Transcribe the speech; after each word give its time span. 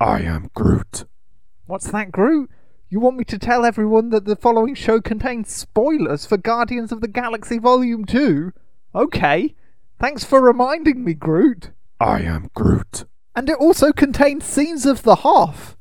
I 0.00 0.20
am 0.20 0.50
Groot. 0.54 1.04
What's 1.66 1.90
that, 1.92 2.10
Groot? 2.10 2.50
You 2.88 3.00
want 3.00 3.16
me 3.16 3.24
to 3.24 3.38
tell 3.38 3.64
everyone 3.64 4.10
that 4.10 4.24
the 4.24 4.36
following 4.36 4.74
show 4.74 5.00
contains 5.00 5.52
spoilers 5.52 6.26
for 6.26 6.36
Guardians 6.36 6.92
of 6.92 7.00
the 7.00 7.08
Galaxy 7.08 7.58
Volume 7.58 8.04
2? 8.04 8.52
Okay. 8.94 9.54
Thanks 10.00 10.24
for 10.24 10.40
reminding 10.40 11.04
me, 11.04 11.14
Groot. 11.14 11.70
I 12.00 12.20
am 12.22 12.50
Groot. 12.54 13.04
And 13.36 13.48
it 13.48 13.56
also 13.58 13.92
contains 13.92 14.44
scenes 14.44 14.84
of 14.84 15.02
the 15.02 15.16
Hoff. 15.16 15.76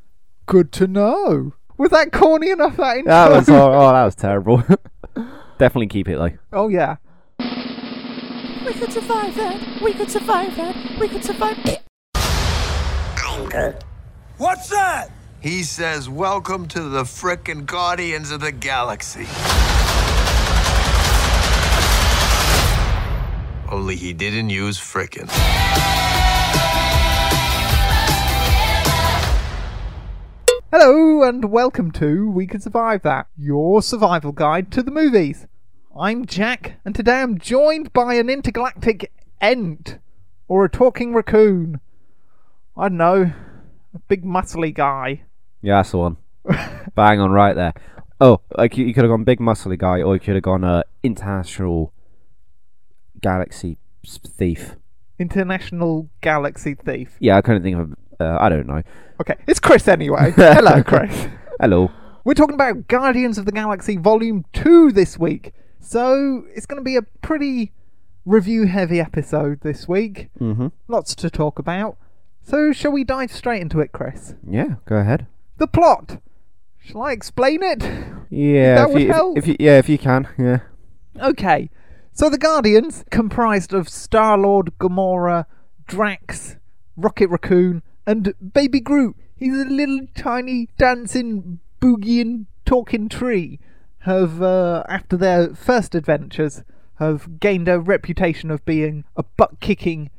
Good 0.46 0.72
to 0.74 0.88
know. 0.88 1.54
Was 1.78 1.90
that 1.90 2.12
corny 2.12 2.52
enough, 2.52 2.78
that 2.78 2.98
intro? 2.98 3.12
That 3.12 3.32
was 3.32 3.50
oh, 3.50 3.74
oh 3.74 3.92
that 3.92 4.06
was 4.06 4.16
terrible. 4.16 4.64
Definitely 5.58 5.88
keep 5.88 6.08
it 6.08 6.18
though. 6.18 6.38
oh, 6.54 6.68
yeah. 6.68 6.98
We 7.40 8.74
could 8.74 8.94
survive 8.94 9.36
that. 9.36 9.82
We 9.82 9.94
could 9.94 10.10
survive 10.10 10.56
that. 10.56 11.00
We 11.00 11.08
could 11.08 11.24
survive 11.24 11.58
it. 11.66 11.82
I'm 12.16 13.50
good. 13.50 13.84
What's 14.44 14.68
that? 14.68 15.10
He 15.40 15.64
says, 15.64 16.10
Welcome 16.10 16.68
to 16.68 16.82
the 16.82 17.04
frickin' 17.04 17.66
Guardians 17.66 18.30
of 18.30 18.42
the 18.42 18.52
Galaxy. 18.52 19.26
Only 23.72 23.96
he 23.96 24.12
didn't 24.12 24.50
use 24.50 24.78
frickin'. 24.78 25.30
Hello, 30.74 31.24
and 31.24 31.50
welcome 31.50 31.92
to 31.92 32.30
We 32.30 32.46
Can 32.46 32.60
Survive 32.60 33.04
That, 33.04 33.28
your 33.38 33.82
survival 33.82 34.34
guide 34.34 34.74
to 34.74 34.84
the 34.84 34.92
movies. 34.92 35.48
I'm 35.98 36.26
Jack, 36.26 36.82
and 36.84 36.94
today 36.94 37.22
I'm 37.22 37.38
joined 37.38 37.94
by 37.94 38.16
an 38.16 38.30
intergalactic 38.30 39.10
ent, 39.40 40.00
or 40.50 40.66
a 40.66 40.70
talking 40.70 41.14
raccoon. 41.14 41.80
I 42.76 42.90
don't 42.90 42.98
know, 42.98 43.32
a 43.94 44.00
big 44.08 44.24
muscly 44.24 44.74
guy. 44.74 45.24
Yeah, 45.62 45.78
that's 45.78 45.92
the 45.92 45.98
one. 45.98 46.18
Bang 46.96 47.20
on 47.20 47.32
right 47.32 47.56
there. 47.56 47.74
Oh, 48.20 48.42
like 48.58 48.78
you, 48.78 48.86
you 48.86 48.94
could 48.94 49.04
have 49.04 49.12
gone 49.12 49.24
big 49.24 49.40
muscly 49.40 49.78
guy, 49.78 50.02
or 50.02 50.14
you 50.14 50.20
could 50.20 50.36
have 50.36 50.44
gone 50.44 50.64
uh, 50.64 50.84
international 51.04 51.94
galaxy 53.22 53.78
thief. 54.06 54.76
International 55.20 56.10
Galaxy 56.22 56.76
Thief. 56.76 57.16
Yeah, 57.20 57.38
I 57.38 57.42
couldn't 57.42 57.64
think 57.64 57.78
of. 57.78 57.96
Uh, 58.20 58.38
I 58.40 58.50
don't 58.50 58.68
know. 58.68 58.82
Okay, 59.22 59.36
it's 59.48 59.60
Chris 59.60 59.88
anyway. 59.88 60.32
Hello, 60.36 60.84
Chris. 60.84 61.28
Hello. 61.60 61.92
We're 62.24 62.34
talking 62.34 62.56
about 62.56 62.88
Guardians 62.88 63.38
of 63.38 63.46
the 63.46 63.52
Galaxy 63.52 63.98
Volume 63.98 64.46
2 64.54 64.92
this 64.92 65.20
week. 65.20 65.54
So 65.80 66.46
it's 66.56 66.66
going 66.66 66.80
to 66.80 66.84
be 66.84 66.96
a 66.96 67.02
pretty 67.02 67.74
review 68.26 68.66
heavy 68.66 69.00
episode 69.00 69.62
this 69.62 69.88
week. 69.88 70.30
Mm-hmm. 70.40 70.68
Lots 70.88 71.16
to 71.16 71.30
talk 71.30 71.60
about. 71.60 71.98
So 72.44 72.72
shall 72.74 72.92
we 72.92 73.04
dive 73.04 73.32
straight 73.32 73.62
into 73.62 73.80
it, 73.80 73.92
Chris? 73.92 74.36
Yeah, 74.48 74.76
go 74.86 74.98
ahead. 74.98 75.28
The 75.58 75.68
plot. 75.68 76.20
Shall 76.80 77.04
I 77.04 77.12
explain 77.14 77.64
it? 77.64 77.82
Yeah, 78.30 78.76
That 78.76 78.88
if 78.90 78.94
would 78.94 79.02
you, 79.04 79.10
if- 79.10 79.16
help. 79.16 79.38
If, 79.38 79.48
you, 79.48 79.56
yeah, 79.60 79.78
if 79.78 79.88
you 79.90 79.98
can. 79.98 80.28
Yeah. 80.38 80.60
Okay. 81.22 81.70
So 82.12 82.30
the 82.30 82.38
Guardians, 82.38 83.04
comprised 83.10 83.74
of 83.74 83.88
Star 83.90 84.38
Lord, 84.38 84.72
Gamora, 84.80 85.46
Drax, 85.88 86.58
Rocket 86.98 87.30
Raccoon, 87.30 87.82
and 88.06 88.34
Baby 88.54 88.82
Groot. 88.82 89.16
He's 89.36 89.54
a 89.60 89.66
little 89.66 90.02
tiny 90.16 90.70
dancing, 90.78 91.60
boogieing, 91.82 92.46
talking 92.66 93.10
tree. 93.10 93.60
Have, 94.00 94.42
uh, 94.42 94.84
after 94.90 95.16
their 95.16 95.56
first 95.56 95.96
adventures, 95.96 96.64
have 96.96 97.40
gained 97.40 97.68
a 97.70 97.80
reputation 97.80 98.52
of 98.52 98.64
being 98.66 99.06
a 99.16 99.24
butt 99.24 99.60
kicking 99.62 100.10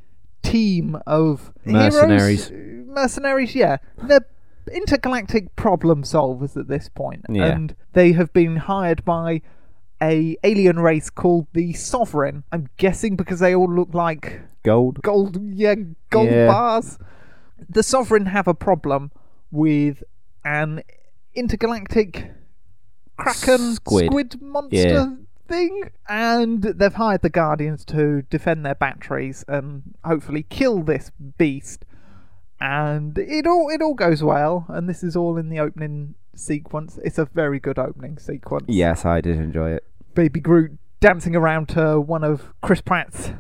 team 0.44 0.98
of 1.06 1.52
Mercenaries. 1.64 2.48
heroes. 2.48 2.86
Mercenaries, 2.88 3.54
yeah. 3.54 3.78
They're 4.02 4.26
intergalactic 4.72 5.54
problem 5.56 6.02
solvers 6.04 6.56
at 6.56 6.68
this 6.68 6.88
point, 6.88 7.24
Yeah. 7.28 7.46
and 7.46 7.74
they 7.92 8.12
have 8.12 8.32
been 8.32 8.56
hired 8.56 9.04
by 9.04 9.42
a 10.02 10.36
alien 10.44 10.78
race 10.78 11.10
called 11.10 11.46
the 11.52 11.72
Sovereign. 11.72 12.44
I'm 12.52 12.68
guessing 12.76 13.16
because 13.16 13.40
they 13.40 13.54
all 13.54 13.72
look 13.72 13.92
like 13.94 14.40
Gold. 14.62 15.00
gold, 15.02 15.38
yeah, 15.42 15.74
gold 16.10 16.30
Yeah. 16.30 16.46
bars. 16.48 16.98
The 17.68 17.82
Sovereign 17.82 18.26
have 18.26 18.46
a 18.48 18.54
problem 18.54 19.10
with 19.50 20.02
an 20.44 20.82
intergalactic 21.34 22.30
kraken 23.16 23.74
Squid. 23.74 24.40
monster 24.42 24.76
Yeah. 24.76 25.14
Thing, 25.54 25.90
and 26.08 26.62
they've 26.62 26.94
hired 26.94 27.22
the 27.22 27.30
Guardians 27.30 27.84
to 27.86 28.22
defend 28.22 28.64
their 28.64 28.74
batteries 28.74 29.44
and 29.48 29.94
hopefully 30.04 30.44
kill 30.48 30.82
this 30.82 31.10
beast. 31.38 31.84
And 32.60 33.18
it 33.18 33.46
all 33.46 33.68
it 33.70 33.82
all 33.82 33.94
goes 33.94 34.22
well, 34.22 34.66
and 34.68 34.88
this 34.88 35.02
is 35.02 35.16
all 35.16 35.36
in 35.36 35.48
the 35.48 35.60
opening 35.60 36.14
sequence. 36.34 36.98
It's 37.04 37.18
a 37.18 37.26
very 37.26 37.60
good 37.60 37.78
opening 37.78 38.18
sequence. 38.18 38.66
Yes, 38.68 39.04
I 39.04 39.20
did 39.20 39.36
enjoy 39.36 39.72
it. 39.72 39.84
Baby 40.14 40.40
Groot 40.40 40.78
dancing 41.00 41.36
around 41.36 41.68
to 41.70 42.00
one 42.00 42.24
of 42.24 42.54
Chris 42.62 42.80
Pratt's 42.80 43.32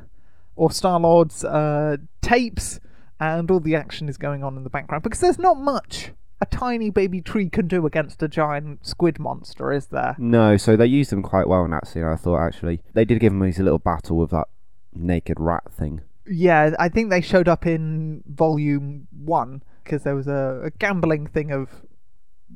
or 0.56 0.70
Star 0.70 1.00
Lord's 1.00 1.44
uh, 1.44 1.96
tapes, 2.20 2.80
and 3.18 3.50
all 3.50 3.60
the 3.60 3.76
action 3.76 4.08
is 4.08 4.18
going 4.18 4.44
on 4.44 4.56
in 4.56 4.64
the 4.64 4.70
background 4.70 5.02
because 5.02 5.20
there's 5.20 5.38
not 5.38 5.56
much 5.56 6.12
a 6.40 6.46
tiny 6.46 6.90
baby 6.90 7.20
tree 7.20 7.48
can 7.48 7.66
do 7.68 7.86
against 7.86 8.22
a 8.22 8.28
giant 8.28 8.86
squid 8.86 9.18
monster, 9.18 9.72
is 9.72 9.86
there? 9.86 10.16
No, 10.18 10.56
so 10.56 10.76
they 10.76 10.86
used 10.86 11.10
them 11.10 11.22
quite 11.22 11.48
well 11.48 11.64
in 11.64 11.70
that 11.70 11.86
scene. 11.86 12.04
I 12.04 12.16
thought 12.16 12.40
actually 12.44 12.80
they 12.92 13.04
did 13.04 13.20
give 13.20 13.32
him 13.32 13.40
his 13.40 13.58
little 13.58 13.78
battle 13.78 14.16
with 14.18 14.30
that 14.30 14.48
naked 14.94 15.38
rat 15.40 15.72
thing. 15.72 16.00
Yeah, 16.26 16.74
I 16.78 16.88
think 16.88 17.10
they 17.10 17.20
showed 17.20 17.48
up 17.48 17.66
in 17.66 18.22
volume 18.26 19.06
one 19.10 19.62
because 19.82 20.02
there 20.02 20.14
was 20.14 20.26
a, 20.26 20.62
a 20.64 20.70
gambling 20.70 21.26
thing 21.26 21.50
of 21.52 21.82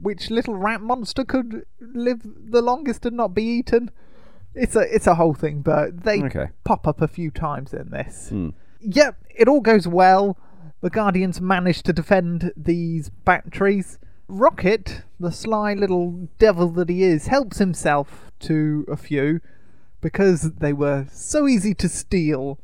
which 0.01 0.31
little 0.31 0.55
rat 0.55 0.81
monster 0.81 1.25
could 1.25 1.65
live 1.81 2.21
the 2.25 2.63
longest 2.63 3.05
and 3.05 3.17
not 3.17 3.35
be 3.35 3.43
eaten. 3.43 3.91
It's 4.55 4.75
a 4.75 4.81
it's 4.95 5.07
a 5.07 5.15
whole 5.17 5.35
thing, 5.35 5.61
but 5.63 6.03
they 6.05 6.23
Okay. 6.23 6.49
pop 6.65 6.87
up 6.89 7.01
a 7.03 7.09
few 7.09 7.31
times 7.31 7.73
in 7.75 7.91
this. 7.91 8.31
Hmm. 8.31 8.51
Yep, 8.81 9.17
it 9.35 9.49
all 9.49 9.61
goes 9.61 9.87
well. 9.87 10.39
The 10.81 10.91
Guardians 10.91 11.41
manage 11.41 11.83
to 11.85 11.93
defend 11.93 12.53
these 12.57 13.09
batteries. 13.11 13.99
Rocket, 14.29 15.03
the 15.19 15.33
sly 15.33 15.75
little 15.75 16.29
devil 16.39 16.69
that 16.71 16.89
he 16.89 17.03
is, 17.03 17.27
helps 17.27 17.59
himself 17.59 18.31
to 18.41 18.85
a 18.89 18.97
few 18.97 19.41
because 20.01 20.53
they 20.53 20.73
were 20.73 21.07
so 21.11 21.49
easy 21.49 21.75
to 21.75 21.89
steal. 21.89 22.59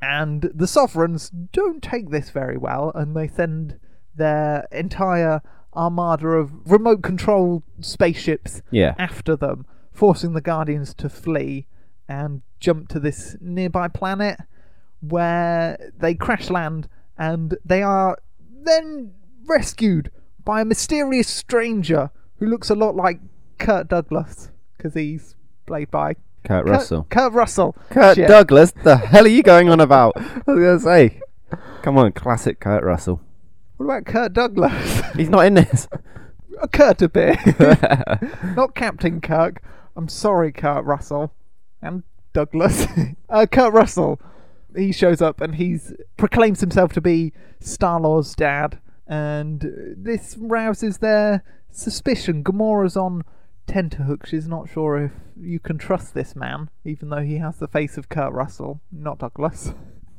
And 0.00 0.50
the 0.54 0.66
Sovereigns 0.66 1.28
don't 1.28 1.82
take 1.82 2.08
this 2.10 2.30
very 2.30 2.56
well, 2.56 2.90
and 2.94 3.14
they 3.14 3.28
send 3.28 3.78
their 4.14 4.66
entire 4.72 5.42
armada 5.76 6.28
of 6.28 6.70
remote 6.70 7.02
control 7.02 7.62
spaceships 7.80 8.62
Yeah. 8.70 8.94
after 8.98 9.36
them, 9.36 9.66
forcing 9.92 10.32
the 10.32 10.40
Guardians 10.40 10.94
to 10.94 11.10
flee 11.10 11.66
and 12.08 12.40
jump 12.58 12.88
to 12.88 12.98
this 13.00 13.36
nearby 13.40 13.88
planet 13.88 14.40
where 15.00 15.90
they 15.98 16.14
crash 16.14 16.48
land 16.48 16.88
and 17.20 17.58
they 17.64 17.82
are 17.82 18.16
then 18.64 19.12
rescued 19.46 20.10
by 20.42 20.62
a 20.62 20.64
mysterious 20.64 21.28
stranger 21.28 22.10
who 22.38 22.46
looks 22.46 22.70
a 22.70 22.74
lot 22.74 22.96
like 22.96 23.20
Kurt 23.58 23.88
Douglas 23.88 24.50
because 24.76 24.94
he's 24.94 25.36
played 25.66 25.90
by 25.90 26.14
Kurt 26.44 26.64
Kurt- 26.64 26.66
Russell. 26.66 27.06
Kurt 27.10 27.32
Russell. 27.34 27.76
Kurt 27.90 28.16
Shit. 28.16 28.26
Douglas, 28.26 28.72
the 28.84 28.96
hell 28.96 29.26
are 29.26 29.28
you 29.28 29.42
going 29.42 29.68
on 29.68 29.80
about? 29.80 30.14
I 30.16 30.22
was 30.46 30.64
gonna 30.64 30.80
say, 30.80 31.20
come 31.82 31.98
on, 31.98 32.12
classic 32.12 32.58
Kurt 32.58 32.82
Russell. 32.82 33.20
What 33.76 33.84
about 33.84 34.06
Kurt 34.06 34.32
Douglas? 34.32 35.02
He's 35.16 35.28
not 35.28 35.44
in 35.44 35.54
this. 35.54 35.88
a 36.60 36.68
Kurt 36.68 37.02
a 37.02 37.08
bit. 37.08 37.38
Not 38.56 38.74
Captain 38.74 39.20
Kirk. 39.20 39.62
I'm 39.96 40.08
sorry, 40.08 40.52
Kurt 40.52 40.84
Russell. 40.84 41.32
And 41.82 42.02
Douglas. 42.32 42.86
uh, 43.28 43.46
Kurt 43.46 43.72
Russell. 43.72 44.20
He 44.76 44.92
shows 44.92 45.20
up 45.20 45.40
and 45.40 45.56
he's 45.56 45.94
proclaims 46.16 46.60
himself 46.60 46.92
to 46.92 47.00
be 47.00 47.32
Star 47.60 48.00
Lord's 48.00 48.34
dad. 48.34 48.78
And 49.06 49.96
this 49.96 50.36
rouses 50.38 50.98
their 50.98 51.42
suspicion. 51.70 52.44
Gamora's 52.44 52.96
on 52.96 53.22
tenterhooks. 53.66 54.30
She's 54.30 54.48
not 54.48 54.68
sure 54.68 55.04
if 55.04 55.12
you 55.40 55.58
can 55.58 55.78
trust 55.78 56.14
this 56.14 56.36
man, 56.36 56.70
even 56.84 57.08
though 57.08 57.22
he 57.22 57.38
has 57.38 57.56
the 57.56 57.68
face 57.68 57.96
of 57.96 58.08
Kurt 58.08 58.32
Russell, 58.32 58.80
not 58.92 59.18
Douglas. 59.18 59.72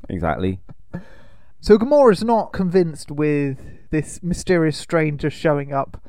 exactly. 0.09 0.59
So 1.59 1.77
Gamora's 1.77 2.23
not 2.23 2.53
convinced 2.53 3.11
with 3.11 3.59
this 3.91 4.23
mysterious 4.23 4.77
stranger 4.77 5.29
showing 5.29 5.71
up, 5.71 6.01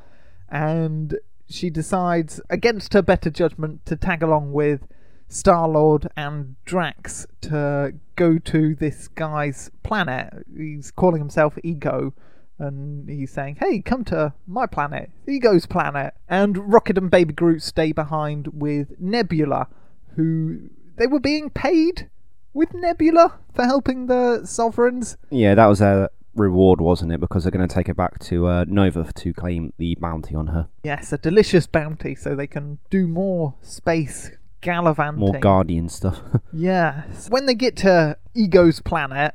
and 0.48 1.18
she 1.48 1.68
decides, 1.68 2.40
against 2.48 2.94
her 2.94 3.02
better 3.02 3.28
judgment, 3.28 3.84
to 3.86 3.96
tag 3.96 4.22
along 4.22 4.52
with 4.52 4.86
Star 5.32 5.66
Lord 5.66 6.08
and 6.14 6.56
Drax 6.66 7.26
to 7.40 7.94
go 8.16 8.38
to 8.38 8.74
this 8.74 9.08
guy's 9.08 9.70
planet. 9.82 10.44
He's 10.54 10.90
calling 10.90 11.20
himself 11.20 11.56
Ego, 11.64 12.12
and 12.58 13.08
he's 13.08 13.32
saying, 13.32 13.56
"Hey, 13.58 13.80
come 13.80 14.04
to 14.04 14.34
my 14.46 14.66
planet, 14.66 15.10
Ego's 15.26 15.64
planet." 15.64 16.12
And 16.28 16.70
Rocket 16.70 16.98
and 16.98 17.10
Baby 17.10 17.32
Groot 17.32 17.62
stay 17.62 17.92
behind 17.92 18.48
with 18.48 19.00
Nebula, 19.00 19.68
who 20.16 20.68
they 20.96 21.06
were 21.06 21.18
being 21.18 21.48
paid 21.48 22.10
with 22.52 22.74
Nebula 22.74 23.38
for 23.54 23.64
helping 23.64 24.08
the 24.08 24.44
Sovereigns. 24.44 25.16
Yeah, 25.30 25.54
that 25.54 25.66
was 25.66 25.78
their 25.78 26.10
reward, 26.34 26.82
wasn't 26.82 27.10
it? 27.10 27.20
Because 27.20 27.44
they're 27.44 27.50
going 27.50 27.66
to 27.66 27.74
take 27.74 27.86
her 27.86 27.94
back 27.94 28.18
to 28.18 28.46
uh, 28.48 28.64
Nova 28.68 29.10
to 29.10 29.32
claim 29.32 29.72
the 29.78 29.94
bounty 29.94 30.34
on 30.34 30.48
her. 30.48 30.68
Yes, 30.84 31.10
a 31.10 31.16
delicious 31.16 31.66
bounty 31.66 32.14
so 32.14 32.36
they 32.36 32.46
can 32.46 32.80
do 32.90 33.08
more 33.08 33.54
space 33.62 34.30
gallivanting. 34.62 35.20
More 35.20 35.38
Guardian 35.38 35.88
stuff. 35.90 36.20
Yes. 36.54 37.28
When 37.30 37.46
they 37.46 37.54
get 37.54 37.76
to 37.78 38.16
Ego's 38.34 38.80
planet, 38.80 39.34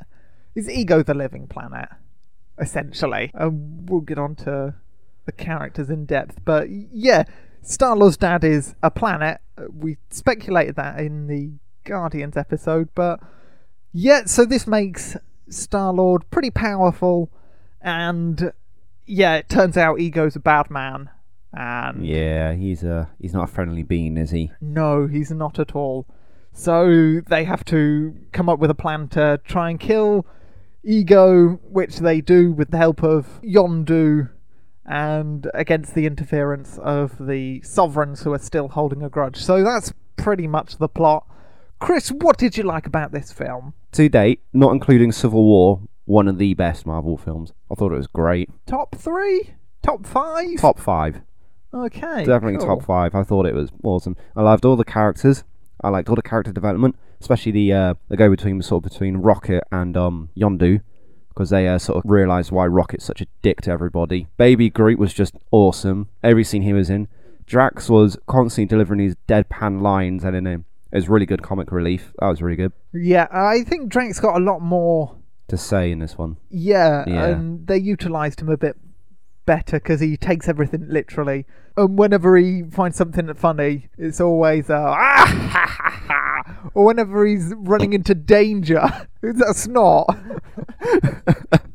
is 0.56 0.70
Ego 0.70 1.04
the 1.04 1.14
living 1.14 1.48
planet? 1.48 1.90
Essentially. 2.60 3.32
Um, 3.36 3.86
we'll 3.86 4.02
get 4.02 4.18
on 4.20 4.36
to 4.38 4.74
the 5.26 5.32
characters 5.32 5.90
in 5.90 6.06
depth. 6.06 6.40
But 6.46 6.70
yeah, 6.70 7.24
Star 7.62 7.96
Lord's 7.96 8.18
dad 8.18 8.44
is 8.44 8.76
a 8.84 8.90
planet. 8.92 9.40
Uh, 9.58 9.66
We 9.72 9.98
speculated 10.10 10.76
that 10.76 11.00
in 11.00 11.28
the 11.28 11.52
Guardians 11.84 12.38
episode. 12.38 12.90
But 12.96 13.20
yeah, 13.94 14.26
so 14.26 14.46
this 14.46 14.68
makes 14.68 15.18
Star 15.50 15.92
Lord 15.94 16.30
pretty 16.32 16.52
powerful. 16.52 17.32
And 17.82 18.52
yeah, 19.06 19.36
it 19.36 19.50
turns 19.50 19.78
out 19.78 20.00
Ego's 20.00 20.36
a 20.36 20.40
bad 20.40 20.70
man. 20.70 21.10
And 21.54 22.06
yeah, 22.06 22.54
he's 22.54 22.84
a 22.84 23.10
he's 23.20 23.34
not 23.34 23.46
a 23.46 23.52
friendly 23.52 23.84
being, 23.84 24.18
is 24.18 24.32
he? 24.32 24.52
no, 24.62 25.08
he's 25.08 25.32
not 25.32 25.60
at 25.60 25.76
all. 25.76 26.06
So 26.54 27.22
they 27.28 27.44
have 27.44 27.64
to 27.66 28.16
come 28.32 28.50
up 28.50 28.60
with 28.60 28.70
a 28.72 28.76
plan 28.76 29.08
to 29.10 29.40
try 29.46 29.70
and 29.70 29.80
kill 29.80 30.26
Ego, 30.84 31.60
which 31.70 31.98
they 32.00 32.22
do 32.22 32.52
with 32.52 32.72
the 32.72 32.78
help 32.78 33.04
of 33.04 33.40
Yondu 33.44 34.30
and 34.86 35.50
against 35.54 35.94
the 35.96 36.06
interference 36.06 36.78
of 36.80 37.28
the 37.28 37.62
sovereigns 37.62 38.24
who 38.24 38.34
are 38.34 38.40
still 38.40 38.70
holding 38.70 39.04
a 39.04 39.10
grudge. 39.10 39.38
So 39.38 39.64
that's 39.64 39.94
pretty 40.16 40.48
much 40.48 40.78
the 40.78 40.88
plot. 40.88 41.28
Chris, 41.80 42.10
what 42.10 42.38
did 42.38 42.58
you 42.58 42.64
like 42.64 42.88
about 42.88 43.12
this 43.12 43.32
film? 43.32 43.74
To 43.92 44.10
date, 44.10 44.42
not 44.54 44.72
including 44.72 45.12
Civil 45.12 45.44
War, 45.44 45.82
one 46.06 46.28
of 46.28 46.38
the 46.38 46.54
best 46.54 46.86
Marvel 46.86 47.18
films. 47.18 47.54
I 47.70 47.76
thought 47.76 47.92
it 47.92 47.98
was 47.98 48.08
great. 48.08 48.50
Top 48.66 48.96
three? 48.96 49.52
Top 49.84 50.06
five? 50.08 50.58
Top 50.58 50.80
five, 50.80 51.22
Okay. 51.74 52.24
definitely 52.26 52.58
cool. 52.58 52.78
top 52.78 52.84
five. 52.84 53.14
I 53.16 53.24
thought 53.24 53.46
it 53.46 53.54
was 53.56 53.70
awesome. 53.84 54.16
I 54.36 54.42
loved 54.42 54.66
all 54.66 54.76
the 54.76 54.86
characters. 54.86 55.44
I 55.82 55.90
liked 55.90 56.10
all 56.10 56.16
the 56.16 56.22
character 56.22 56.52
development, 56.52 56.96
especially 57.22 57.52
the 57.52 57.74
uh, 57.74 57.94
the 58.10 58.18
go 58.18 58.30
between 58.30 58.62
sort 58.62 58.84
of 58.86 58.92
between 58.92 59.18
Rocket 59.18 59.64
and 59.72 59.96
um 59.96 60.30
Yondu, 60.36 60.82
because 61.30 61.50
they 61.52 61.68
uh, 61.68 61.78
sort 61.78 62.04
of 62.04 62.10
realised 62.10 62.52
why 62.52 62.66
Rocket's 62.66 63.06
such 63.06 63.22
a 63.22 63.28
dick 63.42 63.62
to 63.62 63.72
everybody. 63.72 64.28
Baby 64.38 64.70
Groot 64.70 64.98
was 64.98 65.14
just 65.14 65.36
awesome. 65.52 66.10
Every 66.24 66.44
scene 66.44 66.64
he 66.64 66.74
was 66.74 66.90
in. 66.90 67.08
Drax 67.46 67.90
was 67.90 68.18
constantly 68.28 68.66
delivering 68.68 69.00
these 69.00 69.16
deadpan 69.28 69.82
lines, 69.82 70.24
and 70.24 70.36
in 70.36 70.46
him, 70.48 70.66
it 70.92 70.96
was 70.96 71.08
really 71.10 71.26
good 71.26 71.42
comic 71.44 71.72
relief. 71.72 72.12
That 72.20 72.28
was 72.28 72.42
really 72.42 72.58
good 72.58 72.74
Yeah, 72.92 73.28
I 73.32 73.62
think 73.64 73.90
Drax's 73.90 74.20
got 74.20 74.36
a 74.36 74.44
lot 74.44 74.62
more 74.62 75.16
to 75.48 75.58
say 75.58 75.92
in 75.92 76.00
this 76.00 76.18
one. 76.18 76.38
Yeah, 76.50 77.06
Yeah. 77.08 77.26
and 77.28 77.68
they 77.68 77.78
utilised 77.78 78.42
him 78.42 78.50
a 78.50 78.58
bit 78.58 78.76
better 79.48 79.80
because 79.80 80.00
he 80.00 80.16
takes 80.16 80.48
everything 80.48 80.86
literally. 80.88 81.48
And 81.76 81.98
whenever 81.98 82.38
he 82.38 82.62
finds 82.70 82.98
something 82.98 83.34
funny, 83.34 83.88
it's 83.98 84.22
always 84.22 84.70
uh, 84.70 84.76
ah, 84.96 85.50
ha, 85.50 85.66
ha, 85.68 86.44
ha. 86.44 86.70
or 86.76 86.86
whenever 86.86 87.26
he's 87.26 87.54
running 87.58 87.94
into 87.94 88.14
danger. 88.14 88.84
That's 89.22 89.68
not. 89.68 90.06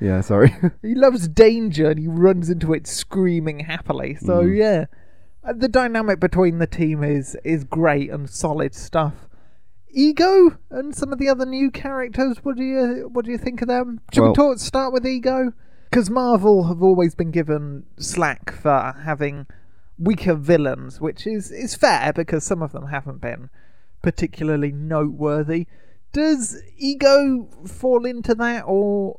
Yeah, 0.00 0.22
sorry. 0.22 0.54
he 0.82 0.94
loves 0.94 1.28
danger 1.28 1.90
and 1.90 1.98
he 2.00 2.08
runs 2.08 2.48
into 2.48 2.72
it 2.72 2.86
screaming 2.86 3.60
happily. 3.60 4.14
So 4.16 4.42
Mm. 4.42 4.56
yeah, 4.56 4.84
Uh, 5.44 5.52
the 5.52 5.68
dynamic 5.68 6.18
between 6.20 6.58
the 6.58 6.66
team 6.66 7.04
is 7.04 7.36
is 7.44 7.64
great 7.64 8.10
and 8.10 8.28
solid 8.30 8.74
stuff. 8.74 9.28
Ego 9.90 10.56
and 10.70 10.94
some 10.94 11.12
of 11.12 11.18
the 11.18 11.28
other 11.28 11.44
new 11.44 11.70
characters. 11.70 12.38
What 12.42 12.56
do 12.56 12.64
you 12.64 13.10
what 13.12 13.26
do 13.26 13.30
you 13.30 13.36
think 13.38 13.60
of 13.60 13.68
them? 13.68 14.00
Should 14.12 14.22
Well- 14.22 14.30
we 14.30 14.34
talk, 14.36 14.58
start 14.58 14.92
with 14.94 15.06
Ego? 15.06 15.52
Because 15.90 16.10
Marvel 16.10 16.64
have 16.64 16.82
always 16.82 17.14
been 17.14 17.30
given 17.30 17.84
slack 17.98 18.52
for 18.52 18.94
having 19.04 19.46
weaker 19.98 20.34
villains, 20.34 21.00
which 21.00 21.26
is 21.26 21.50
is 21.50 21.74
fair 21.74 22.12
because 22.12 22.44
some 22.44 22.62
of 22.62 22.72
them 22.72 22.86
haven't 22.88 23.20
been 23.20 23.50
particularly 24.02 24.72
noteworthy. 24.72 25.66
Does 26.12 26.62
Ego 26.76 27.48
fall 27.66 28.04
into 28.04 28.34
that, 28.36 28.64
or 28.66 29.18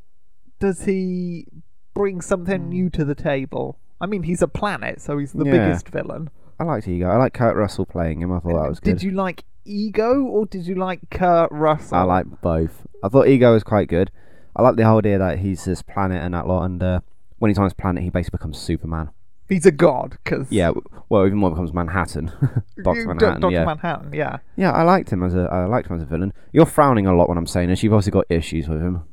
does 0.60 0.86
he 0.86 1.46
bring 1.94 2.22
something 2.22 2.62
hmm. 2.64 2.70
new 2.70 2.90
to 2.92 3.06
the 3.06 3.16
table? 3.16 3.78
I 4.02 4.06
mean, 4.06 4.24
he's 4.24 4.42
a 4.42 4.48
planet, 4.48 5.02
so 5.02 5.18
he's 5.18 5.34
the 5.34 5.46
Yeah. 5.46 5.52
biggest 5.52 5.90
villain. 5.90 6.30
I 6.60 6.64
liked 6.64 6.88
Ego. 6.88 7.08
I 7.10 7.18
like 7.18 7.34
Kurt 7.34 7.56
Russell 7.56 7.86
playing 7.86 8.22
him. 8.22 8.32
I 8.32 8.40
thought 8.40 8.62
that 8.62 8.70
was 8.70 8.80
good. 8.80 8.98
Did 8.98 9.04
you 9.04 9.12
like 9.12 9.46
Ego 9.66 10.24
or 10.24 10.46
did 10.46 10.68
you 10.68 10.76
like 10.76 11.10
Kurt 11.10 11.52
Russell? 11.52 11.98
I 11.98 12.04
like 12.04 12.42
both. 12.42 12.86
I 13.04 13.08
thought 13.08 13.28
Ego 13.28 13.54
was 13.54 13.64
quite 13.64 13.88
good. 13.88 14.12
I 14.60 14.62
like 14.62 14.76
the 14.76 14.84
whole 14.84 14.98
idea 14.98 15.18
that 15.18 15.40
he's 15.40 15.64
this 15.64 15.82
planet 15.82 16.22
and 16.22 16.34
that 16.34 16.46
lot, 16.46 16.66
and 16.66 16.84
uh, 16.84 17.00
when 17.38 17.50
he's 17.50 17.58
on 17.58 17.64
his 17.64 17.72
planet, 17.72 18.04
he 18.04 18.10
basically 18.10 18.40
becomes 18.40 18.58
Superman. 18.58 19.10
He's 19.48 19.66
a 19.66 19.72
god, 19.72 20.18
because 20.22 20.52
Yeah, 20.52 20.72
well, 21.08 21.26
even 21.26 21.38
more 21.38 21.50
becomes 21.50 21.72
Manhattan, 21.72 22.26
Doctor 22.84 23.06
Manhattan. 23.08 23.40
Doctor 23.40 23.56
yeah, 23.56 23.64
Manhattan, 23.64 24.14
yeah. 24.14 24.40
yeah. 24.58 24.74
I 24.74 24.84
liked 24.84 25.14
him 25.14 25.24
as 25.24 25.34
a. 25.34 25.44
I 25.50 25.64
liked 25.64 25.90
him 25.90 25.96
as 25.96 26.04
a 26.04 26.06
villain. 26.06 26.34
You're 26.52 26.66
frowning 26.66 27.08
a 27.08 27.16
lot 27.16 27.30
when 27.30 27.38
I'm 27.38 27.48
saying 27.48 27.70
this. 27.70 27.84
You've 27.84 27.94
obviously 27.94 28.12
got 28.12 28.26
issues 28.28 28.68
with 28.68 28.82
him. 28.82 29.06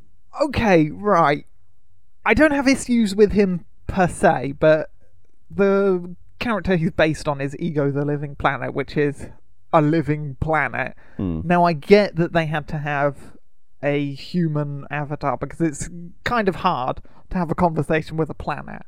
Okay, 0.42 0.90
right. 0.90 1.46
I 2.24 2.34
don't 2.34 2.50
have 2.50 2.66
issues 2.66 3.14
with 3.14 3.30
him 3.30 3.64
per 3.86 4.08
se, 4.08 4.54
but 4.58 4.90
the 5.48 6.16
character 6.40 6.74
he's 6.74 6.90
based 6.90 7.28
on 7.28 7.40
is 7.40 7.54
Ego 7.60 7.92
the 7.92 8.04
Living 8.04 8.34
Planet, 8.34 8.74
which 8.74 8.96
is 8.96 9.28
a 9.72 9.80
living 9.80 10.36
planet. 10.40 10.96
Hmm. 11.18 11.42
Now, 11.44 11.62
I 11.64 11.72
get 11.72 12.16
that 12.16 12.32
they 12.32 12.46
had 12.46 12.66
to 12.68 12.78
have 12.78 13.35
a 13.82 14.14
human 14.14 14.86
avatar 14.90 15.36
because 15.36 15.60
it's 15.60 15.88
kind 16.24 16.48
of 16.48 16.56
hard 16.56 17.00
to 17.30 17.38
have 17.38 17.50
a 17.50 17.54
conversation 17.54 18.16
with 18.16 18.30
a 18.30 18.34
planet. 18.34 18.82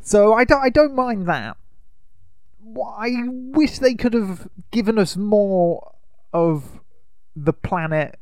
So 0.00 0.34
I 0.34 0.44
don't, 0.44 0.62
I 0.62 0.68
don't 0.68 0.94
mind 0.94 1.26
that. 1.26 1.56
I 2.96 3.24
wish 3.26 3.78
they 3.78 3.94
could 3.94 4.14
have 4.14 4.48
given 4.70 4.98
us 4.98 5.16
more 5.16 5.92
of 6.32 6.80
the 7.34 7.52
planet 7.52 8.18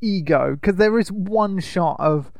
ego 0.00 0.56
because 0.56 0.76
there 0.76 0.98
is 0.98 1.10
one 1.10 1.60
shot 1.60 1.96
of 1.98 2.32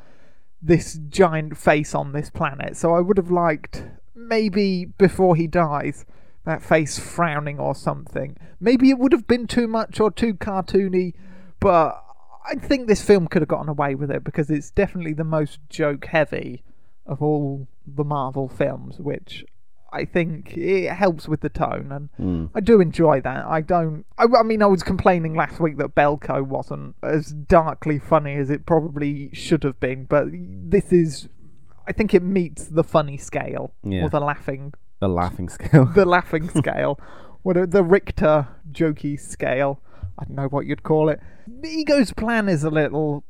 this 0.60 0.98
giant 1.08 1.56
face 1.56 1.94
on 1.94 2.12
this 2.12 2.30
planet. 2.30 2.76
So 2.76 2.94
I 2.94 3.00
would 3.00 3.16
have 3.16 3.30
liked 3.30 3.84
maybe 4.14 4.84
before 4.84 5.36
he 5.36 5.46
dies 5.46 6.04
that 6.44 6.62
face 6.62 6.98
frowning 6.98 7.58
or 7.58 7.74
something. 7.74 8.36
Maybe 8.60 8.90
it 8.90 8.98
would 8.98 9.12
have 9.12 9.26
been 9.26 9.46
too 9.46 9.68
much 9.68 10.00
or 10.00 10.10
too 10.10 10.34
cartoony, 10.34 11.14
but 11.60 12.01
I 12.44 12.54
think 12.56 12.86
this 12.88 13.02
film 13.02 13.28
could 13.28 13.42
have 13.42 13.48
gotten 13.48 13.68
away 13.68 13.94
with 13.94 14.10
it 14.10 14.24
because 14.24 14.50
it's 14.50 14.70
definitely 14.70 15.12
the 15.12 15.24
most 15.24 15.58
joke 15.68 16.06
heavy 16.06 16.62
of 17.06 17.22
all 17.22 17.68
the 17.86 18.04
Marvel 18.04 18.48
films, 18.48 18.98
which 18.98 19.44
I 19.92 20.04
think 20.04 20.56
it 20.56 20.90
helps 20.92 21.28
with 21.28 21.40
the 21.40 21.48
tone 21.48 21.92
and 21.92 22.08
Hmm. 22.16 22.56
I 22.56 22.60
do 22.60 22.80
enjoy 22.80 23.20
that. 23.20 23.44
I 23.44 23.60
don't. 23.60 24.04
I, 24.18 24.24
I 24.38 24.42
mean, 24.42 24.62
I 24.62 24.66
was 24.66 24.82
complaining 24.82 25.34
last 25.34 25.60
week 25.60 25.76
that 25.78 25.94
Belko 25.94 26.42
wasn't 26.46 26.96
as 27.02 27.28
darkly 27.32 27.98
funny 27.98 28.34
as 28.36 28.50
it 28.50 28.64
probably 28.66 29.30
should 29.34 29.62
have 29.64 29.78
been, 29.80 30.04
but 30.06 30.26
this 30.32 30.92
is. 30.92 31.28
I 31.86 31.92
think 31.92 32.14
it 32.14 32.22
meets 32.22 32.66
the 32.66 32.84
funny 32.84 33.16
scale 33.18 33.74
Yeah. 33.82 34.04
or 34.04 34.08
the 34.08 34.20
laughing, 34.20 34.72
The 35.00 35.08
laughing 35.08 35.48
scale. 35.48 35.84
the 35.84 36.04
laughing 36.16 36.48
scale, 36.48 36.98
what 37.42 37.70
the 37.70 37.82
Richter 37.84 38.46
jokey 38.70 39.18
scale. 39.20 39.80
I 40.18 40.24
don't 40.24 40.36
know 40.36 40.48
what 40.48 40.66
you'd 40.66 40.82
call 40.82 41.08
it. 41.08 41.20
Ego's 41.64 42.12
plan 42.12 42.48
is 42.48 42.64
a 42.64 42.70
little 42.70 43.24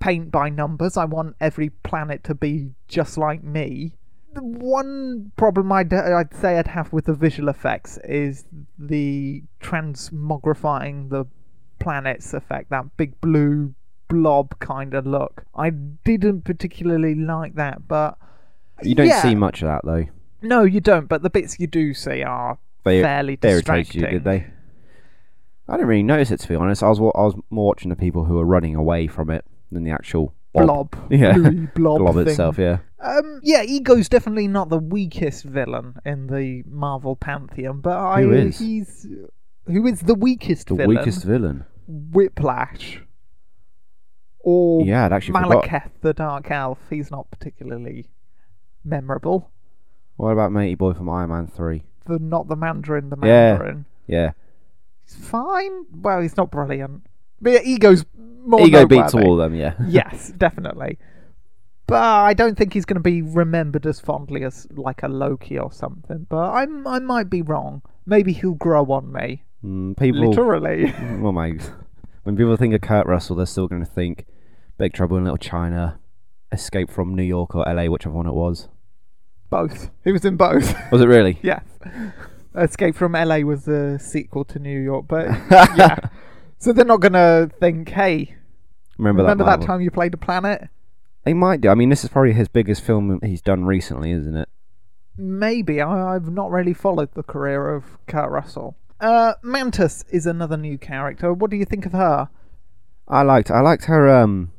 paint 0.00 0.30
by 0.30 0.48
numbers. 0.48 0.96
I 0.96 1.04
want 1.04 1.36
every 1.40 1.70
planet 1.70 2.24
to 2.24 2.34
be 2.34 2.72
just 2.88 3.16
like 3.16 3.42
me. 3.42 3.94
The 4.34 4.42
one 4.42 5.32
problem 5.36 5.70
I'd, 5.70 5.92
I'd 5.92 6.34
say 6.34 6.58
I'd 6.58 6.66
have 6.68 6.92
with 6.92 7.04
the 7.06 7.14
visual 7.14 7.48
effects 7.48 7.98
is 8.04 8.44
the 8.78 9.44
transmogrifying 9.60 11.10
the 11.10 11.26
planets 11.78 12.34
effect, 12.34 12.70
that 12.70 12.96
big 12.96 13.20
blue 13.20 13.74
blob 14.08 14.58
kind 14.58 14.94
of 14.94 15.06
look. 15.06 15.44
I 15.54 15.70
didn't 15.70 16.42
particularly 16.42 17.14
like 17.14 17.54
that, 17.54 17.86
but 17.86 18.18
you 18.82 18.94
don't 18.94 19.06
yeah. 19.06 19.22
see 19.22 19.34
much 19.34 19.62
of 19.62 19.68
that 19.68 19.82
though. 19.84 20.06
No, 20.42 20.64
you 20.64 20.80
don't. 20.80 21.08
But 21.08 21.22
the 21.22 21.30
bits 21.30 21.58
you 21.58 21.66
do 21.66 21.94
see 21.94 22.22
are 22.22 22.58
They, 22.84 23.00
fairly 23.00 23.36
they 23.36 23.50
distracting. 23.50 24.02
irritated 24.02 24.12
you, 24.12 24.18
did 24.18 24.24
they? 24.24 24.46
I 25.68 25.72
didn't 25.74 25.88
really 25.88 26.02
notice 26.02 26.30
it 26.30 26.40
to 26.40 26.48
be 26.48 26.54
honest. 26.54 26.82
I 26.82 26.88
was 26.88 26.98
I 26.98 27.02
was 27.22 27.34
more 27.50 27.66
watching 27.66 27.88
the 27.90 27.96
people 27.96 28.24
who 28.24 28.34
were 28.34 28.44
running 28.44 28.74
away 28.74 29.06
from 29.06 29.30
it 29.30 29.44
than 29.72 29.84
the 29.84 29.90
actual 29.92 30.34
blob, 30.52 30.94
Yeah. 31.10 31.32
bluey 31.32 31.68
blob, 31.74 32.14
thing. 32.14 32.28
itself. 32.28 32.58
Yeah. 32.58 32.78
Um, 33.00 33.40
yeah, 33.42 33.62
Ego's 33.62 34.08
definitely 34.08 34.48
not 34.48 34.68
the 34.70 34.78
weakest 34.78 35.44
villain 35.44 35.96
in 36.04 36.26
the 36.28 36.62
Marvel 36.66 37.16
pantheon, 37.16 37.80
but 37.80 37.96
I, 37.98 38.22
Who 38.22 38.32
is? 38.32 38.58
he's 38.58 39.06
who 39.66 39.86
is 39.86 40.00
the 40.00 40.14
weakest 40.14 40.68
The 40.68 40.74
villain? 40.76 40.96
weakest 40.96 41.24
villain. 41.24 41.64
Whiplash 41.86 43.00
or 44.40 44.84
Yeah, 44.84 45.04
I'd 45.06 45.12
actually 45.12 45.40
forgot. 45.40 45.64
Malekith 45.64 45.90
the 46.02 46.12
Dark 46.14 46.50
Elf. 46.50 46.78
He's 46.90 47.10
not 47.10 47.30
particularly 47.30 48.08
memorable. 48.84 49.50
What 50.16 50.30
about 50.30 50.52
Matey 50.52 50.74
Boy 50.76 50.92
from 50.92 51.08
Iron 51.10 51.30
Man 51.30 51.46
Three? 51.46 51.84
The 52.06 52.18
not 52.18 52.48
the 52.48 52.56
Mandarin, 52.56 53.10
the 53.10 53.16
Yeah. 53.22 53.52
Mandarin. 53.52 53.84
Yeah. 54.06 54.32
He's 55.04 55.16
fine. 55.16 55.86
Well, 55.92 56.20
he's 56.20 56.36
not 56.36 56.50
brilliant. 56.50 57.06
But 57.40 57.52
yeah, 57.52 57.60
Ego's 57.62 58.04
more 58.16 58.66
Ego 58.66 58.86
beats 58.86 59.14
all 59.14 59.32
of 59.32 59.38
them, 59.38 59.58
yeah. 59.58 59.74
yes, 59.88 60.32
definitely. 60.36 60.98
But 61.86 62.02
I 62.02 62.32
don't 62.32 62.56
think 62.56 62.72
he's 62.72 62.84
going 62.84 62.96
to 62.96 63.00
be 63.00 63.20
remembered 63.20 63.86
as 63.86 64.00
fondly 64.00 64.42
as 64.44 64.66
like 64.70 65.02
a 65.02 65.08
Loki 65.08 65.58
or 65.58 65.70
something. 65.70 66.26
But 66.28 66.50
I'm 66.50 66.86
I 66.86 66.98
might 66.98 67.28
be 67.28 67.42
wrong. 67.42 67.82
Maybe 68.06 68.32
he'll 68.32 68.54
grow 68.54 68.84
on 68.86 69.12
me. 69.12 69.44
Mm, 69.62 69.96
people, 69.96 70.28
Literally. 70.30 70.94
well, 71.20 71.32
mate, 71.32 71.70
when 72.22 72.36
people 72.36 72.56
think 72.56 72.74
of 72.74 72.80
Kurt 72.80 73.06
Russell, 73.06 73.36
they're 73.36 73.46
still 73.46 73.68
going 73.68 73.84
to 73.84 73.90
think 73.90 74.26
Big 74.78 74.92
Trouble 74.92 75.16
in 75.16 75.24
Little 75.24 75.38
China, 75.38 75.98
Escape 76.52 76.90
from 76.90 77.14
New 77.14 77.22
York 77.22 77.54
or 77.54 77.64
LA, 77.66 77.84
whichever 77.84 78.14
one 78.14 78.26
it 78.26 78.34
was. 78.34 78.68
both. 79.50 79.90
He 80.04 80.12
was 80.12 80.24
in 80.24 80.36
both. 80.36 80.74
Was 80.90 81.00
it 81.00 81.06
really? 81.06 81.38
yes. 81.42 81.64
Escape 82.56 82.94
from 82.94 83.12
LA 83.12 83.38
was 83.38 83.64
the 83.64 83.98
sequel 84.02 84.44
to 84.46 84.58
New 84.58 84.78
York, 84.78 85.06
but 85.08 85.26
yeah. 85.50 85.98
So 86.58 86.72
they're 86.72 86.84
not 86.84 87.00
gonna 87.00 87.50
think, 87.60 87.88
hey, 87.90 88.36
Remember, 88.98 89.22
remember 89.22 89.44
that? 89.44 89.60
that 89.60 89.66
time 89.66 89.80
you 89.80 89.90
played 89.90 90.14
a 90.14 90.16
planet? 90.16 90.68
They 91.24 91.34
might 91.34 91.60
do. 91.60 91.68
I 91.68 91.74
mean, 91.74 91.88
this 91.88 92.04
is 92.04 92.10
probably 92.10 92.32
his 92.32 92.48
biggest 92.48 92.82
film 92.82 93.18
he's 93.22 93.40
done 93.42 93.64
recently, 93.64 94.12
isn't 94.12 94.36
it? 94.36 94.48
Maybe. 95.16 95.80
I, 95.80 96.14
I've 96.14 96.30
not 96.30 96.50
really 96.50 96.74
followed 96.74 97.12
the 97.14 97.22
career 97.22 97.74
of 97.74 97.98
Kurt 98.06 98.30
Russell. 98.30 98.76
Uh, 99.00 99.34
Mantis 99.42 100.04
is 100.10 100.26
another 100.26 100.56
new 100.56 100.78
character. 100.78 101.32
What 101.32 101.50
do 101.50 101.56
you 101.56 101.64
think 101.64 101.86
of 101.86 101.92
her? 101.92 102.28
I 103.08 103.22
liked 103.22 103.50
I 103.50 103.60
liked 103.60 103.84
her 103.86 104.08
um 104.08 104.50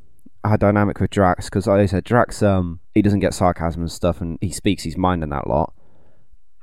her 0.44 0.58
dynamic 0.58 1.00
with 1.00 1.10
Drax 1.10 1.46
because 1.46 1.66
like 1.66 1.80
I 1.80 1.86
said 1.88 2.04
Drax 2.04 2.44
um 2.44 2.80
he 2.94 3.02
doesn't 3.02 3.22
get 3.22 3.34
sarcasm 3.34 3.82
and 3.82 3.92
stuff 3.92 4.22
and 4.22 4.38
he 4.42 4.52
speaks 4.52 4.84
his 4.84 4.96
mind 4.98 5.24
in 5.24 5.30
that 5.30 5.48
lot 5.48 5.74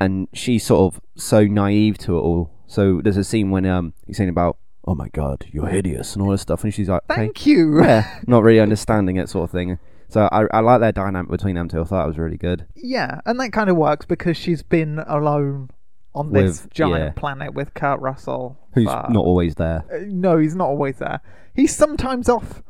and 0.04 0.28
she's 0.32 0.64
sort 0.64 0.94
of 0.94 1.00
so 1.16 1.44
naive 1.44 1.96
to 1.98 2.16
it 2.16 2.20
all 2.20 2.50
so 2.66 3.00
there's 3.02 3.16
a 3.16 3.24
scene 3.24 3.50
when 3.50 3.64
um 3.66 3.92
he's 4.06 4.16
saying 4.16 4.28
about 4.30 4.56
oh 4.86 4.94
my 4.94 5.08
god 5.10 5.44
you're 5.52 5.68
hideous 5.68 6.14
and 6.14 6.22
all 6.22 6.30
this 6.30 6.40
stuff 6.42 6.64
and 6.64 6.72
she's 6.74 6.88
like 6.88 7.02
Thank 7.08 7.46
you. 7.46 7.82
yeah 7.82 8.18
not 8.26 8.42
really 8.42 8.60
understanding 8.60 9.16
it 9.16 9.28
sort 9.28 9.44
of 9.44 9.50
thing 9.50 9.78
so 10.08 10.28
I 10.32 10.44
I 10.52 10.60
like 10.60 10.80
their 10.80 10.92
dynamic 10.92 11.30
between 11.30 11.54
them 11.54 11.68
two 11.68 11.80
I 11.80 11.84
thought 11.84 12.04
it 12.04 12.08
was 12.08 12.18
really 12.18 12.36
good 12.36 12.66
Yeah, 12.74 13.20
and 13.24 13.38
that 13.40 13.52
kind 13.52 13.70
of 13.70 13.76
works 13.76 14.04
because 14.06 14.36
she's 14.36 14.62
been 14.62 14.98
alone 15.06 15.70
on 16.14 16.32
this 16.32 16.62
With- 16.64 16.72
giant 16.72 17.04
yeah. 17.04 17.10
planet 17.20 17.54
with 17.54 17.72
Kurt 17.74 18.00
Russell. 18.00 18.58
who's 18.74 18.84
not 18.86 19.16
always 19.16 19.54
there 19.54 19.84
Uh, 19.92 20.04
No, 20.06 20.36
he's 20.38 20.54
not 20.54 20.68
always 20.68 20.96
there. 20.98 21.20
He's 21.54 21.74
sometimes 21.74 22.28
off 22.28 22.62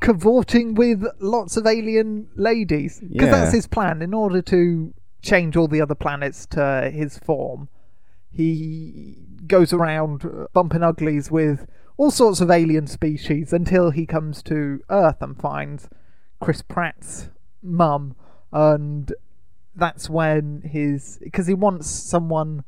cavorting 0.00 0.74
with 0.74 1.04
lots 1.20 1.56
of 1.56 1.66
alien 1.66 2.28
ladies 2.36 3.00
because 3.00 3.26
Yeah. 3.26 3.30
that's 3.32 3.52
his 3.52 3.66
plan. 3.66 4.02
In 4.02 4.14
order 4.14 4.42
to 4.42 4.92
change 5.22 5.56
all 5.56 5.68
the 5.68 5.80
other 5.80 5.94
planets 5.94 6.46
to 6.46 6.90
his 6.92 7.18
form, 7.18 7.68
he 8.30 9.16
goes 9.46 9.72
around 9.72 10.24
uh, 10.24 10.46
bumping 10.52 10.82
uglies 10.82 11.30
with 11.30 11.66
all 11.96 12.10
sorts 12.10 12.40
of 12.40 12.50
alien 12.50 12.86
species 12.86 13.52
until 13.52 13.90
he 13.90 14.06
comes 14.06 14.42
to 14.44 14.80
Earth 14.88 15.20
and 15.20 15.38
finds 15.40 15.88
Chris 16.40 16.62
Pratt's 16.62 17.30
mum, 17.62 18.14
and 18.52 19.12
that's 19.74 20.08
when 20.08 20.62
his 20.62 21.18
because 21.22 21.46
he 21.46 21.54
wants 21.54 21.88
someone 21.88 22.64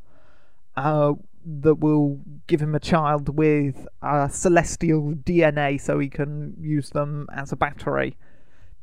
uh, 0.77 1.13
that 1.45 1.77
will 1.77 2.21
give 2.47 2.61
him 2.61 2.75
a 2.75 2.81
child 2.81 3.37
with 3.37 3.87
uh, 4.03 4.29
celestial 4.29 5.13
DNA 5.13 5.81
so 5.81 5.99
he 5.99 6.09
can 6.09 6.55
use 6.61 6.91
them 6.91 7.27
as 7.35 7.53
a 7.53 7.57
battery 7.57 8.17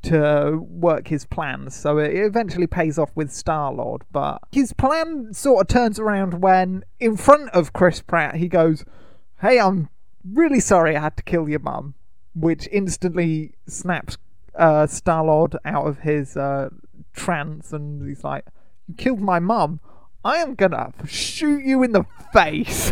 to 0.09 0.59
work 0.69 1.07
his 1.07 1.25
plans. 1.25 1.75
So 1.75 1.97
it 1.97 2.13
eventually 2.15 2.67
pays 2.67 2.97
off 2.99 3.11
with 3.15 3.31
Star 3.31 3.71
Lord, 3.73 4.03
but 4.11 4.39
his 4.51 4.73
plan 4.73 5.33
sort 5.33 5.61
of 5.61 5.67
turns 5.67 5.99
around 5.99 6.41
when, 6.41 6.83
in 6.99 7.17
front 7.17 7.49
of 7.51 7.73
Chris 7.73 8.01
Pratt, 8.01 8.35
he 8.35 8.47
goes, 8.47 8.83
Hey, 9.41 9.59
I'm 9.59 9.89
really 10.23 10.59
sorry 10.59 10.95
I 10.95 11.01
had 11.01 11.17
to 11.17 11.23
kill 11.23 11.47
your 11.47 11.59
mum, 11.59 11.93
which 12.35 12.67
instantly 12.71 13.53
snaps 13.67 14.17
uh, 14.55 14.87
Star 14.87 15.23
Lord 15.23 15.55
out 15.63 15.85
of 15.87 15.99
his 15.99 16.35
uh, 16.35 16.69
trance 17.13 17.71
and 17.73 18.07
he's 18.07 18.23
like, 18.23 18.45
You 18.87 18.95
killed 18.95 19.21
my 19.21 19.39
mum. 19.39 19.79
I 20.25 20.37
am 20.37 20.55
gonna 20.55 20.91
shoot 21.05 21.63
you 21.63 21.83
in 21.83 21.91
the 21.93 22.05
face. 22.33 22.91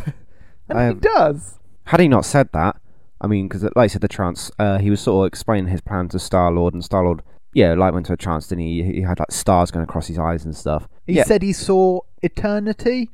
and 0.70 0.78
I 0.78 0.82
he 0.84 0.88
have- 0.90 1.02
does. 1.02 1.60
Had 1.86 2.00
he 2.00 2.08
not 2.08 2.26
said 2.26 2.50
that, 2.54 2.78
I 3.22 3.28
mean, 3.28 3.48
because 3.48 3.64
like 3.64 3.78
I 3.78 3.88
said, 3.88 4.02
the 4.02 4.08
trance, 4.08 4.52
uh, 4.60 4.78
he 4.78 4.90
was 4.90 5.02
sort 5.02 5.26
of 5.26 5.28
explaining 5.28 5.72
his 5.72 5.82
plan 5.82 6.10
to 6.10 6.20
Star 6.20 6.52
Lord, 6.52 6.74
and 6.74 6.84
Star 6.84 7.04
Lord, 7.04 7.22
yeah, 7.54 7.74
like 7.74 7.94
went 7.94 8.06
to 8.08 8.14
a 8.14 8.18
trance, 8.18 8.48
didn't 8.48 8.66
he? 8.66 8.84
He 8.84 9.02
had 9.02 9.20
like 9.20 9.32
stars 9.32 9.72
going 9.72 9.84
across 9.84 10.08
his 10.08 10.20
eyes 10.20 10.44
and 10.46 10.56
stuff. 10.56 10.88
He 11.08 11.14
yeah, 11.14 11.24
said 11.24 11.42
he 11.42 11.54
saw 11.54 12.02
eternity, 12.22 13.10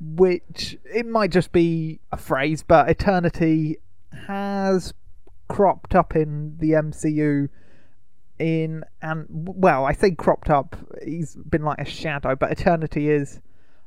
which 0.00 0.78
it 0.84 1.06
might 1.06 1.30
just 1.30 1.52
be 1.52 2.00
a 2.10 2.16
phrase, 2.16 2.62
but 2.62 2.88
eternity 2.88 3.78
has 4.26 4.94
cropped 5.48 5.94
up 5.94 6.16
in 6.16 6.56
the 6.58 6.70
MCU 6.70 7.48
in 8.38 8.82
and 9.00 9.26
well, 9.30 9.84
I 9.84 9.92
say 9.92 10.12
cropped 10.12 10.50
up. 10.50 10.76
He's 11.04 11.36
been 11.36 11.62
like 11.62 11.78
a 11.78 11.84
shadow, 11.84 12.34
but 12.34 12.50
eternity 12.50 13.10
is 13.10 13.40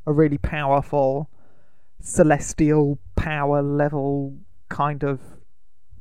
a 0.06 0.14
really 0.14 0.38
powerful 0.38 1.30
celestial 2.00 3.00
power 3.16 3.62
level 3.64 4.38
kind 4.70 5.04
of 5.04 5.20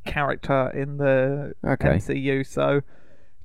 character 0.04 0.70
in 0.70 0.96
the 0.98 1.54
Okay. 1.66 1.88
MCU. 1.96 2.46
So 2.46 2.82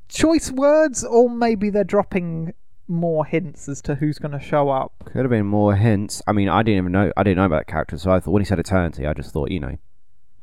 choice 0.07 0.51
words, 0.51 1.03
or 1.03 1.29
maybe 1.29 1.69
they're 1.69 1.83
dropping 1.83 2.53
more 2.87 3.23
hints 3.25 3.69
as 3.69 3.81
to 3.83 3.95
who's 3.95 4.17
going 4.17 4.31
to 4.31 4.39
show 4.39 4.69
up. 4.69 4.93
could 5.05 5.21
have 5.21 5.29
been 5.29 5.45
more 5.45 5.75
hints. 5.75 6.21
I 6.25 6.31
mean, 6.31 6.49
I 6.49 6.63
didn't 6.63 6.77
even 6.79 6.91
know. 6.91 7.11
I 7.15 7.23
didn't 7.23 7.37
know 7.37 7.45
about 7.45 7.59
that 7.67 7.71
character, 7.71 7.97
so 7.97 8.11
I 8.11 8.19
thought 8.19 8.31
when 8.31 8.41
he 8.41 8.45
said 8.45 8.59
eternity, 8.59 9.05
I 9.05 9.13
just 9.13 9.31
thought, 9.31 9.51
you 9.51 9.59
know, 9.59 9.77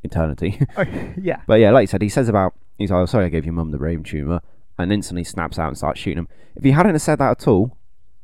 eternity. 0.05 0.61
Oh, 0.77 0.85
yeah, 1.21 1.41
but 1.47 1.55
yeah, 1.61 1.71
like 1.73 1.83
you 1.85 1.87
said, 1.89 2.03
he 2.03 2.09
says 2.09 2.29
about 2.29 2.55
he's 2.79 2.91
like, 2.91 2.99
oh, 2.99 3.07
sorry, 3.07 3.25
I 3.27 3.29
gave 3.31 3.45
your 3.45 3.55
mum 3.55 3.73
the 3.73 3.79
brain 3.79 4.05
tumor, 4.05 4.41
and 4.79 4.93
instantly 4.93 5.25
snaps 5.25 5.59
out 5.59 5.69
and 5.69 5.77
starts 5.77 5.99
shooting 5.99 6.19
him. 6.19 6.29
If 6.55 6.63
he 6.63 6.71
hadn't 6.71 6.93
have 6.93 7.03
said 7.03 7.19
that 7.19 7.31
at 7.43 7.49
all, 7.49 7.77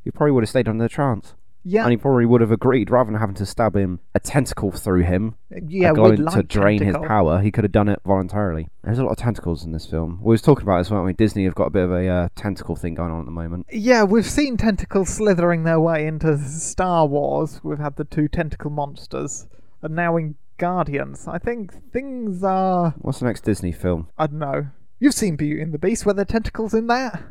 he 0.05 0.11
probably 0.13 0.31
would 0.33 0.45
have 0.45 0.51
stayed 0.51 0.69
under 0.69 0.85
the 0.85 0.89
trance, 0.89 1.35
yeah, 1.65 1.83
and 1.83 1.91
he 1.91 1.97
probably 1.97 2.27
would 2.27 2.41
have 2.41 2.51
agreed 2.51 2.91
rather 2.91 3.11
than 3.11 3.21
having 3.21 3.35
to 3.37 3.47
stab 3.47 3.77
him 3.77 4.01
a 4.15 4.21
tentacle 4.21 4.73
through 4.73 5.03
him. 5.03 5.37
yeah. 5.69 5.91
a 5.91 5.95
With 5.95 6.17
going 6.19 6.27
to 6.31 6.43
drain 6.43 6.79
tentacle. 6.81 7.03
his 7.03 7.09
power, 7.09 7.41
he 7.41 7.51
could 7.51 7.65
have 7.65 7.73
done 7.73 7.89
it 7.89 8.01
voluntarily. 8.05 8.69
There's 8.83 8.99
a 8.99 9.05
lot 9.05 9.13
of 9.13 9.19
tentacles 9.19 9.65
in 9.65 9.73
this 9.73 9.87
film. 9.87 10.19
We 10.23 10.31
was 10.33 10.43
talking 10.43 10.65
about 10.65 10.79
this, 10.79 10.91
weren't 10.91 11.05
we? 11.07 11.13
Disney 11.13 11.45
have 11.45 11.55
got 11.55 11.67
a 11.67 11.71
bit 11.71 11.85
of 11.85 11.93
a 11.93 12.09
uh, 12.09 12.29
tentacle 12.35 12.75
thing 12.77 12.95
going 12.95 13.11
on 13.13 13.21
at 13.21 13.27
the 13.27 13.31
moment. 13.33 13.67
Yeah, 13.71 14.05
we've 14.05 14.27
seen 14.27 14.57
tentacles 14.57 15.09
slithering 15.09 15.65
their 15.65 15.81
way 15.81 16.07
into 16.07 16.37
Star 16.39 17.07
Wars. 17.07 17.61
We've 17.63 17.79
had 17.79 17.97
the 17.97 18.05
two 18.05 18.29
tentacle 18.29 18.71
monsters, 18.71 19.47
and 19.83 19.95
now 19.95 20.17
in 20.17 20.35
Guardians. 20.59 21.27
I 21.27 21.39
think 21.39 21.93
things 21.93 22.43
are. 22.45 22.95
What's 22.99 23.21
the 23.21 23.27
next 23.27 23.43
Disney 23.43 23.73
film? 23.73 24.09
I 24.19 24.27
don't 24.27 24.39
know. 24.39 24.67
You've 25.01 25.15
seen 25.15 25.35
Beauty 25.37 25.61
and 25.63 25.73
the 25.75 25.79
Beast. 25.79 26.07
Were 26.07 26.13
there 26.13 26.25
tentacles 26.25 26.75
in 26.75 26.87
that? 26.89 27.23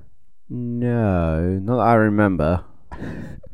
No, 0.50 1.60
not 1.62 1.78
that 1.78 1.82
I 1.82 1.94
remember. 1.96 2.66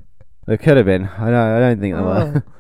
there 0.48 0.58
could 0.58 0.78
have 0.78 0.86
been. 0.86 1.06
I 1.06 1.26
don't, 1.26 1.34
I 1.34 1.60
don't 1.60 1.80
think 1.80 1.96
there 1.96 2.04
were. 2.04 2.34
Oh. 2.38 2.42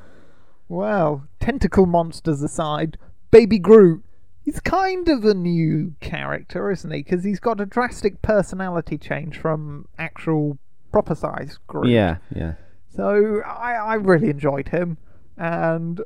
Well, 0.69 1.25
tentacle 1.39 1.85
monsters 1.85 2.41
aside, 2.41 2.97
Baby 3.31 3.57
Groot. 3.57 4.03
He's 4.43 4.59
kind 4.59 5.07
of 5.07 5.23
a 5.23 5.33
new 5.33 5.95
character, 6.01 6.69
isn't 6.71 6.91
he? 6.91 7.03
Because 7.03 7.23
he's 7.23 7.39
got 7.39 7.61
a 7.61 7.65
drastic 7.65 8.21
personality 8.21 8.97
change 8.97 9.37
from 9.37 9.87
actual 9.97 10.57
proper 10.91 11.15
size 11.15 11.57
Groot. 11.67 11.87
yeah, 11.87 12.17
yeah. 12.35 12.55
So 12.93 13.41
I, 13.45 13.75
I 13.75 13.93
really 13.93 14.29
enjoyed 14.29 14.69
him, 14.69 14.97
and 15.37 16.01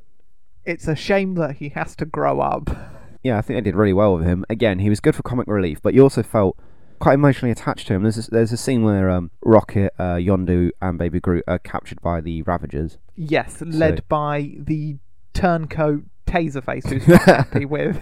it's 0.63 0.87
a 0.87 0.95
shame 0.95 1.33
that 1.35 1.55
he 1.55 1.69
has 1.69 1.95
to 1.95 2.05
grow 2.05 2.39
up. 2.39 2.69
Yeah, 3.23 3.39
I 3.39 3.41
think 3.41 3.57
they 3.57 3.61
did 3.61 3.75
really 3.75 3.93
well 3.93 4.15
with 4.15 4.25
him. 4.25 4.45
Again, 4.47 4.77
he 4.77 4.89
was 4.89 4.99
good 4.99 5.15
for 5.15 5.23
comic 5.23 5.47
relief, 5.47 5.81
but 5.81 5.95
you 5.95 6.03
also 6.03 6.21
felt 6.21 6.55
quite 7.01 7.15
emotionally 7.15 7.51
attached 7.51 7.87
to 7.87 7.93
him. 7.93 8.03
There's 8.03 8.27
a, 8.27 8.31
there's 8.31 8.51
a 8.53 8.57
scene 8.57 8.83
where 8.83 9.09
um, 9.09 9.31
Rocket, 9.43 9.91
uh, 9.99 10.15
Yondu, 10.15 10.69
and 10.81 10.97
Baby 10.97 11.19
Groot 11.19 11.43
are 11.47 11.59
captured 11.59 12.01
by 12.01 12.21
the 12.21 12.41
Ravagers. 12.43 12.97
Yes, 13.15 13.61
led 13.61 14.07
by 14.07 14.53
the 14.57 14.97
turncoat 15.33 16.03
Taserface, 16.27 16.87
who's 16.87 17.07
not 17.07 17.21
happy 17.25 17.65
with. 17.65 18.01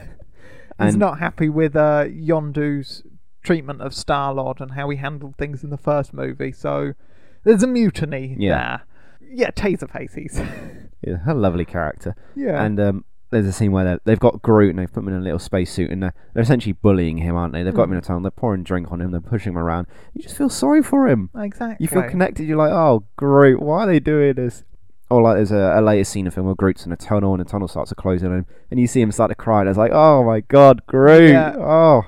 He's 0.81 0.95
not 0.95 1.19
happy 1.19 1.49
with 1.49 1.75
uh, 1.75 2.05
Yondu's 2.07 3.03
treatment 3.43 3.81
of 3.81 3.93
Star 3.93 4.33
Lord 4.33 4.61
and 4.61 4.71
how 4.71 4.89
he 4.89 4.97
handled 4.97 5.35
things 5.37 5.63
in 5.63 5.69
the 5.71 5.77
first 5.77 6.13
movie. 6.13 6.51
So 6.51 6.93
there's 7.43 7.63
a 7.63 7.67
mutiny 7.67 8.35
Yeah. 8.37 8.49
there. 8.57 8.81
Yeah, 9.31 9.51
Taserface. 9.51 10.15
He's 10.15 10.39
Yeah, 11.01 11.17
a 11.27 11.33
lovely 11.33 11.65
character. 11.65 12.15
yeah. 12.35 12.61
And 12.63 12.79
um, 12.79 13.05
there's 13.31 13.45
a 13.45 13.51
scene 13.53 13.71
where 13.71 13.83
they're- 13.85 13.99
they've 14.05 14.19
got 14.19 14.41
Groot 14.41 14.71
and 14.71 14.79
they've 14.79 14.91
put 14.91 15.01
him 15.03 15.09
in 15.09 15.13
a 15.15 15.19
little 15.19 15.39
spacesuit 15.39 15.91
and 15.91 16.01
they're, 16.03 16.13
they're 16.33 16.43
essentially 16.43 16.73
bullying 16.73 17.17
him, 17.17 17.35
aren't 17.35 17.53
they? 17.53 17.61
They've 17.63 17.73
got 17.73 17.83
him 17.83 17.91
in 17.93 17.97
a 17.99 18.01
tunnel, 18.01 18.21
they're 18.21 18.31
pouring 18.31 18.63
drink 18.63 18.91
on 18.91 19.01
him, 19.01 19.11
they're 19.11 19.21
pushing 19.21 19.53
him 19.53 19.57
around. 19.57 19.87
You 20.13 20.23
just 20.23 20.35
feel 20.37 20.49
sorry 20.49 20.81
for 20.81 21.07
him. 21.07 21.29
exactly. 21.37 21.77
You 21.83 21.87
feel 21.87 22.03
connected. 22.09 22.47
You're 22.47 22.57
like, 22.57 22.71
oh, 22.71 23.05
Groot, 23.17 23.61
why 23.61 23.83
are 23.83 23.87
they 23.87 23.99
doing 23.99 24.33
this? 24.33 24.63
Or 25.11 25.21
like 25.23 25.37
there's 25.37 25.51
a, 25.51 25.73
a 25.75 25.81
later 25.81 26.03
scene 26.03 26.27
of 26.27 26.35
film 26.35 26.45
where 26.45 26.55
Groot's 26.55 26.85
in 26.85 26.91
a 26.91 26.95
tunnel 26.97 27.33
and 27.33 27.39
the 27.43 27.49
tunnel 27.49 27.67
starts 27.67 27.89
to 27.89 27.95
close 27.95 28.23
on 28.23 28.31
him, 28.31 28.45
and 28.69 28.79
you 28.79 28.85
see 28.87 29.01
him 29.01 29.11
start 29.11 29.29
to 29.31 29.35
cry, 29.35 29.61
and 29.61 29.69
it's 29.69 29.77
like, 29.77 29.91
oh 29.91 30.23
my 30.23 30.41
god, 30.41 30.85
Groot! 30.85 31.31
Yeah. 31.31 31.55
Oh, 31.57 32.03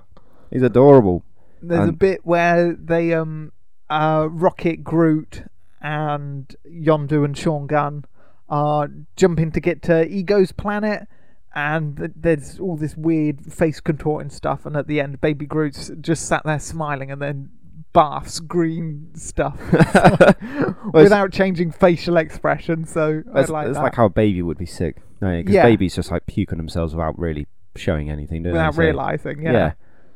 he's 0.51 0.61
adorable. 0.61 1.23
There's 1.63 1.79
a 1.79 1.89
And- 1.89 1.97
bit 1.99 2.21
where 2.25 2.73
they 2.73 3.13
um 3.13 3.53
uh 3.89 4.27
Rocket 4.29 4.83
Groot 4.83 5.43
and 5.81 6.55
Yondu 6.69 7.25
and 7.25 7.35
Sean 7.37 7.65
Gunn 7.67 8.05
are 8.51 8.89
jumping 9.15 9.51
to 9.53 9.59
get 9.59 9.81
to 9.83 10.07
Ego's 10.07 10.51
planet 10.51 11.07
and 11.55 12.13
there's 12.15 12.59
all 12.59 12.77
this 12.77 12.95
weird 12.95 13.51
face 13.51 13.79
contorting 13.81 14.29
stuff, 14.29 14.65
and 14.65 14.77
at 14.77 14.87
the 14.87 15.01
end, 15.01 15.19
Baby 15.19 15.45
Groot's 15.45 15.91
just 15.99 16.25
sat 16.27 16.43
there 16.45 16.59
smiling, 16.59 17.11
and 17.11 17.21
then 17.21 17.49
baths 17.91 18.39
green 18.39 19.09
stuff 19.15 19.59
without 20.93 21.31
changing 21.33 21.71
facial 21.71 22.15
expression. 22.17 22.85
So 22.85 23.23
I 23.33 23.41
It's, 23.41 23.49
like 23.49 23.67
it's 23.67 23.77
that. 23.77 23.83
like 23.83 23.95
how 23.95 24.05
a 24.05 24.09
baby 24.09 24.41
would 24.41 24.57
be 24.57 24.65
sick. 24.65 25.01
Because 25.19 25.53
Yeah. 25.53 25.63
babies 25.63 25.95
just 25.95 26.09
like 26.09 26.25
puke 26.25 26.51
on 26.53 26.57
themselves 26.57 26.95
without 26.95 27.19
really 27.19 27.47
showing 27.75 28.09
anything, 28.09 28.43
without? 28.43 28.75
So- 28.75 28.81
realizing. 28.81 29.41
Yeah. 29.41 29.51
yeah. 29.51 29.71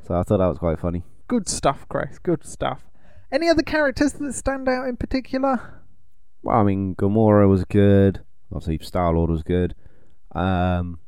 So 0.08 0.16
I 0.16 0.24
thought 0.24 0.38
that 0.38 0.48
was 0.48 0.58
quite 0.60 0.80
funny. 0.80 1.04
good 1.28 1.50
stuff, 1.50 1.86
Chris. 1.90 2.18
Good 2.20 2.46
stuff. 2.46 2.86
Any 3.32 3.50
other 3.50 3.64
characters 3.64 4.14
that 4.14 4.34
stand 4.34 4.70
out 4.70 4.88
in 4.88 4.96
particular? 4.96 5.82
Well, 6.46 6.58
I 6.60 6.64
mean, 6.64 6.94
Gamora 6.96 7.50
was 7.50 7.66
good. 7.66 8.22
Obviously, 8.52 8.78
Star 8.86 9.12
Lord 9.14 9.32
was 9.32 9.42
good. 9.42 9.74
Um, 10.34 11.00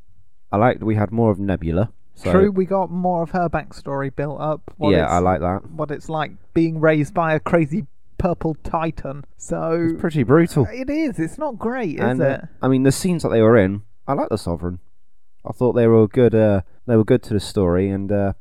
I 0.52 0.58
liked 0.58 0.82
we 0.82 0.96
had 0.96 1.12
more 1.12 1.30
of 1.30 1.38
Nebula. 1.40 1.92
So, 2.16 2.32
True, 2.32 2.52
we 2.52 2.66
got 2.66 2.90
more 2.90 3.22
of 3.22 3.30
her 3.30 3.48
backstory 3.48 4.14
built 4.14 4.42
up. 4.42 4.74
What 4.78 4.90
yeah, 4.90 5.06
I 5.06 5.20
like 5.20 5.40
that. 5.42 5.70
what 5.70 5.92
it's 5.92 6.10
like 6.10 6.32
being 6.56 6.80
raised 6.80 7.14
by 7.14 7.36
a 7.36 7.40
crazy 7.40 7.86
purple 8.18 8.56
titan. 8.64 9.26
So 9.38 9.90
It's 9.92 10.02
pretty 10.02 10.24
brutal. 10.24 10.66
it 10.74 10.90
is. 10.90 11.20
It's 11.20 11.38
not 11.38 11.60
great, 11.60 12.00
is 12.00 12.02
and 12.04 12.20
uh, 12.20 12.26
it? 12.26 12.42
I 12.60 12.68
mean, 12.68 12.82
the 12.82 12.92
scenes 12.92 13.22
that 13.22 13.30
they 13.30 13.44
were 13.44 13.56
in, 13.56 13.84
I 14.08 14.14
like 14.14 14.30
the 14.30 14.38
Sovereign. 14.40 14.80
I 15.46 15.52
thought 15.52 15.74
they 15.74 15.86
were 15.86 16.08
good. 16.08 16.34
Uh, 16.34 16.62
they 16.88 16.96
were 16.96 17.06
good 17.06 17.22
to 17.24 17.36
the 17.36 17.40
story, 17.40 17.92
and 17.92 18.12
uh, 18.12 18.34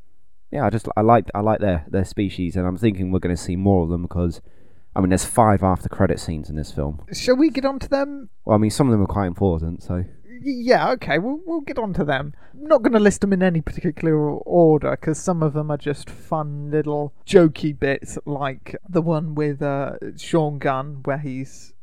yeah, 0.49 0.65
I 0.65 0.71
just 0.71 0.87
I 0.97 1.01
like 1.01 1.29
I 1.35 1.41
like 1.41 1.59
their 1.59 1.85
their 1.87 2.05
species, 2.05 2.55
and 2.55 2.65
I'm 2.65 2.77
thinking 2.77 3.11
we're 3.11 3.19
going 3.19 3.35
to 3.35 3.41
see 3.41 3.55
more 3.55 3.83
of 3.83 3.89
them 3.89 4.01
because, 4.01 4.41
I 4.97 4.99
mean, 4.99 5.09
there's 5.09 5.25
five 5.25 5.61
after 5.61 5.87
credit 5.89 6.19
scenes 6.19 6.49
in 6.49 6.55
this 6.55 6.71
film. 6.71 7.03
Shall 7.13 7.35
we 7.35 7.51
get 7.51 7.65
on 7.65 7.77
to 7.77 7.87
them? 7.87 8.31
Well, 8.45 8.55
I 8.55 8.57
mean, 8.57 8.71
some 8.71 8.87
of 8.87 8.91
them 8.91 9.03
are 9.03 9.07
quite 9.07 9.27
important. 9.27 9.83
So 9.83 10.03
Yeah, 10.41 10.89
okay, 10.93 11.19
we'll 11.19 11.39
we'll 11.45 11.61
get 11.61 11.77
on 11.77 11.93
to 11.93 12.03
them. 12.03 12.33
I'm 12.51 12.67
not 12.67 12.81
going 12.81 12.93
to 12.93 12.99
list 12.99 13.21
them 13.21 13.31
in 13.31 13.43
any 13.43 13.61
particular 13.61 14.17
order 14.17 14.91
because 14.91 15.19
some 15.19 15.43
of 15.43 15.53
them 15.53 15.69
are 15.69 15.77
just 15.77 16.09
fun 16.09 16.71
little 16.71 17.13
jokey 17.27 17.79
bits, 17.79 18.17
like 18.25 18.75
the 18.89 19.03
one 19.03 19.35
with 19.35 19.61
uh, 19.61 19.97
Sean 20.17 20.57
Gunn 20.57 21.01
where 21.05 21.19
he's 21.19 21.73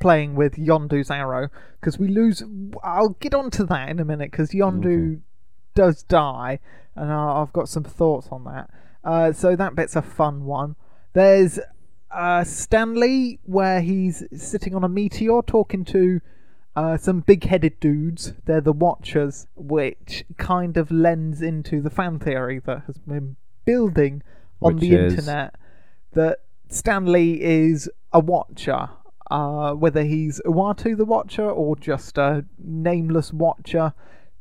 playing 0.00 0.34
with 0.34 0.56
Yondu's 0.56 1.12
arrow. 1.12 1.50
Because 1.78 1.96
we 1.96 2.08
lose. 2.08 2.42
I'll 2.82 3.16
get 3.20 3.34
on 3.34 3.52
to 3.52 3.64
that 3.66 3.88
in 3.88 4.00
a 4.00 4.04
minute 4.04 4.32
because 4.32 4.50
Yondu 4.50 5.20
does 5.76 6.02
die, 6.02 6.58
and 6.96 7.12
I've 7.12 7.52
got 7.52 7.68
some 7.68 7.84
thoughts 7.84 8.26
on 8.32 8.42
that. 8.46 8.68
Uh, 9.04 9.32
so 9.32 9.54
that 9.54 9.76
bit's 9.76 9.94
a 9.94 10.02
fun 10.02 10.44
one. 10.44 10.74
There's 11.12 11.60
uh, 12.10 12.44
Stan 12.44 12.94
Lee 12.98 13.38
where 13.44 13.80
he's 13.80 14.24
sitting 14.36 14.74
on 14.74 14.84
a 14.84 14.88
meteor 14.88 15.42
talking 15.42 15.84
to 15.86 16.20
uh, 16.76 16.96
some 16.96 17.20
big-headed 17.20 17.80
dudes. 17.80 18.34
They're 18.44 18.60
the 18.60 18.72
Watchers, 18.72 19.46
which 19.56 20.24
kind 20.36 20.76
of 20.76 20.90
lends 20.90 21.42
into 21.42 21.80
the 21.80 21.90
fan 21.90 22.18
theory 22.18 22.60
that 22.60 22.84
has 22.86 22.98
been 22.98 23.36
building 23.64 24.22
on 24.62 24.74
Which 24.74 24.82
the 24.82 24.94
is? 24.94 25.12
internet 25.14 25.54
that 26.12 26.38
Stan 26.68 27.06
Lee 27.06 27.40
is 27.40 27.90
a 28.12 28.20
Watcher. 28.20 28.90
Uh, 29.30 29.74
whether 29.74 30.04
he's 30.04 30.40
Uatu 30.46 30.96
the 30.96 31.04
Watcher 31.04 31.50
or 31.50 31.76
just 31.76 32.16
a 32.16 32.46
nameless 32.58 33.30
Watcher. 33.30 33.92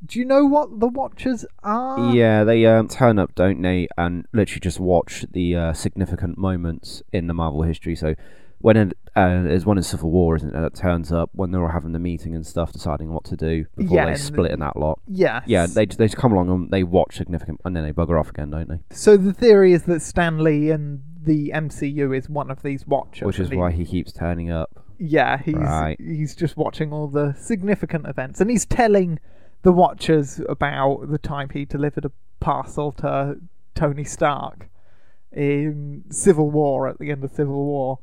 Do 0.06 0.20
you 0.20 0.26
know 0.26 0.46
what 0.46 0.80
the 0.80 0.88
Watchers 0.88 1.46
are? 1.64 2.14
yeah, 2.14 2.44
they 2.44 2.66
um, 2.66 2.88
turn 2.88 3.18
up, 3.20 3.34
don't 3.36 3.62
they, 3.62 3.88
and 3.98 4.26
literally 4.34 4.60
just 4.60 4.80
watch 4.80 5.26
the 5.32 5.56
uh, 5.56 5.74
significant 5.74 6.38
moments 6.38 7.02
in 7.12 7.28
the 7.28 7.34
Marvel 7.34 7.64
history. 7.64 7.96
So 7.96 8.16
when 8.60 8.78
it, 8.78 8.98
uh, 9.16 9.44
there's 9.44 9.66
one 9.66 9.78
in 9.78 9.84
Civil 9.84 10.12
War, 10.12 10.36
isn't 10.36 10.50
it? 10.50 10.60
That 10.60 10.76
turns 10.76 11.12
up 11.12 11.30
when 11.34 11.52
they're 11.52 11.62
all 11.62 11.72
having 11.72 11.92
the 11.94 12.00
meeting 12.00 12.36
and 12.36 12.46
stuff, 12.46 12.72
deciding 12.72 13.10
what 13.12 13.24
to 13.26 13.36
do 13.36 13.66
before 13.76 13.98
Yeah, 13.98 14.06
they 14.06 14.16
split 14.16 14.52
in 14.52 14.60
that 14.60 14.78
lot. 14.78 15.00
Yeah, 15.08 15.42
Yeah, 15.46 15.66
they 15.66 15.86
they 15.86 16.06
just 16.06 16.18
come 16.18 16.32
along 16.32 16.50
and 16.50 16.72
they 16.72 16.84
watch 16.84 17.18
significant, 17.18 17.62
and 17.66 17.76
then 17.76 17.84
they 17.84 17.92
bugger 17.92 18.20
off 18.20 18.30
again, 18.30 18.50
don't 18.52 18.70
they? 18.70 18.80
So 18.96 19.18
the 19.18 19.34
theory 19.34 19.74
is 19.74 19.84
that 19.84 20.02
Stan 20.02 20.40
Lee 20.44 20.70
and 20.72 21.02
the 21.24 21.52
MCU 21.54 22.16
is 22.18 22.30
one 22.30 22.50
of 22.50 22.62
these 22.64 22.86
Watchers. 22.88 23.26
Which 23.26 23.40
is 23.40 23.50
why 23.52 23.72
he 23.72 23.86
keeps 23.86 24.12
turning 24.12 24.50
up. 24.52 24.86
Yeah, 25.00 25.38
he's 25.38 25.56
Right. 25.56 26.00
he's 26.00 26.36
just 26.36 26.58
watching 26.58 26.92
all 26.92 27.08
the 27.08 27.34
significant 27.38 28.08
events, 28.08 28.42
and 28.42 28.50
he's 28.50 28.66
telling 28.66 29.20
the 29.68 29.74
Watchers 29.74 30.40
about 30.48 31.12
the 31.12 31.18
time 31.18 31.50
he 31.50 31.66
delivered 31.66 32.06
a 32.06 32.12
parcel 32.40 32.94
to 32.94 33.36
Tony 33.76 34.06
Stark 34.06 34.70
in 35.34 36.06
Civil 36.10 36.50
War 36.50 36.88
at 36.88 37.00
the 37.00 37.12
end 37.12 37.22
of 37.26 37.32
Civil 37.32 37.66
War. 37.66 38.00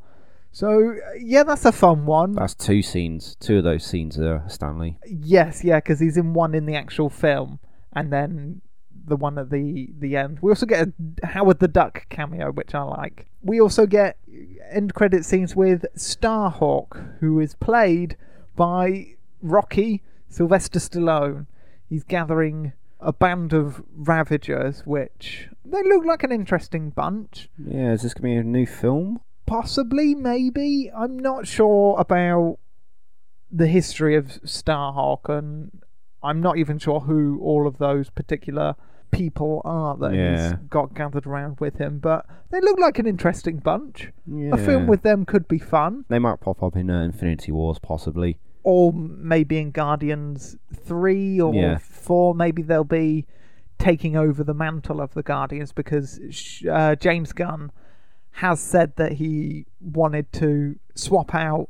So 0.53 0.95
yeah, 1.19 1.43
that's 1.43 1.65
a 1.65 1.73
fun 1.73 2.05
one. 2.05 2.33
That's 2.33 2.55
two 2.55 2.83
scenes. 2.83 3.35
Two 3.41 3.57
of 3.57 3.65
those 3.65 3.83
scenes 3.83 4.19
are 4.19 4.45
Stan 4.47 4.79
Lee. 4.79 4.99
Yes, 5.07 5.65
yeah, 5.65 5.79
because 5.79 6.01
he's 6.01 6.19
in 6.19 6.35
one 6.35 6.55
in 6.55 6.67
the 6.67 6.77
actual 6.77 7.09
film, 7.09 7.61
and 7.95 8.13
then 8.13 8.61
the 9.07 9.17
one 9.17 9.39
at 9.39 9.49
the 9.49 9.89
the 9.99 10.19
end. 10.19 10.41
We 10.43 10.51
also 10.51 10.67
get 10.67 10.89
a 10.89 11.27
Howard 11.29 11.61
the 11.61 11.69
Duck 11.69 12.07
cameo, 12.11 12.53
which 12.53 12.75
I 12.75 12.83
like. 12.83 13.25
We 13.41 13.59
also 13.59 13.87
get 13.87 14.19
end 14.71 14.93
credit 14.93 15.25
scenes 15.25 15.57
with 15.57 15.87
Starhawk, 15.97 17.21
who 17.21 17.41
is 17.41 17.55
played 17.55 18.19
by 18.55 19.15
Rocky 19.41 20.03
Sylvester 20.29 20.79
Stallone. 20.79 21.47
He's 21.95 22.03
gathering 22.03 22.73
a 22.99 23.13
band 23.13 23.53
of 23.53 23.81
Ravagers, 23.95 24.83
which 24.85 25.49
they 25.65 25.81
look 25.85 26.05
like 26.05 26.25
an 26.25 26.33
interesting 26.33 26.91
bunch. 26.91 27.49
Yeah, 27.57 27.93
is 27.93 28.03
this 28.03 28.15
gonna 28.15 28.25
be 28.31 28.35
a 28.35 28.43
new 28.43 28.67
film? 28.67 29.21
Possibly, 29.47 30.13
maybe. 30.17 30.91
I'm 30.93 31.17
not 31.17 31.47
sure 31.47 31.97
about 31.97 32.59
the 33.49 33.69
history 33.69 34.17
of 34.17 34.43
Starhawk, 34.45 35.29
and 35.29 35.71
I'm 36.21 36.41
not 36.41 36.59
even 36.59 36.79
sure 36.81 36.99
who 36.99 37.39
all 37.41 37.69
of 37.69 37.79
those 37.79 38.11
particular 38.11 38.75
people 39.13 39.63
are 39.65 39.97
that 39.99 40.13
Yeah. 40.15 40.49
he's 40.49 40.59
got 40.69 40.95
gathered 40.97 41.27
around 41.29 41.61
with 41.61 41.77
him. 41.79 42.01
But 42.01 42.27
they 42.51 42.61
look 42.61 42.81
like 42.81 42.99
an 42.99 43.07
interesting 43.07 43.59
bunch. 43.59 44.11
Yeah. 44.27 44.51
A 44.53 44.57
film 44.57 44.89
with 44.89 45.03
them 45.03 45.25
could 45.25 45.47
be 45.47 45.61
fun, 45.61 46.07
They 46.09 46.19
might 46.19 46.41
pop 46.41 46.61
up 46.61 46.75
in 46.75 46.91
uh, 46.91 47.03
Infinity 47.03 47.53
Wars, 47.53 47.79
possibly. 47.79 48.41
Or 48.65 48.93
maybe 48.93 49.59
in 49.59 49.71
Guardians 49.71 50.57
three 50.75 51.41
or 51.41 51.55
Yeah. 51.55 51.79
four. 51.79 52.35
Maybe 52.35 52.63
they'll 52.63 52.83
be 52.85 53.27
taking 53.79 54.17
over 54.17 54.43
the 54.43 54.55
mantle 54.55 55.01
of 55.01 55.15
the 55.15 55.23
Guardians 55.23 55.71
because 55.73 56.19
uh, 56.71 56.97
James 56.97 57.33
Gunn 57.33 57.71
has 58.33 58.59
said 58.61 58.97
that 58.97 59.13
he 59.13 59.67
wanted 59.81 60.33
to 60.33 60.77
swap 60.97 61.35
out 61.35 61.69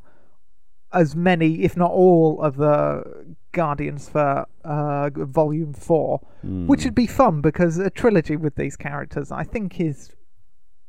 as 0.93 1.15
many, 1.17 1.63
if 1.65 1.77
not 1.77 1.91
all, 1.91 2.41
of 2.41 2.57
the 2.57 3.35
Guardians 3.53 4.09
for 4.09 4.47
uh, 4.65 5.11
Volume 5.13 5.73
Four, 5.75 6.21
Hmm. 6.43 6.67
which 6.67 6.85
would 6.85 6.95
be 6.95 7.07
fun 7.07 7.41
because 7.41 7.79
a 7.79 7.91
trilogy 7.91 8.37
with 8.37 8.55
these 8.55 8.77
characters, 8.77 9.33
I 9.33 9.43
think, 9.45 9.81
is 9.81 10.11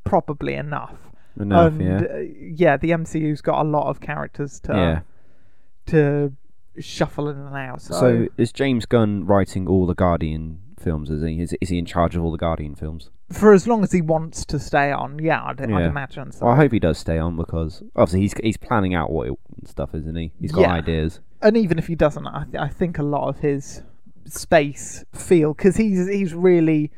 probably 0.04 0.54
enough. 0.54 0.96
Enough, 1.39 1.74
and 1.74 1.82
yeah. 1.82 1.98
uh, 1.98 2.18
yeah, 2.56 2.78
the 2.78 2.91
MCU's 2.91 3.41
got 3.41 3.65
a 3.65 3.68
lot 3.68 3.88
of 3.89 4.00
characters 4.00 4.60
to 4.62 4.74
yeah. 4.74 5.00
To 5.88 6.34
shuffle 6.80 7.30
in 7.30 7.38
and 7.38 7.56
out. 7.56 7.82
So, 7.82 7.93
So 7.93 8.28
is 8.38 8.52
James 8.52 8.86
Gunn 8.86 9.26
writing 9.26 9.67
all 9.67 9.86
the 9.86 9.95
Guardian 9.95 10.60
films? 10.80 11.10
Is 11.10 11.24
he? 11.24 11.41
Is, 11.41 11.56
is 11.62 11.69
he 11.69 11.78
in 11.78 11.86
charge 11.86 12.15
of 12.15 12.24
all 12.24 12.32
the 12.32 12.38
Guardian 12.38 12.76
films? 12.76 13.10
for 13.32 13.54
as 13.54 13.65
long 13.67 13.84
as 13.84 13.91
he 13.91 14.02
wants 14.02 14.45
to 14.45 14.60
stay 14.60 14.91
on, 14.91 15.17
yeah, 15.17 15.43
I'd, 15.43 15.60
I'd 15.60 15.69
imagine 15.86 16.32
so. 16.32 16.45
Well, 16.45 16.54
I 16.54 16.58
hope 16.58 16.71
he 16.71 16.78
does 16.80 17.00
stay 17.00 17.17
on 17.17 17.36
because 17.36 17.82
obviously 17.95 18.21
he's 18.21 18.34
he's 18.43 18.58
planning 18.58 18.93
out 18.93 19.10
what 19.10 19.28
it, 19.30 19.34
stuff, 19.65 19.95
isn't 19.95 20.15
he? 20.15 20.32
He's 20.39 20.52
got 20.52 20.62
Yeah. 20.62 20.74
ideas. 20.74 21.21
and 21.41 21.58
even 21.58 21.80
if 21.80 21.88
he 21.88 21.95
doesn't, 21.95 22.28
I, 22.28 22.43
th- 22.43 22.56
I 22.62 22.67
think 22.67 23.00
a 23.00 23.04
lot 23.04 23.28
of 23.30 23.39
his 23.39 23.82
space 24.26 25.04
feel 25.13 25.54
because 25.54 25.76
he's 25.78 26.08
he's 26.08 26.34
really 26.36 26.91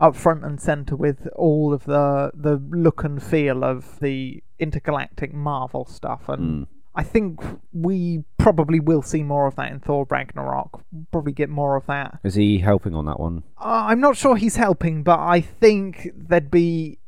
up 0.00 0.14
front 0.16 0.44
and 0.44 0.60
center 0.60 0.96
with 0.96 1.26
all 1.36 1.74
of 1.74 1.84
the 1.84 2.30
the 2.34 2.56
look 2.70 3.04
and 3.04 3.22
feel 3.22 3.62
of 3.64 3.98
the 4.00 4.42
intergalactic 4.58 5.34
Marvel 5.34 5.84
stuff, 5.84 6.28
and 6.30 6.66
Mm. 6.66 6.66
I 6.98 7.04
think 7.04 7.40
we 7.72 8.24
probably 8.38 8.80
will 8.80 9.02
see 9.02 9.22
more 9.22 9.46
of 9.46 9.54
that 9.54 9.70
in 9.70 9.78
Thor 9.78 10.04
Ragnarok. 10.10 10.82
Probably 11.12 11.32
get 11.32 11.48
more 11.48 11.76
of 11.76 11.86
that. 11.86 12.18
Is 12.24 12.34
he 12.34 12.58
helping 12.58 12.92
on 12.92 13.06
that 13.06 13.20
one? 13.20 13.44
Uh, 13.56 13.86
I'm 13.86 14.00
not 14.00 14.16
sure 14.16 14.34
he's 14.34 14.56
helping, 14.56 15.04
but 15.04 15.20
I 15.20 15.40
think 15.40 16.10
they'd 16.16 16.50
be 16.50 16.98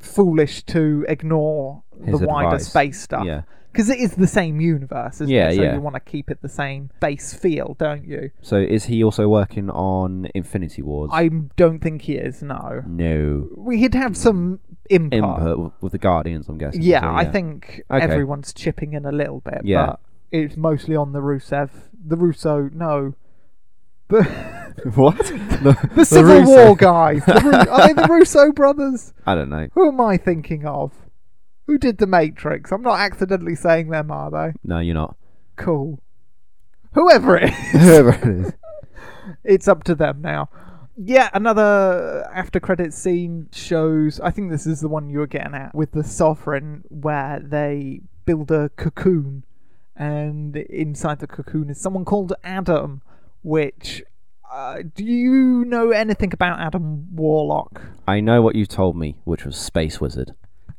foolish 0.00 0.64
to 0.64 1.04
ignore 1.08 1.84
His 2.04 2.18
the 2.18 2.26
wider 2.26 2.48
advice. 2.56 2.68
space 2.68 3.00
stuff. 3.00 3.24
Yeah. 3.24 3.42
Because 3.70 3.90
it 3.90 4.00
is 4.00 4.16
the 4.16 4.26
same 4.26 4.60
universe, 4.60 5.16
isn't 5.16 5.28
Yeah, 5.28 5.50
it? 5.50 5.56
So 5.56 5.62
yeah. 5.62 5.74
you 5.74 5.80
want 5.80 5.94
to 5.94 6.00
keep 6.00 6.30
it 6.32 6.42
the 6.42 6.48
same 6.48 6.90
base 7.00 7.32
feel, 7.32 7.76
don't 7.78 8.04
you? 8.04 8.30
So 8.42 8.56
is 8.56 8.86
he 8.86 9.04
also 9.04 9.28
working 9.28 9.70
on 9.70 10.26
Infinity 10.34 10.82
Wars? 10.82 11.10
I 11.12 11.28
don't 11.54 11.78
think 11.78 12.02
he 12.02 12.14
is, 12.14 12.42
no. 12.42 12.82
no 12.86 13.46
We'd 13.56 13.94
have 13.94 14.16
some 14.16 14.58
input. 14.88 15.12
input 15.18 15.72
with- 15.80 15.92
the 15.92 15.98
Guardians. 15.98 16.48
I'm 16.48 16.58
guessing. 16.58 16.82
Yeah, 16.82 17.00
so, 17.02 17.08
I 17.14 17.24
think 17.24 17.82
Okay. 17.90 18.04
everyone's 18.04 18.52
chipping 18.52 18.92
in 18.92 19.04
a 19.04 19.12
little 19.12 19.40
bit, 19.40 19.62
Yeah. 19.64 19.86
but 19.86 20.00
it's 20.32 20.56
mostly 20.56 20.96
on 20.96 21.12
the 21.12 21.20
Rusev. 21.20 21.70
The 22.06 22.16
Russo, 22.16 22.68
no. 22.72 23.14
The, 24.08 24.22
what? 24.94 25.16
the, 25.18 25.88
the 25.96 26.04
Civil 26.04 26.38
Russo- 26.40 26.66
War 26.66 26.76
guys. 26.76 27.24
The 27.26 27.40
Ru- 27.44 27.72
are 27.72 27.86
they 27.88 27.92
the 27.94 28.06
Russo 28.10 28.52
brothers? 28.52 29.12
I 29.26 29.34
don't 29.34 29.50
know. 29.50 29.66
Who 29.74 29.88
am 29.88 30.00
I 30.00 30.16
thinking 30.16 30.64
of? 30.66 30.92
Who 31.66 31.78
did 31.78 31.98
the 31.98 32.06
Matrix? 32.06 32.70
I'm 32.72 32.82
not 32.82 33.00
accidentally 33.00 33.56
saying 33.56 33.88
them, 33.90 34.10
are 34.12 34.30
they? 34.30 34.52
No, 34.64 34.78
you're 34.78 34.94
not. 34.94 35.16
Cool. 35.56 36.00
Whoever 36.94 37.36
it 37.36 37.50
is. 37.50 37.72
Whoever 37.72 38.10
it 38.10 38.24
is. 38.46 38.52
it's 39.44 39.68
up 39.68 39.82
to 39.84 39.94
them 39.96 40.20
now. 40.22 40.48
Yeah, 41.00 41.30
another 41.32 42.28
after 42.34 42.58
credit 42.58 42.92
scene 42.92 43.48
shows. 43.52 44.18
I 44.20 44.30
think 44.32 44.50
this 44.50 44.66
is 44.66 44.80
the 44.80 44.88
one 44.88 45.10
you 45.10 45.20
were 45.20 45.26
getting 45.28 45.54
at 45.54 45.74
with 45.74 45.92
the 45.92 46.02
sovereign, 46.02 46.82
where 46.88 47.38
they 47.40 48.00
build 48.26 48.50
a 48.50 48.68
cocoon, 48.70 49.44
and 49.94 50.56
inside 50.56 51.20
the 51.20 51.28
cocoon 51.28 51.70
is 51.70 51.80
someone 51.80 52.04
called 52.04 52.32
Adam. 52.42 53.02
Which, 53.44 54.02
uh, 54.52 54.78
do 54.94 55.04
you 55.04 55.64
know 55.64 55.90
anything 55.92 56.32
about 56.32 56.58
Adam 56.58 57.14
Warlock? 57.14 57.80
I 58.08 58.18
know 58.20 58.42
what 58.42 58.56
you 58.56 58.66
told 58.66 58.96
me, 58.96 59.20
which 59.24 59.44
was 59.44 59.56
Space 59.56 60.00
Wizard. 60.00 60.34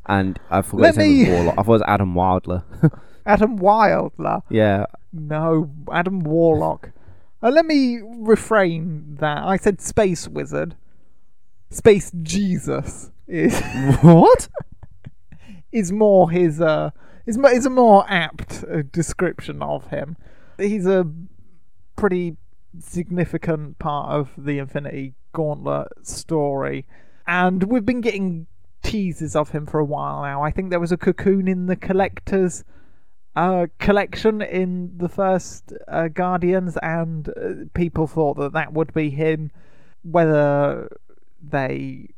And 0.06 0.38
I 0.50 0.62
forgot 0.62 0.82
Let 0.82 0.98
me- 0.98 1.30
Warlock. 1.32 1.54
I 1.54 1.64
thought 1.64 1.66
it 1.66 1.68
was 1.68 1.82
Adam 1.88 2.14
Wildler. 2.14 2.64
Adam 3.26 3.58
Wildler. 3.60 4.42
yeah. 4.50 4.86
No, 5.14 5.70
Adam 5.92 6.20
Warlock. 6.20 6.92
Uh, 7.42 7.50
let 7.50 7.66
me 7.66 8.00
refrain 8.04 9.16
that. 9.20 9.44
I 9.44 9.58
said 9.58 9.82
Space 9.82 10.28
Wizard. 10.28 10.76
Space 11.70 12.12
Jesus 12.22 13.12
is 13.28 13.60
what? 14.02 14.50
is 15.72 15.92
more 15.92 16.32
his 16.32 16.60
uh 16.60 16.90
is 17.26 17.38
is 17.38 17.66
a 17.66 17.70
more 17.70 18.04
apt 18.10 18.64
uh, 18.64 18.82
description 18.92 19.62
of 19.62 19.88
him. 19.88 20.18
He's 20.58 20.86
a 20.86 21.10
pretty 21.96 22.38
significant 22.80 23.80
part 23.80 24.12
of 24.12 24.32
the 24.38 24.58
Infinity 24.58 25.14
Gauntlet 25.32 25.88
story, 26.02 26.86
and 27.28 27.64
we've 27.64 27.86
been 27.86 28.02
getting 28.02 28.48
teases 28.82 29.36
of 29.36 29.50
him 29.52 29.66
for 29.66 29.80
a 29.80 29.86
while 29.86 30.24
now. 30.24 30.42
I 30.42 30.52
think 30.52 30.70
there 30.70 30.80
was 30.80 30.92
a 30.92 30.98
cocoon 30.98 31.48
in 31.48 31.68
the 31.68 31.76
collector's 31.76 32.64
uh, 33.36 33.68
collection 33.78 34.42
in 34.42 34.98
the 34.98 35.10
first 35.10 35.74
uh, 35.88 36.08
Guardians, 36.08 36.78
and 36.82 37.30
uh, 37.30 37.66
people 37.74 38.08
thought 38.08 38.36
that 38.38 38.54
that 38.54 38.74
would 38.74 38.94
be 38.94 39.10
him. 39.10 39.52
Whether 40.04 40.90
they 41.42 42.10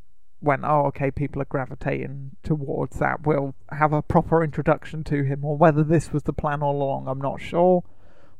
went, 0.41 0.63
oh, 0.65 0.85
okay, 0.87 1.11
people 1.11 1.41
are 1.41 1.45
gravitating 1.45 2.31
towards 2.43 2.97
that, 2.99 3.25
we'll 3.25 3.53
have 3.71 3.93
a 3.93 4.01
proper 4.01 4.43
introduction 4.43 5.03
to 5.05 5.23
him, 5.23 5.45
or 5.45 5.55
whether 5.55 5.83
this 5.83 6.11
was 6.11 6.23
the 6.23 6.33
plan 6.33 6.63
all 6.63 6.81
along, 6.81 7.07
I'm 7.07 7.21
not 7.21 7.41
sure. 7.41 7.83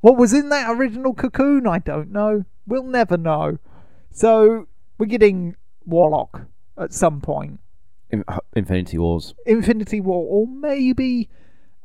What 0.02 0.18
was 0.18 0.34
in 0.34 0.50
that 0.50 0.72
original 0.72 1.14
cocoon, 1.14 1.68
I 1.68 1.78
don't 1.80 2.12
know. 2.12 2.46
We'll 2.66 2.84
never 2.84 3.18
know. 3.18 3.60
So, 4.12 4.68
we're 4.98 5.06
getting 5.06 5.56
Warlock 5.86 6.42
at 6.78 6.94
some 6.94 7.22
point. 7.22 7.60
In- 8.10 8.26
Infinity 8.56 8.98
Wars. 8.98 9.36
Infinity 9.46 10.02
War, 10.02 10.26
or 10.28 10.48
maybe 10.48 11.30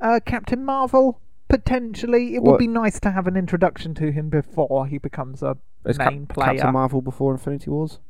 uh, 0.01 0.21
Captain 0.25 0.65
Marvel. 0.65 1.21
Potentially, 1.49 2.35
it 2.35 2.43
would 2.43 2.53
What- 2.53 2.59
be 2.59 2.67
nice 2.67 2.99
to 3.01 3.11
have 3.13 3.27
an 3.29 3.37
introduction 3.37 3.95
to 3.95 4.11
him 4.11 4.29
before 4.29 4.87
he 4.89 4.99
becomes 4.99 5.43
a 5.43 5.57
Is 5.85 5.97
Cap- 5.97 6.13
main 6.13 6.27
player. 6.27 6.55
Captain 6.55 6.73
Marvel 6.73 7.01
before 7.01 7.33
Infinity 7.33 7.71
Wars? 7.71 8.01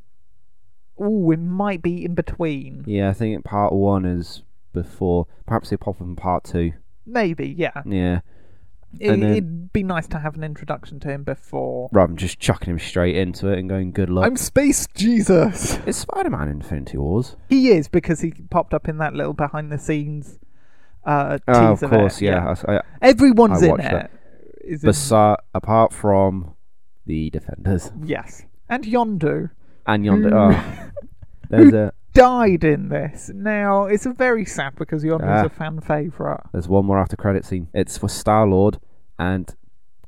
Ooh, 1.00 1.30
it 1.30 1.38
might 1.40 1.82
be 1.82 2.04
in 2.04 2.14
between. 2.14 2.82
Yeah, 2.86 3.10
I 3.10 3.12
think 3.12 3.44
part 3.44 3.72
one 3.74 4.06
is 4.06 4.42
before. 4.72 5.26
Perhaps 5.46 5.68
they 5.70 5.76
pop 5.76 5.96
up 6.00 6.06
in 6.06 6.16
part 6.16 6.44
two. 6.44 6.72
Maybe, 7.04 7.48
yeah. 7.56 7.82
Yeah. 7.84 8.20
It, 8.98 9.10
And 9.10 9.22
then- 9.22 9.30
It'd 9.32 9.72
be 9.74 9.82
nice 9.82 10.06
to 10.08 10.18
have 10.20 10.36
an 10.36 10.42
introduction 10.44 10.98
to 11.00 11.08
him 11.10 11.22
before. 11.22 11.90
Rather 11.92 12.06
than 12.08 12.16
just 12.16 12.38
chucking 12.40 12.70
him 12.70 12.78
straight 12.78 13.14
into 13.16 13.48
it 13.48 13.58
and 13.58 13.68
going, 13.68 13.92
good 13.92 14.08
luck. 14.08 14.24
I'm 14.24 14.36
Space 14.36 14.86
Jesus. 14.94 15.78
Is 15.86 15.96
Spider 15.96 16.30
Man 16.30 16.48
in 16.48 16.56
Infinity 16.62 16.96
Wars? 16.96 17.36
He 17.50 17.68
is 17.72 17.88
because 17.88 18.20
he 18.20 18.32
popped 18.50 18.72
up 18.72 18.88
in 18.88 18.96
that 18.98 19.12
little 19.12 19.34
behind 19.34 19.70
the 19.70 19.76
scenes 19.78 20.38
uh. 21.06 21.38
Oh, 21.48 21.72
of 21.72 21.80
course, 21.80 22.20
yeah. 22.20 22.54
I, 22.68 22.76
I, 22.76 22.80
Everyone's 23.02 23.62
I 23.62 23.68
in 23.68 23.80
it. 23.80 24.10
Is 24.64 24.84
in- 24.84 25.36
apart 25.54 25.92
from 25.92 26.54
the 27.06 27.30
Defenders. 27.30 27.92
yes, 28.04 28.42
and 28.68 28.84
Yondu 28.84 29.50
And 29.86 30.04
Yonder. 30.04 30.30
Who- 30.30 30.36
Oh, 30.54 30.90
there's 31.50 31.72
a 31.72 31.92
died 32.14 32.64
in 32.64 32.88
this. 32.88 33.30
Now 33.32 33.84
it's 33.84 34.06
a 34.06 34.12
very 34.12 34.44
sad 34.44 34.74
because 34.76 35.04
Yondu's 35.04 35.22
Ah. 35.44 35.46
a 35.46 35.48
fan 35.48 35.80
favorite. 35.80 36.40
there's 36.52 36.66
one 36.68 36.84
more 36.86 36.98
after 36.98 37.14
credit 37.16 37.44
scene. 37.44 37.68
It's 37.74 37.96
for 37.98 38.08
Star 38.08 38.46
Lord 38.46 38.80
and 39.18 39.54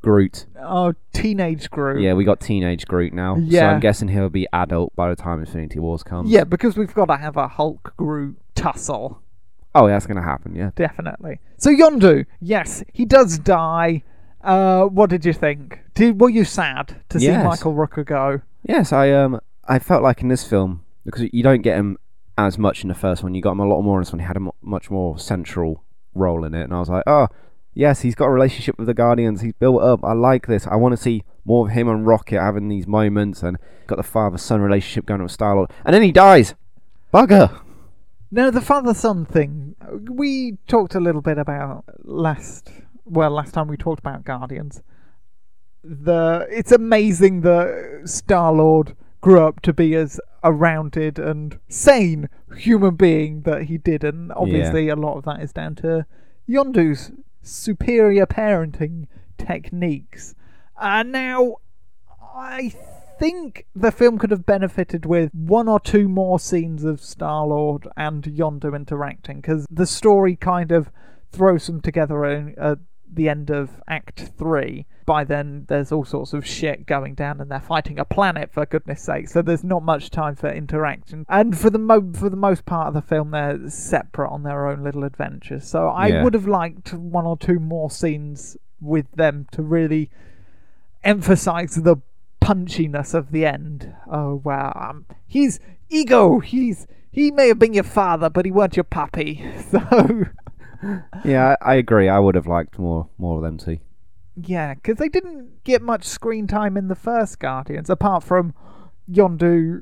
Groot. 0.03 0.47
Oh, 0.61 0.95
teenage 1.13 1.71
Groot. 1.71 2.01
Yeah, 2.01 2.15
we 2.15 2.25
got 2.25 2.41
teenage 2.41 2.87
Groot 2.87 3.13
now. 3.13 3.35
So 3.37 3.43
Yeah. 3.45 3.71
I'm 3.71 3.81
guessing 3.81 4.09
he'll 4.09 4.29
be 4.31 4.47
adult 4.53 4.97
by 4.97 5.09
the 5.11 5.17
time 5.17 5.41
Infinity 5.41 5.79
Wars 5.81 6.03
comes. 6.03 6.31
Yeah, 6.31 6.45
because 6.45 6.77
we've 6.77 6.93
got 6.95 7.07
to 7.07 7.17
have 7.17 7.37
a 7.37 7.47
Hulk 7.47 7.93
Groot 7.97 8.37
tussle. 8.55 9.21
Oh, 9.75 9.87
that's 9.87 10.07
gonna 10.07 10.23
happen. 10.23 10.55
Yeah. 10.55 10.71
Definitely. 10.75 11.41
So 11.57 11.71
Yondu, 11.71 12.27
yes, 12.41 12.83
he 12.93 13.05
does 13.05 13.39
die. 13.39 14.03
Uh, 14.43 14.85
what 14.85 15.11
did 15.11 15.25
you 15.25 15.33
think? 15.33 15.81
Did 15.95 16.21
were 16.21 16.31
you 16.31 16.45
sad 16.45 17.03
to 17.11 17.21
see 17.21 17.27
Michael 17.37 17.75
Rooker 17.75 18.05
go? 18.05 18.41
Yes, 18.63 18.93
I 18.93 19.11
um 19.13 19.41
I 19.67 19.79
felt 19.79 20.03
like 20.03 20.23
in 20.23 20.29
this 20.29 20.45
film 20.45 20.85
because 21.05 21.27
you 21.33 21.43
don't 21.43 21.63
get 21.63 21.77
him 21.77 21.99
as 22.37 22.57
much 22.57 22.83
in 22.83 22.89
the 22.89 22.95
first 22.95 23.23
one. 23.23 23.35
You 23.35 23.43
got 23.43 23.53
him 23.53 23.61
a 23.61 23.67
lot 23.67 23.83
more 23.83 23.99
in 23.99 24.03
this 24.03 24.13
one. 24.13 24.21
He 24.21 24.27
had 24.27 24.37
a 24.37 24.41
mu- 24.41 24.53
much 24.63 24.91
more 24.91 25.19
central 25.19 25.83
role 26.15 26.45
in 26.45 26.55
it, 26.55 26.63
and 26.63 26.73
I 26.73 26.79
was 26.79 26.89
like, 26.89 27.05
oh 27.07 27.29
yes, 27.75 28.01
he's 28.01 28.15
got 28.15 28.27
a 28.27 28.31
relationship 28.31 28.79
with 28.79 28.87
the 28.87 28.95
Guardians. 28.95 29.41
He's 29.41 29.53
built 29.55 29.83
up. 29.83 30.05
I 30.05 30.13
like 30.13 30.47
this. 30.47 30.67
I 30.67 30.77
want 30.77 30.93
to 30.93 30.97
see 30.97 31.25
more 31.45 31.67
of 31.67 31.73
him 31.73 31.89
and 31.89 32.07
Rocket 32.07 32.41
having 32.41 32.69
these 32.69 32.87
moments, 32.87 33.43
and 33.43 33.59
got 33.87 33.97
the 33.97 34.03
father 34.03 34.39
son 34.39 34.61
relationship 34.61 35.07
going 35.07 35.23
with 35.23 35.33
Star 35.33 35.57
Lord, 35.57 35.71
and 35.85 35.95
then 35.95 36.03
he 36.03 36.13
dies. 36.13 36.55
Bugger. 37.13 37.61
No, 38.31 38.51
the 38.51 38.61
father 38.61 38.95
son 38.95 39.25
thing. 39.25 39.75
We 40.11 40.59
talked 40.67 40.95
a 40.95 41.01
little 41.01 41.23
bit 41.23 41.39
about 41.39 41.85
last. 42.03 42.71
Well, 43.05 43.31
last 43.31 43.55
time 43.55 43.69
we 43.69 43.77
talked 43.77 44.01
about 44.01 44.25
Guardians. 44.25 44.83
The 45.83 46.47
it's 46.51 46.73
amazing 46.73 47.41
that 47.43 48.03
Star 48.05 48.53
Lord 48.53 48.95
grew 49.21 49.41
up 49.41 49.63
to 49.63 49.73
be 49.73 49.95
as 49.95 50.21
a 50.43 50.53
rounded 50.53 51.19
and 51.19 51.59
sane 51.69 52.29
human 52.57 52.97
being 52.97 53.43
that 53.43 53.65
he 53.65 53.79
did, 53.79 54.05
and 54.05 54.33
obviously 54.33 54.89
a 54.89 54.97
lot 54.97 55.17
of 55.17 55.25
that 55.25 55.41
is 55.41 55.53
down 55.53 55.75
to 55.77 56.07
Yondu's 56.49 57.13
superior 57.43 58.27
parenting 58.27 59.07
techniques. 59.39 60.35
Uh, 60.77 61.03
now, 61.03 61.57
I 62.35 62.75
think 63.19 63.67
the 63.75 63.91
film 63.93 64.19
could 64.19 64.31
have 64.31 64.47
benefited 64.47 65.05
with 65.07 65.31
one 65.33 65.69
or 65.69 65.81
two 65.81 66.09
more 66.09 66.39
scenes 66.39 66.85
of 66.85 67.01
Star 67.01 67.47
Lord 67.47 67.89
and 67.97 68.23
Yondu 68.25 68.75
interacting 68.75 69.41
because 69.41 69.67
the 69.71 69.87
story 69.87 70.37
kind 70.37 70.73
of 70.73 70.91
throws 71.33 71.67
them 71.67 71.81
together 71.81 72.25
at 72.25 72.79
the 73.13 73.29
end 73.29 73.51
of 73.51 73.81
Act 73.89 74.31
3. 74.39 74.87
By 75.07 75.25
then, 75.25 75.65
there's 75.69 75.91
all 75.91 76.05
sorts 76.05 76.35
of 76.35 76.47
shit 76.47 76.85
going 76.85 77.15
down, 77.15 77.41
and 77.41 77.51
they're 77.51 77.61
fighting 77.61 77.99
a 77.99 78.05
planet 78.05 78.53
for 78.53 78.67
goodness 78.67 79.03
sake. 79.03 79.29
So 79.29 79.41
there's 79.41 79.65
not 79.65 79.83
much 79.83 80.11
time 80.11 80.37
for 80.37 80.51
interaction. 80.51 81.25
And 81.31 81.57
for 81.59 81.71
the 81.71 81.79
mo- 81.79 82.13
for 82.13 82.29
the 82.29 82.37
most 82.37 82.67
part 82.67 82.89
of 82.89 82.95
the 82.95 83.01
film, 83.01 83.31
they're 83.31 83.71
separate 83.71 84.29
on 84.29 84.43
their 84.43 84.67
own 84.67 84.85
little 84.85 85.05
adventures. 85.05 85.67
So 85.67 85.89
I 85.89 86.09
Yeah. 86.09 86.25
would 86.25 86.35
have 86.35 86.47
liked 86.47 86.93
one 86.93 87.25
or 87.25 87.39
two 87.39 87.59
more 87.59 87.91
scenes 87.91 88.59
with 88.83 89.11
them 89.13 89.47
to 89.53 89.63
really 89.63 90.11
emphasize 91.05 91.75
the 91.77 91.97
punchiness 92.49 93.15
of 93.15 93.31
the 93.31 93.45
end. 93.47 93.95
Oh 94.11 94.41
wow, 94.45 94.73
um, 94.91 95.07
he's 95.27 95.61
ego. 95.89 96.41
He's 96.41 96.87
he 97.11 97.31
may 97.31 97.49
have 97.49 97.59
been 97.59 97.75
your 97.75 97.85
father, 97.85 98.31
but 98.31 98.45
he 98.45 98.51
weren't 98.51 98.77
your 98.77 98.85
puppy. 98.85 99.45
So 99.71 100.25
Yeah, 101.25 101.57
I, 101.61 101.73
I 101.73 101.75
agree. 101.75 102.09
I 102.09 102.19
would 102.19 102.35
have 102.37 102.47
liked 102.47 102.79
more 102.79 103.09
more 103.19 103.37
of 103.39 103.43
them 103.43 103.59
too. 103.59 103.79
yeah, 104.37 104.75
because 104.75 104.97
they 104.97 105.09
didn't 105.09 105.65
get 105.65 105.83
much 105.83 106.05
screen 106.05 106.47
time 106.47 106.77
in 106.77 106.89
the 106.89 106.95
first 106.95 107.39
Guardians, 107.41 107.91
apart 107.91 108.23
from 108.23 108.55
Yondu 109.11 109.81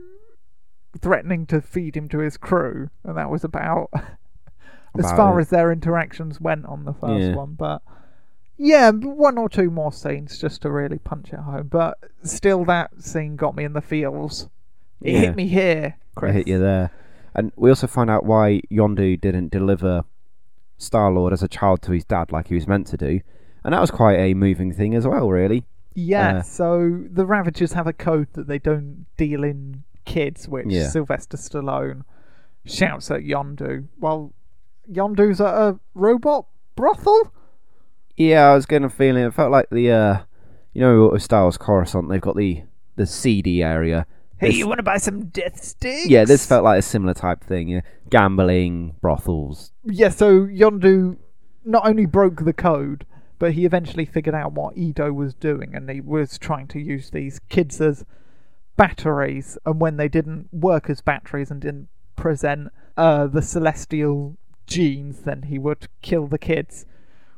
threatening 0.99 1.45
to 1.47 1.61
feed 1.61 1.97
him 1.97 2.09
to 2.09 2.19
his 2.21 2.37
crew, 2.39 2.89
and 3.05 3.17
that 3.19 3.31
was 3.31 3.45
about 3.45 3.91
as 4.99 5.11
far 5.13 5.39
it. 5.39 5.43
as 5.43 5.49
their 5.51 5.71
interactions 5.71 6.41
went 6.41 6.65
on 6.65 6.85
the 6.87 6.95
first 6.95 7.29
Yeah. 7.29 7.35
one. 7.35 7.53
But 7.55 7.83
yeah, 8.59 8.91
one 8.91 9.39
or 9.39 9.49
two 9.49 9.71
more 9.71 9.93
scenes 9.93 10.39
just 10.39 10.63
to 10.63 10.71
really 10.71 10.99
punch 10.99 11.33
it 11.33 11.41
home. 11.41 11.69
But 11.69 11.99
still, 12.23 12.65
that 12.67 13.03
scene 13.03 13.37
got 13.37 13.55
me 13.57 13.65
in 13.65 13.73
the 13.73 13.81
feels. 13.81 14.49
It 15.01 15.13
Yeah. 15.13 15.19
hit 15.21 15.37
me 15.37 15.47
here, 15.47 15.97
Chris. 16.15 16.31
I 16.31 16.33
hit 16.35 16.49
you 16.49 16.59
there. 16.59 16.91
And 17.35 17.53
we 17.57 17.69
also 17.69 17.87
find 17.87 18.09
out 18.09 18.25
why 18.25 18.63
Yondu 18.71 19.21
didn't 19.21 19.51
deliver 19.51 20.05
Star 20.79 21.11
Lord 21.13 21.33
as 21.33 21.43
a 21.43 21.49
child 21.49 21.83
to 21.83 21.93
his 21.93 22.05
dad 22.05 22.33
like 22.33 22.49
he 22.49 22.55
was 22.55 22.67
meant 22.67 22.87
to 22.89 22.97
do. 22.97 23.21
And 23.63 23.75
that 23.75 23.81
was 23.81 23.91
quite 23.91 24.19
a 24.19 24.33
moving 24.35 24.73
thing 24.73 24.95
as 24.95 25.07
well, 25.07 25.29
really. 25.31 25.65
Yeah, 25.95 26.39
Uh, 26.39 26.43
so 26.43 27.05
the 27.11 27.27
Ravagers 27.27 27.73
have 27.73 27.87
a 27.87 27.93
code 27.93 28.29
that 28.35 28.47
they 28.47 28.59
don't 28.59 29.07
deal 29.17 29.45
in 29.45 29.85
kids, 30.05 30.49
which 30.49 30.67
Yeah. 30.69 30.89
Sylvester 30.89 31.37
Stallone 31.37 32.03
shouts 32.65 33.11
at 33.11 33.23
Yondu. 33.23 33.87
Well, 33.99 34.33
Yondu's 34.91 35.41
at 35.41 35.55
a 35.55 35.79
robot 35.95 36.47
brothel? 36.75 37.33
Yeah, 38.17 38.51
I 38.51 38.55
was 38.55 38.67
getting 38.67 38.87
a 38.87 38.91
feeling. 38.91 39.25
It 39.25 39.35
felt 39.35 39.53
like 39.53 39.69
the, 39.71 39.91
uh, 39.91 40.19
you 40.73 40.81
know, 40.81 41.09
with 41.13 41.23
Star 41.23 41.43
Wars 41.43 41.57
Coruscant, 41.59 42.09
they've 42.09 42.21
got 42.21 42.37
the 42.37 42.63
the 42.97 43.05
seedy 43.07 43.63
area. 43.63 44.07
Hey, 44.39 44.49
This- 44.49 44.57
you 44.57 44.67
want 44.67 44.79
to 44.79 44.83
buy 44.83 44.97
some 44.97 45.27
death 45.27 45.63
sticks? 45.63 46.07
Yeah, 46.09 46.25
this 46.25 46.47
felt 46.47 46.65
like 46.65 46.79
a 46.79 46.83
similar 46.83 47.13
type 47.15 47.45
thing. 47.45 47.69
Yeah, 47.69 47.81
gambling, 48.11 48.95
brothels. 49.03 49.73
Yeah, 49.85 50.09
so 50.09 50.47
Yondu 50.47 51.17
not 51.65 51.87
only 51.87 52.07
broke 52.07 52.45
the 52.45 52.53
code, 52.55 53.05
but 53.39 53.53
he 53.53 53.67
eventually 53.67 54.07
figured 54.07 54.35
out 54.35 54.53
what 54.53 54.77
Ego 54.79 55.13
was 55.13 55.35
doing, 55.35 55.75
and 55.75 55.91
he 55.91 56.01
was 56.01 56.39
trying 56.39 56.69
to 56.69 56.81
use 56.81 57.11
these 57.11 57.39
kids 57.51 57.81
as 57.83 58.05
batteries. 58.77 59.59
And 59.67 59.81
when 59.81 59.97
they 59.97 60.09
didn't 60.09 60.49
work 60.53 60.89
as 60.91 61.01
batteries 61.01 61.51
and 61.51 61.61
didn't 61.61 61.89
present 62.15 62.69
uh, 62.97 63.27
the 63.27 63.43
celestial 63.43 64.37
genes, 64.67 65.21
then 65.21 65.43
he 65.43 65.59
would 65.59 65.89
kill 66.03 66.27
the 66.27 66.39
kids. 66.39 66.87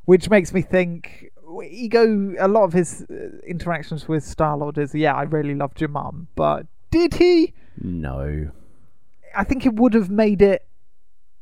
Which 0.08 0.30
makes 0.30 0.54
me 0.54 0.62
think 0.62 1.32
Ego. 1.68 2.34
A 2.38 2.48
lot 2.48 2.64
of 2.64 2.72
his 2.72 3.04
uh, 3.10 3.14
interactions 3.46 4.08
with 4.08 4.24
Star 4.24 4.56
Lord 4.56 4.78
is, 4.78 4.94
yeah, 4.94 5.12
I 5.14 5.24
really 5.24 5.54
loved 5.54 5.82
your 5.82 5.90
mum, 5.90 6.28
but 6.34 6.66
did 6.90 7.12
he? 7.16 7.52
No. 7.78 8.50
I 9.36 9.44
think 9.44 9.66
it 9.66 9.74
would 9.74 9.92
have 9.92 10.08
made 10.08 10.40
it 10.40 10.66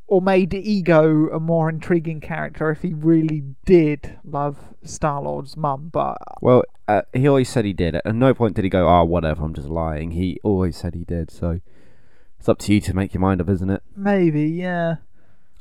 or 0.08 0.20
made 0.20 0.52
Ego 0.52 1.28
a 1.28 1.38
more 1.38 1.68
intriguing 1.68 2.20
character 2.20 2.68
if 2.72 2.82
he 2.82 2.92
really 2.92 3.44
did 3.66 4.18
love 4.24 4.56
Star 4.82 5.22
Lord's 5.22 5.56
mum, 5.56 5.90
but 5.92 6.18
Well, 6.42 6.64
uh, 6.88 7.02
he 7.12 7.28
always 7.28 7.48
said 7.48 7.64
he 7.64 7.72
did. 7.72 7.94
At 7.94 8.16
no 8.16 8.34
point 8.34 8.56
did 8.56 8.64
he 8.64 8.68
go, 8.70 8.88
"Ah, 8.88 9.04
whatever, 9.04 9.44
I'm 9.44 9.54
just 9.54 9.68
lying." 9.68 10.10
He 10.10 10.40
always 10.42 10.76
said 10.76 10.96
he 10.96 11.04
did. 11.04 11.30
So 11.30 11.60
it's 12.40 12.48
up 12.48 12.58
to 12.58 12.74
you 12.74 12.80
to 12.80 12.94
make 12.94 13.14
your 13.14 13.20
mind 13.20 13.40
up, 13.40 13.48
isn't 13.48 13.70
it? 13.70 13.84
maybe, 13.94 14.42
yeah. 14.42 14.96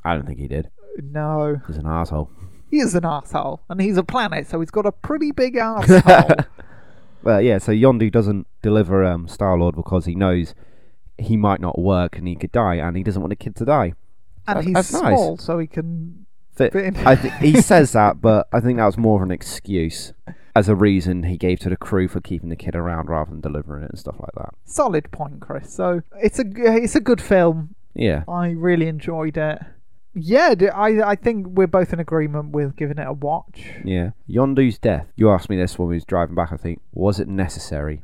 I 0.04 0.16
don't 0.16 0.26
think 0.26 0.40
he 0.40 0.48
did. 0.48 0.72
No. 0.98 1.62
He's 1.68 1.78
an 1.78 1.86
asshole. 1.86 2.32
He 2.76 2.82
is 2.82 2.94
an 2.94 3.06
asshole, 3.06 3.62
and 3.70 3.80
he's 3.80 3.96
a 3.96 4.04
planet, 4.04 4.48
so 4.48 4.60
he's 4.60 4.70
got 4.70 4.86
a 4.86 4.92
pretty 4.92 5.32
big 5.32 5.56
asshole. 5.70 6.46
Well, 7.24 7.42
yeah. 7.42 7.58
So 7.58 7.72
Yondu 7.72 8.12
doesn't 8.12 8.48
deliver 8.62 9.04
um, 9.06 9.28
Star 9.30 9.58
Lord 9.58 9.76
because 9.76 10.06
he 10.06 10.14
knows 10.16 10.54
he 11.18 11.38
might 11.38 11.62
not 11.62 11.80
work 11.80 12.18
and 12.18 12.28
he 12.28 12.36
could 12.36 12.52
die, 12.52 12.76
and 12.76 12.98
he 12.98 13.04
doesn't 13.04 13.22
want 13.22 13.32
a 13.32 13.38
kid 13.38 13.56
to 13.58 13.66
die. 13.66 13.94
and 14.48 14.58
That's- 14.58 14.66
he's 14.66 14.74
that's 14.74 14.92
nice. 14.94 15.02
small, 15.18 15.38
so 15.38 15.58
he 15.60 15.68
can 15.68 16.26
Fit. 16.54 16.74
fit 16.74 16.84
in. 16.86 16.98
I 17.08 17.16
th- 17.16 17.34
he 17.40 17.62
says 17.72 17.94
that, 17.94 18.20
but 18.22 18.48
I 18.54 18.60
think 18.60 18.78
that 18.78 18.86
was 18.86 18.98
more 18.98 19.18
of 19.18 19.24
an 19.24 19.32
excuse 19.32 20.12
as 20.56 20.68
a 20.70 20.76
reason 20.76 21.24
he 21.24 21.38
gave 21.38 21.60
to 21.60 21.70
the 21.70 21.78
crew 21.78 22.08
for 22.10 22.20
keeping 22.22 22.50
the 22.50 22.56
kid 22.58 22.76
around 22.76 23.10
rather 23.10 23.32
than 23.32 23.40
delivering 23.42 23.84
it 23.84 23.90
and 23.92 24.00
stuff 24.00 24.16
like 24.20 24.32
that. 24.38 24.54
Solid 24.66 25.12
point, 25.12 25.40
Chris. 25.40 25.74
So 25.74 26.02
it's 26.22 26.40
a 26.40 26.44
it's 26.56 26.96
a 26.96 27.00
good 27.02 27.22
film. 27.22 27.76
Yeah. 27.94 28.24
I 28.28 28.50
really 28.50 28.88
enjoyed 28.88 29.38
it. 29.38 29.60
Yeah, 30.16 30.56
I 30.74 31.02
I 31.02 31.16
think 31.16 31.48
we're 31.48 31.68
both 31.68 31.92
in 31.92 32.00
agreement 32.00 32.52
with 32.52 32.76
giving 32.78 32.98
it 32.98 33.06
a 33.08 33.14
watch. 33.14 33.70
Yeah. 33.84 34.12
Yondu's 34.30 34.80
death. 34.80 35.08
You 35.16 35.30
asked 35.30 35.50
me 35.50 35.58
this 35.58 35.78
when 35.78 35.90
we 35.90 35.96
was 35.96 36.06
driving 36.06 36.36
back, 36.36 36.52
I 36.54 36.58
think. 36.58 36.82
Was 36.94 37.20
it 37.20 37.28
necessary? 37.28 38.02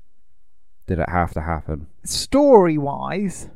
Did 0.88 1.00
it 1.00 1.10
have 1.10 1.32
to 1.34 1.42
happen? 1.42 1.88
Story 2.04 2.78
wise, 2.78 3.50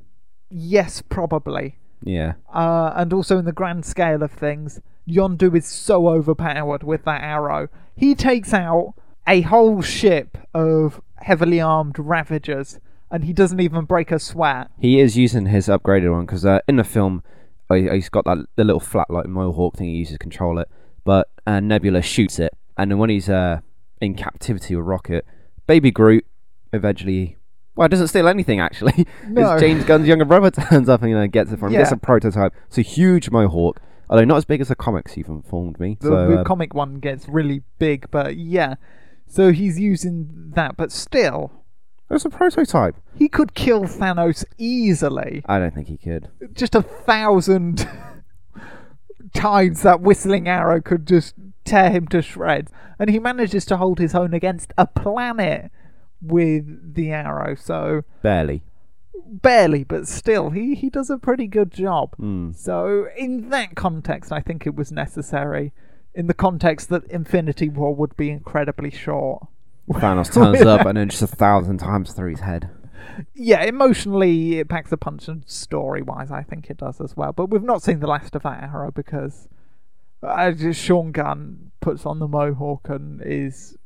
yes, 0.49 1.01
probably. 1.01 1.77
Yeah. 2.01 2.33
Uh, 2.53 2.93
and 2.95 3.11
also 3.11 3.37
in 3.37 3.45
the 3.45 3.51
grand 3.51 3.85
scale 3.85 4.23
of 4.23 4.31
things, 4.31 4.79
Yondu 5.07 5.55
is 5.55 5.65
so 5.65 6.07
overpowered 6.07 6.83
with 6.83 7.03
that 7.03 7.21
arrow. 7.21 7.67
He 7.95 8.15
takes 8.15 8.53
out 8.53 8.93
a 9.27 9.41
whole 9.41 9.81
ship 9.81 10.37
of 10.53 11.01
heavily 11.17 11.59
armed 11.59 11.99
ravagers, 11.99 12.79
and 13.11 13.23
he 13.23 13.33
doesn't 13.33 13.59
even 13.59 13.85
break 13.85 14.11
a 14.11 14.19
sweat. 14.19 14.69
He 14.79 14.99
is 14.99 15.17
using 15.17 15.47
his 15.47 15.67
upgraded 15.67 16.11
one 16.11 16.25
because 16.25 16.45
uh, 16.45 16.59
in 16.67 16.77
the 16.77 16.83
film, 16.83 17.23
he's 17.69 18.09
got 18.09 18.25
that 18.25 18.45
the 18.55 18.63
little 18.63 18.79
flat 18.79 19.09
like 19.09 19.25
mohawk 19.25 19.77
thing 19.77 19.89
he 19.89 19.95
uses 19.97 20.13
to 20.13 20.19
control 20.19 20.59
it. 20.59 20.69
But 21.03 21.29
uh, 21.45 21.59
Nebula 21.59 22.01
shoots 22.01 22.39
it, 22.39 22.53
and 22.77 22.91
then 22.91 22.97
when 22.97 23.09
he's 23.09 23.29
uh, 23.29 23.61
in 24.01 24.15
captivity 24.15 24.75
with 24.75 24.85
Rocket, 24.85 25.25
Baby 25.67 25.91
Groot 25.91 26.25
eventually. 26.73 27.37
Well, 27.75 27.87
it 27.87 27.89
doesn't 27.89 28.07
steal 28.07 28.27
anything 28.27 28.59
actually. 28.59 29.05
No. 29.27 29.59
James 29.59 29.83
Gunn's 29.83 30.07
younger 30.07 30.25
brother 30.25 30.51
turns 30.69 30.87
up 30.87 31.01
and 31.01 31.09
you 31.09 31.17
know, 31.17 31.27
gets 31.27 31.51
it 31.51 31.59
from 31.59 31.73
him. 31.73 31.79
Gets 31.79 31.91
a 31.91 31.97
prototype. 31.97 32.53
It's 32.67 32.77
a 32.77 32.81
huge 32.83 33.29
mohawk, 33.31 33.81
although 34.09 34.23
not 34.23 34.37
as 34.37 34.45
big 34.45 34.61
as 34.61 34.69
the 34.69 34.75
comics. 34.75 35.17
You've 35.17 35.27
informed 35.27 35.79
me. 35.79 35.97
The, 35.99 36.07
so, 36.07 36.27
the 36.29 36.39
uh, 36.41 36.43
comic 36.43 36.73
one 36.73 36.99
gets 36.99 37.27
really 37.27 37.63
big, 37.79 38.09
but 38.11 38.37
yeah. 38.37 38.75
So 39.27 39.51
he's 39.51 39.79
using 39.79 40.51
that, 40.55 40.77
but 40.77 40.91
still, 40.91 41.51
it's 42.09 42.25
a 42.25 42.29
prototype. 42.29 42.95
he 43.15 43.27
could 43.27 43.53
kill 43.53 43.83
Thanos 43.83 44.45
easily. 44.57 45.41
I 45.47 45.59
don't 45.59 45.73
think 45.73 45.87
he 45.87 45.97
could. 45.97 46.29
just 46.53 46.75
a 46.75 46.81
thousand 46.81 47.87
times 49.33 49.81
that 49.83 50.01
whistling 50.01 50.47
arrow 50.47 50.81
could 50.81 51.05
just 51.07 51.33
tear 51.63 51.89
him 51.89 52.07
to 52.09 52.21
shreds. 52.21 52.71
And 52.99 53.09
he 53.09 53.19
manages 53.19 53.65
to 53.65 53.77
hold 53.77 53.99
his 53.99 54.15
own 54.15 54.33
against 54.33 54.71
a 54.77 54.85
planet 54.87 55.71
with 56.21 56.93
the 56.95 57.11
arrow. 57.11 57.55
So 57.55 58.03
Barely. 58.21 58.63
barely, 59.27 59.83
but 59.83 60.07
still, 60.07 60.51
he, 60.51 60.75
he 60.75 60.89
does 60.89 61.09
a 61.09 61.17
pretty 61.17 61.47
good 61.47 61.71
job. 61.71 62.15
Hmm. 62.15 62.51
So 62.53 63.07
in 63.17 63.49
that 63.49 63.75
context, 63.75 64.31
I 64.31 64.39
think 64.39 64.65
it 64.65 64.75
was 64.75 64.91
necessary. 64.91 65.73
In 66.13 66.27
the 66.27 66.33
context 66.33 66.87
that 66.89 67.03
Infinity 67.05 67.67
War 67.67 67.93
would 67.93 68.15
be 68.15 68.29
incredibly 68.29 68.91
short. 68.91 69.47
Thanos 69.89 70.33
turns 70.33 70.61
up 70.61 70.85
and 70.85 70.97
then 70.97 71.09
just 71.09 71.21
a 71.21 71.27
thousand 71.27 71.77
times 71.77 72.13
through 72.13 72.31
his 72.31 72.39
head. 72.41 72.69
Yeah, 73.33 73.63
emotionally 73.63 74.59
it 74.59 74.67
packs 74.67 74.91
a 74.91 74.97
punch, 74.97 75.27
and 75.27 75.43
story-wise, 75.47 76.31
I 76.31 76.43
think 76.43 76.69
it 76.69 76.77
does 76.77 76.99
as 76.99 77.15
well. 77.15 77.31
But 77.31 77.49
we've 77.49 77.63
not 77.63 77.81
seen 77.81 77.99
the 77.99 78.07
last 78.07 78.35
of 78.35 78.43
that 78.43 78.63
arrow 78.63 78.91
because 78.91 79.47
uh, 80.21 80.51
just 80.51 80.81
Sean 80.81 81.11
Gunn 81.11 81.71
puts 81.79 82.05
on 82.05 82.19
the 82.19 82.27
mohawk 82.27 82.89
and 82.89 83.21
is 83.23 83.77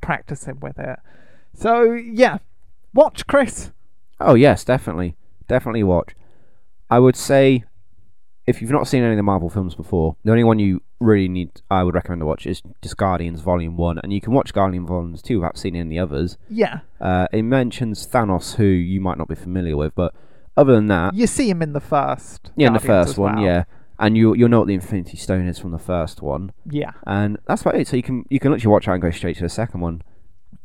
practicing 0.00 0.60
with 0.60 0.78
it. 0.78 0.98
So 1.52 1.92
yeah, 1.92 2.38
watch 2.92 3.26
Chris. 3.26 3.72
Oh 4.20 4.34
yes, 4.34 4.64
definitely, 4.64 5.16
definitely 5.48 5.82
watch. 5.82 6.14
I 6.90 6.98
would 6.98 7.16
say, 7.16 7.64
if 8.46 8.60
you've 8.60 8.70
not 8.70 8.86
seen 8.86 9.02
any 9.02 9.12
of 9.12 9.16
the 9.16 9.22
Marvel 9.22 9.50
films 9.50 9.74
before, 9.74 10.16
the 10.24 10.30
only 10.30 10.44
one 10.44 10.58
you 10.58 10.82
really 11.04 11.28
need, 11.28 11.50
I 11.70 11.82
would 11.84 11.94
recommend 11.94 12.20
to 12.20 12.26
watch 12.26 12.46
is 12.46 12.62
just 12.82 12.96
Guardians 12.96 13.40
Volume 13.40 13.76
One, 13.76 13.98
and 14.02 14.12
you 14.12 14.20
can 14.20 14.32
watch 14.32 14.52
Guardian 14.52 14.86
Volumes 14.86 15.22
Two 15.22 15.40
without 15.40 15.58
seeing 15.58 15.76
any 15.76 15.98
others. 15.98 16.36
Yeah, 16.48 16.80
Uh, 17.00 17.26
it 17.32 17.42
mentions 17.42 18.06
Thanos, 18.06 18.56
who 18.56 18.64
you 18.64 19.00
might 19.00 19.18
not 19.18 19.28
be 19.28 19.34
familiar 19.34 19.76
with, 19.76 19.94
but 19.94 20.14
other 20.56 20.74
than 20.74 20.86
that, 20.88 21.14
you 21.14 21.26
see 21.26 21.48
him 21.50 21.62
in 21.62 21.72
the 21.72 21.80
first. 21.80 22.50
yeah, 22.56 22.68
in 22.68 22.72
the 22.72 22.80
first 22.80 23.10
as 23.10 23.18
one, 23.18 23.36
well. 23.36 23.44
yeah, 23.44 23.64
and 23.98 24.16
you 24.16 24.34
you'll 24.34 24.48
know 24.48 24.60
what 24.60 24.68
the 24.68 24.74
Infinity 24.74 25.16
Stone 25.16 25.46
is 25.48 25.58
from 25.58 25.70
the 25.72 25.78
first 25.78 26.22
one, 26.22 26.52
yeah, 26.70 26.92
and 27.06 27.38
that's 27.46 27.62
about 27.62 27.76
it. 27.76 27.86
So 27.88 27.96
you 27.96 28.02
can 28.02 28.24
you 28.30 28.40
can 28.40 28.50
literally 28.52 28.72
watch 28.72 28.86
that 28.86 28.92
and 28.92 29.02
go 29.02 29.10
straight 29.10 29.36
to 29.36 29.42
the 29.42 29.48
second 29.48 29.80
one. 29.80 30.02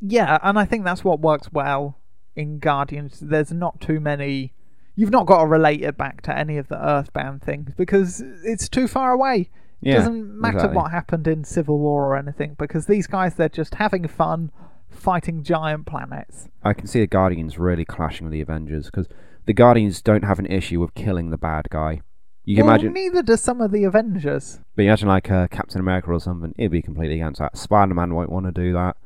yeah, 0.02 0.38
and 0.43 0.58
I 0.60 0.65
think 0.65 0.84
that's 0.86 1.04
what 1.04 1.19
works 1.19 1.52
well 1.52 1.97
in 2.36 2.60
Guardians. 2.60 3.19
There's 3.19 3.52
not 3.52 3.82
too 3.82 3.99
many. 3.99 4.54
You've 4.95 5.12
not 5.12 5.25
got 5.28 5.41
to 5.41 5.47
relate 5.47 5.82
it 5.82 5.95
back 5.97 6.21
to 6.23 6.38
any 6.38 6.58
of 6.58 6.67
the 6.67 6.75
Earthbound 6.78 7.41
things 7.41 7.71
because 7.78 8.21
it's 8.43 8.67
too 8.67 8.86
far 8.88 9.12
away. 9.13 9.49
It 9.82 9.89
Yeah, 9.89 9.96
doesn't 9.98 10.39
matter 10.39 10.58
exactly. 10.58 10.76
what 10.78 10.92
happened 10.92 11.28
in 11.28 11.44
Civil 11.44 11.80
War 11.80 12.08
or 12.08 12.18
anything 12.18 12.56
because 12.58 12.86
these 12.86 13.08
guys 13.08 13.36
they're 13.36 13.50
just 13.50 13.76
having 13.76 14.08
fun 14.08 14.52
fighting 14.89 15.44
giant 15.44 15.86
planets. 15.86 16.50
I 16.63 16.74
can 16.74 16.88
see 16.88 17.00
the 17.00 17.08
Guardians 17.08 17.58
really 17.60 17.86
clashing 17.86 18.26
with 18.26 18.34
the 18.34 18.42
Avengers 18.42 18.86
because 18.88 19.08
the 19.46 19.54
Guardians 19.54 20.02
don't 20.02 20.24
have 20.24 20.39
an 20.39 20.46
issue 20.48 20.80
with 20.82 20.94
killing 20.96 21.30
the 21.30 21.38
bad 21.38 21.70
guy. 21.70 22.02
You 22.46 22.56
can 22.56 22.65
well, 22.65 22.76
imagine, 22.76 22.94
neither 22.94 23.22
do 23.22 23.38
some 23.38 23.62
of 23.62 23.72
the 23.72 23.84
Avengers. 23.84 24.60
but 24.76 24.82
you 24.84 24.89
imagine 24.89 25.08
like 25.08 25.30
uh, 25.30 25.48
Captain 25.50 25.80
America 25.80 26.10
or 26.12 26.20
something. 26.20 26.56
It'd 26.58 26.72
be 26.72 26.82
completely 26.82 27.15
against 27.18 27.39
that. 27.39 27.56
Spider 27.58 27.94
Man 27.94 28.15
won't 28.15 28.32
want 28.32 28.48
to 28.48 28.52
do 28.52 28.74
that. 28.74 28.98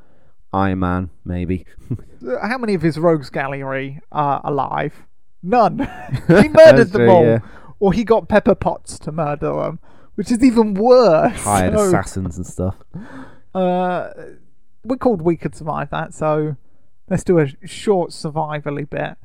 Iron 0.53 0.79
Man, 0.79 1.09
maybe. 1.25 1.65
Uh, 2.25 2.47
How 2.47 2.57
many 2.57 2.73
of 2.73 2.81
his 2.81 2.97
rogues 2.97 3.29
gallery 3.29 3.99
are 4.09 4.39
alive? 4.45 5.03
None. 5.41 5.79
he 6.29 6.47
murdered 6.47 6.91
them 6.93 7.09
all, 7.09 7.25
yeah. 7.25 7.39
or 7.81 7.91
he 7.91 8.05
got 8.05 8.29
Pepper 8.29 8.55
Potts 8.55 8.97
to 8.99 9.11
murder 9.11 9.51
them, 9.61 9.79
which 10.15 10.31
is 10.31 10.43
even 10.43 10.73
worse. 10.73 11.39
Hired 11.41 11.73
So, 11.77 11.87
assassins 11.87 12.37
and 12.37 12.45
stuff. 12.45 12.75
uh, 13.55 14.09
we're 14.83 14.97
called 14.97 15.21
We 15.21 15.37
Could 15.37 15.55
Survive 15.55 15.89
That, 15.91 16.13
so 16.13 16.55
let's 17.09 17.23
do 17.23 17.39
a 17.39 17.47
short 17.65 18.11
survivally 18.11 18.89
bit. 18.89 19.17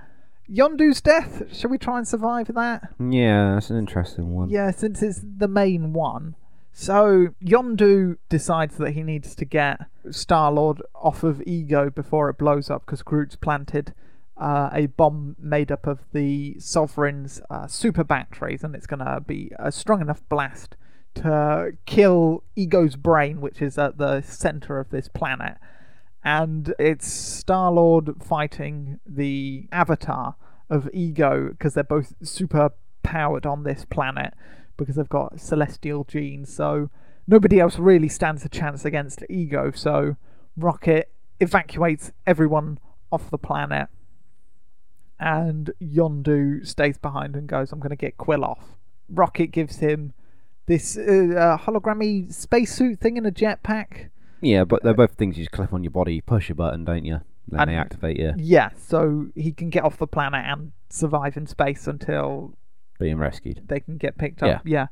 Yondu's 0.50 1.00
death. 1.02 1.54
Shall 1.54 1.70
we 1.70 1.76
try 1.78 1.98
and 1.98 2.08
survive 2.08 2.46
that? 2.54 2.94
Yeah, 2.98 3.54
that's 3.54 3.68
an 3.70 3.76
interesting 3.78 4.30
one. 4.34 4.48
Yeah, 4.48 4.70
since 4.70 5.02
it's 5.02 5.20
the 5.22 5.48
main 5.48 5.92
one. 5.92 6.36
So 6.72 7.28
Yondu 7.44 8.16
decides 8.28 8.76
that 8.78 8.92
he 8.92 9.02
needs 9.02 9.34
to 9.34 9.44
get 9.44 9.80
Star 10.10 10.50
Lord 10.52 10.80
off 10.94 11.22
of 11.24 11.42
Ego 11.42 11.90
before 11.90 12.30
it 12.30 12.38
blows 12.38 12.70
up 12.70 12.86
because 12.86 13.02
Groot's 13.02 13.36
planted 13.36 13.92
uh, 14.38 14.70
a 14.72 14.86
bomb 14.86 15.36
made 15.38 15.72
up 15.72 15.86
of 15.86 16.00
the 16.12 16.56
Sovereign's 16.58 17.40
uh, 17.50 17.66
super 17.66 18.04
batteries, 18.04 18.62
and 18.62 18.74
it's 18.74 18.86
going 18.86 19.04
to 19.04 19.20
be 19.20 19.52
a 19.58 19.72
strong 19.72 20.00
enough 20.00 20.22
blast 20.28 20.76
to 21.16 21.72
kill 21.86 22.44
Ego's 22.54 22.96
brain, 22.96 23.40
which 23.40 23.60
is 23.60 23.78
at 23.78 23.98
the 23.98 24.20
center 24.22 24.78
of 24.78 24.90
this 24.90 25.08
planet. 25.08 25.56
And 26.24 26.74
it's 26.78 27.06
Star 27.10 27.72
Lord 27.72 28.22
fighting 28.22 29.00
the 29.06 29.66
Avatar 29.72 30.36
of 30.70 30.88
Ego 30.92 31.48
because 31.50 31.74
they're 31.74 31.84
both 31.84 32.14
super 32.22 32.70
powered 33.02 33.46
on 33.46 33.62
this 33.62 33.84
planet 33.84 34.34
because 34.76 34.96
they've 34.96 35.08
got 35.08 35.40
celestial 35.40 36.04
genes. 36.04 36.54
So 36.54 36.90
nobody 37.26 37.60
else 37.60 37.78
really 37.78 38.08
stands 38.08 38.44
a 38.44 38.48
chance 38.48 38.84
against 38.84 39.22
Ego. 39.28 39.72
So 39.74 40.16
Rocket 40.56 41.10
evacuates 41.40 42.12
everyone 42.26 42.78
off 43.10 43.30
the 43.30 43.38
planet, 43.38 43.88
and 45.20 45.70
Yondu 45.82 46.66
stays 46.66 46.98
behind 46.98 47.34
and 47.36 47.46
goes, 47.48 47.72
"I'm 47.72 47.80
going 47.80 47.90
to 47.90 47.96
get 47.96 48.16
Quill 48.18 48.44
off." 48.44 48.76
Rocket 49.08 49.48
gives 49.48 49.78
him 49.78 50.12
this 50.66 50.96
uh, 50.98 51.00
uh, 51.02 51.58
hologrammy 51.58 52.32
spacesuit 52.32 53.00
thing 53.00 53.16
in 53.16 53.24
a 53.26 53.30
jetpack. 53.32 54.10
Yeah, 54.40 54.64
but 54.64 54.82
they're 54.82 54.94
both 54.94 55.14
things 55.14 55.36
you 55.38 55.44
just 55.44 55.52
clip 55.52 55.72
on 55.72 55.82
your 55.82 55.90
body, 55.90 56.14
you 56.16 56.22
push 56.22 56.50
a 56.50 56.54
button, 56.54 56.84
don't 56.84 57.04
you? 57.04 57.20
Then 57.48 57.60
And- 57.60 57.70
they 57.70 57.74
activate 57.76 58.18
you, 58.18 58.34
Yeah, 58.36 58.70
so 58.76 59.28
he 59.34 59.52
can 59.52 59.70
get 59.70 59.82
off 59.82 59.96
the 59.96 60.06
planet 60.06 60.44
and 60.46 60.72
survive 60.90 61.36
in 61.38 61.46
space 61.46 61.86
until 61.86 62.52
being 62.98 63.16
rescued. 63.18 63.62
they 63.66 63.80
can 63.80 63.96
get 63.96 64.18
picked 64.18 64.42
up. 64.42 64.48
Yeah. 64.48 64.60
Yeah. 64.64 64.86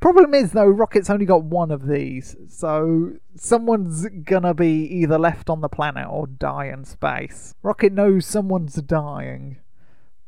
Problem 0.00 0.32
is 0.32 0.52
though, 0.52 0.66
Rocket's 0.66 1.10
only 1.10 1.26
got 1.26 1.42
one 1.44 1.70
of 1.70 1.86
these, 1.86 2.34
so 2.48 3.12
someone's 3.36 4.06
gonna 4.24 4.54
be 4.54 4.84
either 4.86 5.18
left 5.18 5.50
on 5.50 5.60
the 5.60 5.68
planet 5.68 6.06
or 6.08 6.26
die 6.26 6.66
in 6.66 6.84
space. 6.84 7.54
Rocket 7.62 7.92
knows 7.92 8.24
someone's 8.24 8.74
dying, 8.76 9.58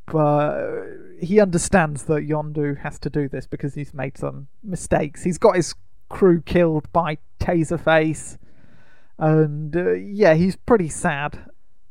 but 0.05 0.73
he 1.19 1.39
understands 1.39 2.03
that 2.03 2.27
Yondu 2.27 2.79
has 2.79 2.99
to 2.99 3.09
do 3.09 3.29
this 3.29 3.47
because 3.47 3.75
he's 3.75 3.93
made 3.93 4.17
some 4.17 4.47
mistakes. 4.63 5.23
He's 5.23 5.37
got 5.37 5.55
his 5.55 5.75
crew 6.09 6.41
killed 6.41 6.91
by 6.91 7.17
Taserface, 7.39 8.37
and 9.17 9.75
uh, 9.75 9.93
yeah, 9.93 10.33
he's 10.33 10.55
pretty 10.55 10.89
sad. 10.89 11.39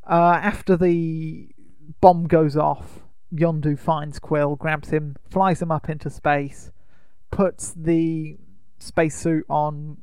Uh, 0.09 0.38
after 0.42 0.77
the 0.77 1.49
bomb 2.01 2.27
goes 2.27 2.57
off, 2.57 3.01
Yondu 3.33 3.79
finds 3.79 4.18
Quill, 4.18 4.57
grabs 4.57 4.90
him, 4.90 5.16
flies 5.29 5.62
him 5.62 5.70
up 5.70 5.88
into 5.88 6.11
space, 6.11 6.70
puts 7.31 7.73
the 7.73 8.37
spacesuit 8.79 9.44
on 9.49 9.99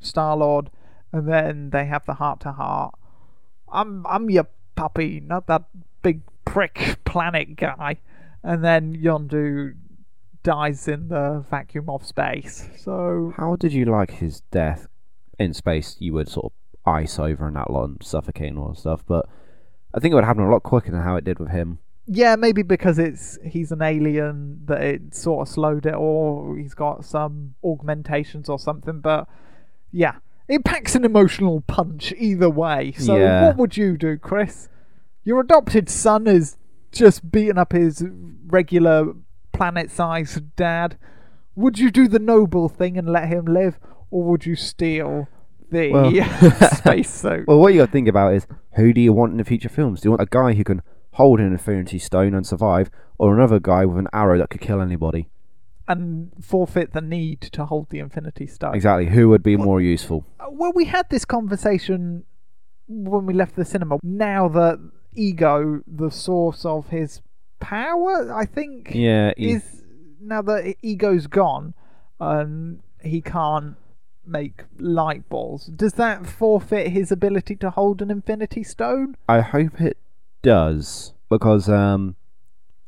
Star 0.00 0.36
Lord, 0.36 0.70
and 1.12 1.28
then 1.28 1.70
they 1.70 1.86
have 1.86 2.06
the 2.06 2.14
heart 2.14 2.40
to 2.40 2.52
heart. 2.52 2.94
I'm 3.72 4.06
I'm 4.06 4.30
your 4.30 4.48
puppy, 4.76 5.20
not 5.20 5.46
that 5.48 5.64
big 6.02 6.22
prick 6.52 6.98
planet 7.04 7.56
guy. 7.56 7.98
And 8.42 8.64
then 8.64 8.96
Yondu 8.96 9.74
dies 10.42 10.88
in 10.88 11.08
the 11.08 11.44
vacuum 11.50 11.88
of 11.90 12.04
space. 12.06 12.68
So 12.78 13.32
How 13.36 13.56
did 13.56 13.72
you 13.72 13.84
like 13.84 14.12
his 14.12 14.40
death 14.50 14.86
in 15.38 15.52
space? 15.54 15.96
You 15.98 16.14
would 16.14 16.28
sort 16.28 16.46
of 16.46 16.52
ice 16.86 17.18
over 17.18 17.46
and 17.46 17.56
that 17.56 17.70
lot 17.70 17.84
and 17.84 18.02
suffocate 18.02 18.48
and 18.48 18.58
all 18.58 18.70
that 18.70 18.78
stuff, 18.78 19.04
but 19.06 19.26
I 19.94 20.00
think 20.00 20.12
it 20.12 20.14
would 20.14 20.24
happen 20.24 20.44
a 20.44 20.50
lot 20.50 20.62
quicker 20.62 20.90
than 20.90 21.02
how 21.02 21.16
it 21.16 21.24
did 21.24 21.38
with 21.38 21.50
him. 21.50 21.78
yeah, 22.06 22.34
maybe 22.36 22.62
because 22.62 22.98
it's 22.98 23.38
he's 23.44 23.70
an 23.70 23.82
alien 23.82 24.62
that 24.64 24.80
it 24.82 25.14
sort 25.14 25.46
of 25.46 25.52
slowed 25.52 25.84
it, 25.86 25.94
or 25.94 26.56
he's 26.56 26.74
got 26.74 27.04
some 27.04 27.54
augmentations 27.62 28.48
or 28.48 28.58
something. 28.58 29.00
But 29.00 29.28
yeah, 29.92 30.16
it 30.48 30.64
packs 30.64 30.94
an 30.94 31.04
emotional 31.04 31.60
punch 31.60 32.12
either 32.16 32.48
way. 32.48 32.92
So 32.92 33.16
Yeah. 33.16 33.46
what 33.46 33.56
would 33.58 33.76
you 33.76 33.96
do, 33.98 34.16
Chris? 34.16 34.68
Your 35.24 35.40
adopted 35.40 35.88
son 35.88 36.26
is 36.26 36.56
just 36.92 37.30
beating 37.30 37.58
up 37.58 37.72
his 37.72 38.04
regular 38.46 39.12
planet-sized 39.52 40.56
dad. 40.56 40.96
Would 41.54 41.78
you 41.78 41.90
do 41.90 42.08
the 42.08 42.18
noble 42.18 42.68
thing 42.68 42.96
and 42.96 43.08
let 43.08 43.28
him 43.28 43.44
live, 43.44 43.78
or 44.10 44.24
would 44.24 44.46
you 44.46 44.56
steal 44.56 45.28
the 45.70 45.90
Well- 45.92 46.70
space 46.76 47.10
suit? 47.22 47.46
Well, 47.46 47.58
what 47.58 47.72
you 47.74 47.80
got 47.80 47.86
to 47.86 47.92
think 47.92 48.08
about 48.08 48.34
is 48.34 48.46
who 48.76 48.92
do 48.92 49.00
you 49.00 49.12
want 49.12 49.32
in 49.32 49.38
the 49.38 49.44
future 49.44 49.68
films? 49.68 50.00
Do 50.00 50.06
you 50.06 50.10
want 50.12 50.22
a 50.22 50.26
guy 50.26 50.54
who 50.54 50.64
can 50.64 50.82
hold 51.14 51.40
an 51.40 51.52
Infinity 51.52 51.98
Stone 51.98 52.34
and 52.34 52.46
survive, 52.46 52.90
or 53.18 53.34
another 53.36 53.60
guy 53.60 53.84
with 53.84 53.98
an 53.98 54.08
arrow 54.12 54.38
that 54.38 54.50
could 54.50 54.60
kill 54.60 54.80
anybody? 54.80 55.28
and 55.88 56.30
forfeit 56.40 56.92
the 56.92 57.00
need 57.00 57.40
to 57.40 57.64
hold 57.64 57.90
the 57.90 57.98
Infinity 57.98 58.46
Stone. 58.46 58.76
Exactly. 58.76 59.06
Who 59.08 59.28
would 59.30 59.42
be 59.42 59.56
more 59.56 59.80
useful? 59.80 60.24
Uh, 60.38 60.44
Well, 60.48 60.70
we 60.72 60.84
had 60.84 61.10
this 61.10 61.24
conversation 61.24 62.22
when 62.86 63.26
we 63.26 63.34
left 63.34 63.56
the 63.56 63.64
cinema. 63.64 63.98
Now 64.04 64.46
that 64.50 64.78
Ego, 65.14 65.82
the 65.86 66.10
source 66.10 66.64
of 66.64 66.88
his 66.88 67.20
power, 67.58 68.32
I 68.32 68.44
think, 68.46 68.92
Yeah. 68.94 69.32
he- 69.36 69.52
is 69.52 69.82
now 70.20 70.42
that 70.42 70.74
Ego's 70.82 71.26
gone 71.26 71.74
and 72.18 72.80
he 73.02 73.20
can't 73.20 73.76
make 74.26 74.64
light 74.78 75.28
balls. 75.28 75.66
Does 75.66 75.94
that 75.94 76.26
forfeit 76.26 76.88
his 76.88 77.10
ability 77.10 77.56
to 77.56 77.70
hold 77.70 78.00
an 78.02 78.10
Infinity 78.10 78.62
Stone? 78.62 79.16
I 79.28 79.40
hope 79.40 79.80
it 79.80 79.96
does 80.42 81.12
because 81.28 81.68
um, 81.68 82.16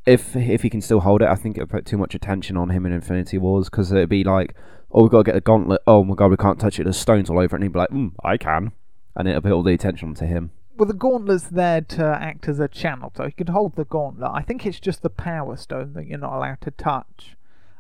if 0.07 0.37
if 0.37 0.63
he 0.63 0.71
can 0.71 0.81
still 0.81 1.01
hold 1.01 1.23
it, 1.23 1.29
I 1.29 1.35
think 1.35 1.57
it'll 1.57 1.67
put 1.69 1.87
too 1.87 1.99
much 1.99 2.15
attention 2.15 2.57
on 2.57 2.71
him 2.71 2.85
in 2.87 2.93
Infinity 2.93 3.39
Wars 3.39 3.69
because 3.69 3.91
it'd 3.93 4.09
be 4.09 4.25
like, 4.25 4.55
oh, 4.91 5.03
we've 5.03 5.11
got 5.11 5.19
to 5.19 5.25
get 5.25 5.35
the 5.35 5.41
gauntlet. 5.41 5.81
Oh 5.87 6.05
my 6.05 6.15
god, 6.15 6.31
we 6.31 6.37
can't 6.37 6.61
touch 6.61 6.79
it. 6.79 6.85
There's 6.85 6.99
stones 6.99 7.31
all 7.31 7.39
over 7.39 7.57
it, 7.57 7.61
and 7.61 7.63
he'd 7.65 7.73
be 7.73 7.79
like, 7.79 7.91
mm, 7.91 8.13
I 8.23 8.37
can, 8.37 8.73
and 9.17 9.27
it'll 9.29 9.41
put 9.43 9.53
all 9.53 9.63
the 9.63 9.73
attention 9.75 10.09
onto 10.11 10.27
him. 10.27 10.51
Well, 10.77 10.87
the 10.87 10.95
gauntlet's 10.95 11.45
there 11.45 11.81
to 11.83 12.05
act 12.05 12.49
as 12.49 12.59
a 12.59 12.67
channel, 12.69 13.13
so 13.17 13.27
he 13.27 13.33
can 13.33 13.49
hold 13.49 13.77
the 13.77 13.85
gauntlet. 13.85 14.31
I 14.33 14.43
think 14.43 14.65
it's 14.67 14.81
just 14.81 15.03
the 15.03 15.11
power 15.11 15.57
stone 15.57 15.93
that 15.93 16.07
you're 16.07 16.19
not 16.19 16.33
allowed 16.35 16.61
to 16.63 16.71
touch. 16.71 17.37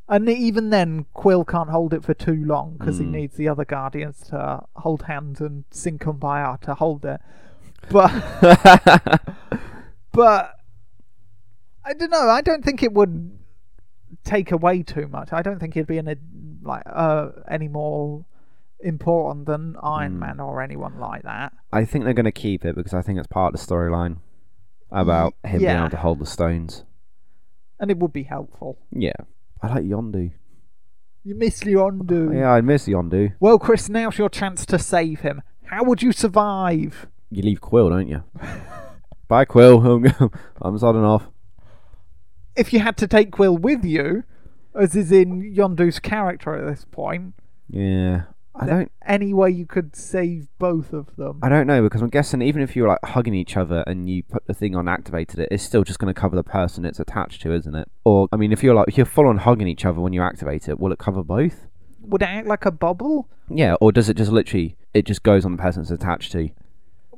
And 0.09 0.28
even 0.28 0.70
then, 0.70 1.07
Quill 1.14 1.44
can't 1.44 1.70
hold 1.70 1.94
it 1.94 2.05
for 2.05 2.12
too 2.12 2.44
long 2.44 2.76
because 2.78 2.98
he 2.98 3.05
Mm. 3.05 3.11
needs 3.12 3.37
the 3.37 3.48
other 3.48 3.64
guardians 3.64 4.20
to 4.28 4.62
hold 4.76 5.02
hands 5.05 5.40
and 5.40 5.64
sing 5.70 5.98
kumbaya 5.98 6.61
to 6.62 6.74
hold 6.74 7.05
it. 7.07 7.20
But 7.88 8.11
but 10.12 10.55
I 11.85 11.94
don't 11.94 12.11
know. 12.11 12.28
I 12.28 12.42
don't 12.42 12.64
think 12.64 12.83
it 12.83 12.92
would 12.92 13.38
take 14.24 14.52
away 14.52 14.83
too 14.83 15.09
much. 15.09 15.33
I 15.33 15.40
don't 15.42 15.59
think 15.59 15.76
it'd 15.76 15.87
be 15.87 15.98
any 15.98 16.16
like 16.62 16.83
uh, 16.87 17.31
any 17.48 17.68
more 17.68 18.24
important 18.83 19.47
than 19.47 19.77
Iron 19.83 20.14
Mm. 20.16 20.18
Man 20.18 20.40
or 20.40 20.61
anyone 20.62 20.99
like 20.99 21.23
that. 21.23 21.53
I 21.73 21.85
think 21.85 22.05
they're 22.05 22.14
going 22.14 22.25
to 22.25 22.33
keep 22.33 22.64
it 22.64 22.75
because 22.77 22.95
I 22.95 23.03
think 23.03 23.18
it's 23.18 23.27
part 23.29 23.55
of 23.55 23.61
the 23.61 23.66
storyline 23.66 24.16
about 24.90 25.35
him 25.45 25.61
being 25.61 25.71
able 25.77 25.90
to 25.90 25.97
hold 25.97 26.18
the 26.18 26.27
stones. 26.27 26.85
and 27.81 27.90
it 27.90 27.99
would 27.99 28.12
be 28.12 28.23
helpful. 28.25 28.79
Yeah, 28.92 29.12
I 29.61 29.68
like 29.68 29.85
Yondu. 29.85 30.31
You 31.25 31.35
miss 31.35 31.61
Yondu. 31.64 32.35
Yeah, 32.35 32.51
I 32.51 32.61
miss 32.61 32.87
Yondu. 32.87 33.35
Well, 33.40 33.59
Chris, 33.59 33.88
now's 33.88 34.18
your 34.18 34.29
chance 34.29 34.64
to 34.66 34.79
save 34.79 35.21
him. 35.21 35.42
How 35.64 35.83
would 35.85 36.03
you 36.03 36.12
survive? 36.12 37.07
You 37.31 37.42
leave 37.42 37.61
Quill, 37.61 37.88
don't 37.90 38.09
you? 38.09 38.23
Bye, 39.29 39.45
Quill. 39.47 39.81
I'm 40.61 40.77
sodding 40.79 41.05
off. 41.05 41.29
If 42.55 42.73
you 42.73 42.81
had 42.81 42.97
to 42.99 43.07
take 43.09 43.31
Quill 43.33 43.57
with 43.57 43.85
you, 43.85 44.25
as 44.79 44.95
is 44.95 45.11
in 45.11 45.55
Yondu's 45.55 45.99
character 45.99 46.55
at 46.55 46.66
this 46.71 46.85
point, 46.85 47.35
Yeah, 47.68 48.25
I 48.55 48.67
don't. 48.67 48.93
any 49.07 49.33
way 49.33 49.51
you 49.51 49.67
could 49.67 49.97
save 49.97 50.47
both 50.59 50.93
of 50.93 51.17
them. 51.17 51.41
I 51.43 51.49
don't 51.49 51.67
know 51.67 51.83
because 51.83 52.03
I'm 52.03 52.11
guessing 52.11 52.43
even 52.43 52.62
if 52.62 52.77
you're 52.77 52.88
like 52.88 52.99
hugging 53.03 53.35
each 53.35 53.57
other 53.57 53.83
and 53.87 54.09
you 54.09 54.23
put 54.23 54.47
the 54.47 54.55
thing 54.55 54.77
on 54.77 54.88
activated 54.88 55.38
it, 55.41 55.49
it's 55.51 55.62
still 55.62 55.85
just 55.85 55.99
going 55.99 56.12
to 56.12 56.21
cover 56.21 56.37
the 56.37 56.43
person 56.43 56.85
it's 56.85 57.01
attached 57.01 57.43
to, 57.43 57.55
isn't 57.55 57.75
it? 57.75 57.88
Or 58.05 58.29
I 58.31 58.37
mean, 58.37 58.53
if 58.53 58.62
you're 58.62 58.75
like 58.75 58.88
if 58.88 58.97
you're 58.97 59.07
full 59.07 59.27
on 59.27 59.38
hugging 59.38 59.69
each 59.69 59.85
other 59.85 60.01
when 60.01 60.12
you 60.12 60.23
activate 60.23 60.69
it, 60.69 60.79
will 60.79 60.93
it 60.93 60.99
cover 60.99 61.23
both? 61.23 61.67
Would 62.03 62.23
it 62.23 62.27
act 62.29 62.47
like 62.47 62.67
a 62.67 62.71
bubble? 62.71 63.29
Yeah, 63.49 63.75
or 63.81 63.93
does 63.93 64.09
it 64.09 64.17
just 64.17 64.31
literally 64.31 64.77
it 64.93 65.07
just 65.07 65.23
goes 65.23 65.45
on 65.45 65.53
the 65.53 65.62
person 65.62 65.83
it's 65.83 65.91
attached 65.91 66.33
to? 66.33 66.51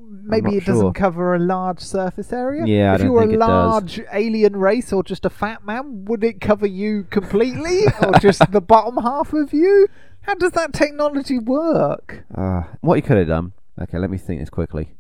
Maybe 0.07 0.57
it 0.57 0.65
doesn't 0.65 0.81
sure. 0.81 0.93
cover 0.93 1.35
a 1.35 1.39
large 1.39 1.81
surface 1.81 2.33
area. 2.33 2.65
Yeah, 2.67 2.93
I 2.93 2.95
if 2.95 3.01
you 3.01 3.07
don't 3.07 3.15
were 3.15 3.27
think 3.27 3.35
a 3.35 3.39
large 3.39 4.01
alien 4.13 4.57
race 4.57 4.93
or 4.93 5.03
just 5.03 5.25
a 5.25 5.31
fat 5.31 5.67
man, 5.67 6.05
would 6.05 6.23
it 6.23 6.41
cover 6.41 6.67
you 6.67 7.05
completely, 7.11 7.81
or 8.03 8.13
just 8.21 8.51
the 8.53 8.61
bottom 8.61 9.03
half 9.03 9.33
of 9.33 9.53
you? 9.53 9.89
How 10.27 10.35
does 10.35 10.53
that 10.53 10.73
technology 10.73 11.39
work? 11.39 12.25
Uh, 12.35 12.65
what 12.81 12.97
you 12.97 13.03
could 13.03 13.17
have 13.19 13.29
done. 13.29 13.53
Okay, 13.81 13.99
let 13.99 14.11
me 14.11 14.19
think 14.19 14.41
this 14.41 14.51
quickly, 14.51 14.95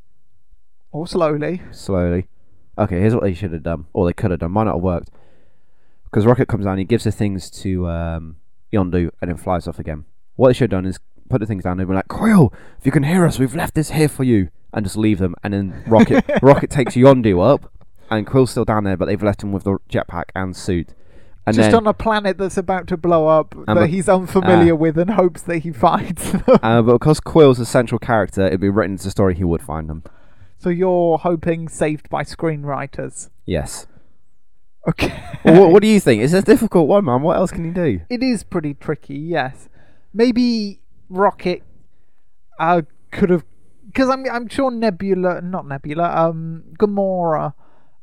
Or 0.90 1.06
slowly? 1.06 1.62
slowly. 1.70 2.28
Okay, 2.76 2.98
here's 3.00 3.14
what 3.14 3.22
they 3.22 3.34
should 3.34 3.52
have 3.52 3.62
done, 3.62 3.87
or 3.92 4.04
they 4.06 4.12
could 4.12 4.30
have 4.32 4.40
done. 4.40 4.50
Might 4.52 4.64
not 4.64 4.74
have 4.74 4.82
worked 4.82 5.10
because 6.04 6.26
Rocket 6.26 6.46
comes 6.48 6.64
down, 6.64 6.78
he 6.78 6.84
gives 6.84 7.04
the 7.04 7.12
things 7.12 7.50
to 7.50 7.88
um, 7.88 8.37
Yondu, 8.72 9.10
and 9.20 9.30
then 9.30 9.37
flies 9.37 9.66
off 9.66 9.78
again. 9.78 10.04
What 10.37 10.48
they 10.48 10.54
should 10.54 10.70
have 10.72 10.82
done 10.82 10.87
is 10.87 10.98
put 11.28 11.40
the 11.40 11.46
things 11.46 11.64
down 11.64 11.78
and 11.80 11.88
be 11.88 11.94
like, 11.94 12.08
Quill, 12.08 12.52
if 12.78 12.87
you 12.87 12.92
can 12.92 13.02
hear 13.04 13.24
us, 13.24 13.38
we've 13.38 13.54
left 13.54 13.74
this 13.74 13.90
here 13.90 14.08
for 14.08 14.24
you, 14.24 14.48
and 14.72 14.84
just 14.84 14.96
leave 14.96 15.18
them. 15.18 15.34
And 15.42 15.52
then 15.54 15.82
Rocket 15.87 16.24
Rocket 16.42 16.70
takes 16.70 16.94
Yondu 16.94 17.40
up, 17.44 17.72
and 18.10 18.26
Quill's 18.26 18.50
still 18.50 18.64
down 18.64 18.84
there, 18.84 18.96
but 18.96 19.06
they've 19.06 19.22
left 19.22 19.42
him 19.42 19.52
with 19.52 19.64
the 19.64 19.78
jetpack 19.88 20.24
and 20.34 20.56
suit. 20.56 20.90
And 21.46 21.54
just 21.54 21.70
then, 21.70 21.74
on 21.80 21.87
a 21.87 21.92
planet 21.92 22.38
that's 22.38 22.57
about 22.57 22.87
to 22.88 22.96
blow 22.96 23.26
up 23.28 23.54
that 23.66 23.90
he's 23.90 24.09
unfamiliar 24.09 24.72
uh, 24.72 24.76
with 24.76 24.98
and 24.98 25.11
hopes 25.11 25.42
that 25.42 25.59
he 25.59 25.72
finds 25.87 26.33
them. 26.33 26.42
uh, 26.62 26.80
but 26.83 26.94
because 26.94 27.20
Quill's 27.20 27.59
a 27.61 27.66
central 27.66 27.98
character, 27.98 28.46
it'd 28.46 28.61
be 28.61 28.70
written 28.70 28.92
into 28.92 29.04
the 29.04 29.11
story 29.11 29.35
he 29.35 29.44
would 29.44 29.61
find 29.62 29.88
them. 29.90 30.02
so 30.59 30.70
you're 30.70 31.18
hoping 31.18 31.68
saved 31.68 32.09
by 32.09 32.22
screenwriters. 32.22 33.28
Yes. 33.45 33.86
Okay. 34.88 35.12
well, 35.45 35.61
what, 35.62 35.70
what 35.72 35.82
do 35.82 35.88
you 35.88 36.01
think? 36.01 36.22
It's 36.22 36.32
a 36.32 36.42
difficult 36.42 36.88
one, 36.88 37.05
man. 37.05 37.22
What 37.22 37.36
else 37.36 37.51
can 37.51 37.64
you 37.64 37.72
do? 37.72 38.01
It 38.09 38.22
is 38.22 38.42
pretty 38.42 38.74
tricky, 38.74 39.14
yes. 39.16 39.68
Maybe 40.12 40.80
Rocket 41.11 41.62
uh, 42.59 42.82
could 43.11 43.30
have, 43.30 43.45
because 43.86 44.09
I'm 44.09 44.24
I'm 44.30 44.49
sure 44.49 44.70
Nebula, 44.70 45.40
not 45.42 45.66
Nebula, 45.66 46.11
um, 46.14 46.64
Gamora 46.78 47.55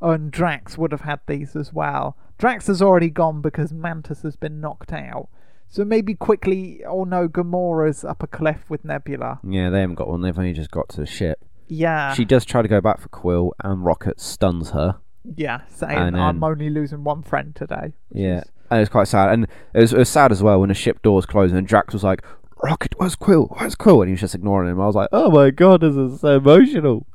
and 0.02 0.32
Drax 0.32 0.78
would 0.78 0.92
have 0.92 1.02
had 1.02 1.20
these 1.28 1.56
as 1.56 1.72
well. 1.74 2.18
Drax 2.42 2.66
has 2.66 2.82
already 2.82 3.12
gone 3.12 3.40
because 3.40 3.72
Mantis 3.72 4.24
has 4.24 4.36
been 4.36 4.60
knocked 4.60 4.92
out. 4.92 5.30
So 5.68 5.86
maybe 5.86 6.16
quickly, 6.16 6.84
oh 6.84 7.04
no, 7.04 7.28
Gamora's 7.28 8.04
up 8.04 8.24
a 8.24 8.28
cliff 8.28 8.68
with 8.68 8.84
Nebula. 8.84 9.40
Yeah, 9.48 9.70
they 9.70 9.82
haven't 9.82 9.94
got 9.96 10.08
one. 10.08 10.22
They've 10.24 10.38
only 10.38 10.52
just 10.54 10.72
got 10.72 10.90
to 10.90 10.98
the 11.02 11.06
ship. 11.06 11.46
Yeah, 11.68 12.16
She 12.16 12.26
does 12.26 12.44
try 12.44 12.64
to 12.64 12.68
go 12.68 12.82
back 12.82 13.00
for 13.00 13.10
Quill, 13.10 13.54
and 13.64 13.86
Rocket 13.86 14.20
stuns 14.20 14.72
her. 14.72 14.98
yeah, 15.36 15.62
saying 15.70 15.96
and 16.00 16.18
I'm 16.20 16.40
then- 16.40 16.50
only 16.50 16.70
losing 16.72 17.04
one 17.04 17.22
friend 17.22 17.56
today. 17.56 17.94
Yeah. 18.12 18.40
is- 18.40 18.52
and 18.72 18.82
it's 18.82 18.90
quite 18.90 19.08
sad. 19.08 19.30
And 19.32 19.44
it 19.76 19.80
was, 19.82 19.94
it 19.94 20.00
was 20.00 20.10
sad 20.10 20.32
as 20.32 20.42
well 20.42 20.60
when 20.60 20.70
the 20.70 20.74
ship 20.76 21.04
doors 21.04 21.28
closed 21.28 21.54
and 21.54 21.68
Drax 21.68 21.94
was 21.94 22.04
like, 22.04 22.24
"Rocket, 22.64 22.96
where's 22.98 23.16
Quill? 23.16 23.54
Where's 23.60 23.76
Quill?" 23.76 24.02
And 24.02 24.10
he 24.10 24.14
was 24.14 24.22
just 24.22 24.34
ignoring 24.36 24.68
him. 24.72 24.82
I 24.82 24.88
was 24.88 24.96
like, 24.96 25.10
"Oh 25.12 25.30
my 25.30 25.52
god, 25.52 25.82
this 25.82 25.96
is 25.96 26.22
so 26.22 26.38
emotional." 26.38 27.06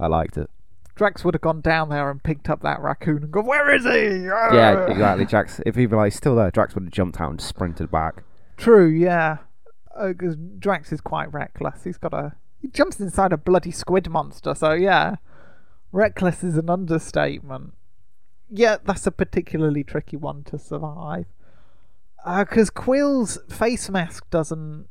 I 0.00 0.08
liked 0.08 0.36
it. 0.36 0.50
Drax 0.94 1.24
would 1.24 1.34
have 1.34 1.40
gone 1.40 1.60
down 1.60 1.88
there 1.88 2.10
and 2.10 2.22
picked 2.22 2.50
up 2.50 2.62
that 2.62 2.80
raccoon 2.80 3.22
and 3.22 3.32
gone, 3.32 3.46
Where 3.46 3.74
is 3.74 3.84
he? 3.84 4.26
Yeah, 4.26 4.86
exactly. 4.90 5.24
Drax. 5.24 5.60
If 5.64 5.74
he 5.74 5.86
was 5.86 5.96
like 5.96 6.12
still 6.12 6.36
there, 6.36 6.50
Drax 6.50 6.74
would 6.74 6.84
have 6.84 6.92
jumped 6.92 7.20
out 7.20 7.30
and 7.30 7.40
sprinted 7.40 7.90
back. 7.90 8.24
True, 8.56 8.88
yeah. 8.88 9.38
Oh, 9.96 10.12
because 10.12 10.36
Drax 10.58 10.92
is 10.92 11.00
quite 11.00 11.32
reckless. 11.32 11.84
He's 11.84 11.98
got 11.98 12.12
a. 12.12 12.34
He 12.60 12.68
jumps 12.68 13.00
inside 13.00 13.32
a 13.32 13.36
bloody 13.36 13.70
squid 13.70 14.08
monster, 14.08 14.54
so 14.54 14.72
yeah. 14.72 15.16
Reckless 15.90 16.44
is 16.44 16.56
an 16.56 16.70
understatement. 16.70 17.74
Yeah, 18.50 18.76
that's 18.84 19.06
a 19.06 19.10
particularly 19.10 19.82
tricky 19.82 20.16
one 20.16 20.44
to 20.44 20.58
survive. 20.58 21.26
Uh, 22.24 22.44
because 22.44 22.70
Quill's 22.70 23.38
face 23.48 23.90
mask 23.90 24.28
doesn't. 24.30 24.86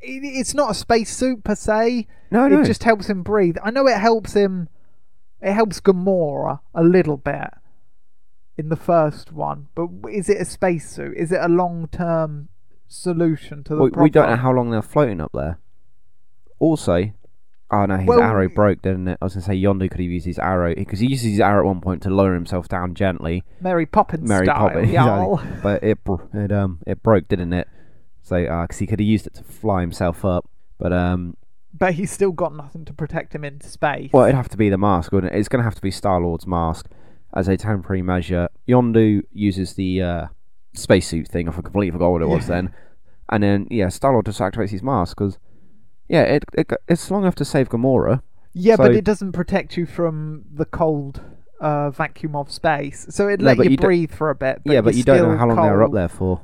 It, 0.00 0.22
it's 0.22 0.54
not 0.54 0.70
a 0.70 0.74
space 0.74 1.14
suit 1.14 1.42
per 1.42 1.54
se. 1.54 2.06
No, 2.30 2.48
no. 2.48 2.60
It 2.60 2.66
just 2.66 2.84
helps 2.84 3.08
him 3.08 3.22
breathe. 3.22 3.56
I 3.62 3.70
know 3.70 3.86
it 3.86 3.98
helps 3.98 4.34
him. 4.34 4.68
It 5.42 5.52
helps 5.52 5.80
Gamora 5.80 6.60
a 6.74 6.82
little 6.82 7.16
bit 7.16 7.48
in 8.56 8.68
the 8.68 8.76
first 8.76 9.32
one, 9.32 9.68
but 9.74 9.88
is 10.10 10.28
it 10.28 10.40
a 10.40 10.44
spacesuit? 10.44 11.16
Is 11.16 11.32
it 11.32 11.40
a 11.40 11.48
long-term 11.48 12.48
solution 12.88 13.64
to 13.64 13.74
the 13.74 13.82
we, 13.84 13.90
problem? 13.90 14.02
we 14.04 14.10
don't 14.10 14.28
know 14.28 14.36
how 14.36 14.52
long 14.52 14.70
they're 14.70 14.82
floating 14.82 15.20
up 15.20 15.30
there. 15.32 15.58
Also, 16.58 17.10
oh 17.70 17.86
no, 17.86 17.96
his 17.96 18.06
Well, 18.06 18.20
arrow 18.20 18.48
broke, 18.48 18.82
didn't 18.82 19.08
it? 19.08 19.18
I 19.22 19.24
was 19.24 19.34
gonna 19.34 19.44
say 19.46 19.54
Yondu 19.54 19.90
could 19.90 20.00
have 20.00 20.10
used 20.10 20.26
his 20.26 20.38
arrow 20.38 20.74
because 20.74 20.98
he 21.00 21.06
uses 21.06 21.30
his 21.32 21.40
arrow 21.40 21.60
at 21.60 21.66
one 21.66 21.80
point 21.80 22.02
to 22.02 22.10
lower 22.10 22.34
himself 22.34 22.68
down 22.68 22.94
gently. 22.94 23.44
Mary 23.60 23.86
Poppins 23.86 24.28
Mary 24.28 24.44
style, 24.44 24.68
Poppins, 24.68 24.90
y'all. 24.92 25.38
exactly. 25.38 25.60
but 25.62 25.82
it 25.82 25.98
it 26.34 26.52
um 26.52 26.80
it 26.86 27.02
broke, 27.02 27.28
didn't 27.28 27.54
it? 27.54 27.66
So 28.22 28.42
because 28.42 28.78
he 28.78 28.86
could 28.86 29.00
have 29.00 29.06
used 29.08 29.26
it 29.26 29.34
to 29.34 29.42
fly 29.44 29.80
himself 29.80 30.22
up, 30.24 30.48
but 30.78 30.92
um 30.92 31.36
But 31.72 31.94
he's 31.94 32.10
still 32.10 32.32
got 32.32 32.54
nothing 32.54 32.84
to 32.86 32.92
protect 32.92 33.34
him 33.34 33.44
in 33.44 33.60
space. 33.60 34.10
well 34.12 34.24
it'd 34.24 34.34
have 34.34 34.48
to 34.50 34.56
be 34.56 34.68
the 34.68 34.78
mask, 34.78 35.12
wouldn't 35.12 35.32
it? 35.32 35.38
It's 35.38 35.48
gonna 35.48 35.64
have 35.64 35.76
to 35.76 35.82
be 35.82 35.90
Star 35.90 36.20
Lord's 36.20 36.46
mask 36.46 36.86
as 37.34 37.48
a 37.48 37.56
temporary 37.56 38.02
measure. 38.02 38.48
Yondu 38.68 39.22
uses 39.32 39.74
the 39.74 40.02
uh, 40.02 40.26
spacesuit 40.74 41.28
thing. 41.28 41.48
I 41.48 41.52
completely 41.52 41.92
forgot 41.92 42.10
what 42.10 42.22
it 42.22 42.28
was 42.28 42.48
Yeah. 42.48 42.54
then, 42.54 42.74
and 43.28 43.42
then 43.42 43.66
yeah, 43.70 43.88
Star 43.88 44.12
Lord 44.12 44.26
just 44.26 44.40
activates 44.40 44.70
his 44.70 44.82
mask 44.82 45.16
because 45.16 45.38
yeah, 46.08 46.22
it, 46.22 46.44
it 46.54 46.72
it's 46.88 47.08
long 47.10 47.22
enough 47.22 47.36
to 47.36 47.44
save 47.44 47.68
Gamora. 47.68 48.22
yeah, 48.52 48.76
but 48.76 48.94
it 48.94 49.04
doesn't 49.04 49.32
protect 49.32 49.76
you 49.76 49.86
from 49.86 50.44
the 50.52 50.64
cold 50.64 51.20
uh, 51.60 51.90
vacuum 51.90 52.34
of 52.34 52.50
space. 52.50 53.06
So 53.10 53.28
it 53.28 53.40
No, 53.40 53.46
let 53.52 53.58
you, 53.58 53.70
you 53.70 53.76
breathe 53.76 54.10
for 54.10 54.30
a 54.30 54.34
bit. 54.34 54.62
But 54.64 54.72
yeah, 54.72 54.80
but 54.80 54.94
you 54.94 55.04
don't 55.04 55.30
know 55.30 55.36
how 55.36 55.46
long 55.46 55.56
they're 55.62 55.84
up 55.84 55.92
there 55.92 56.08
for, 56.08 56.40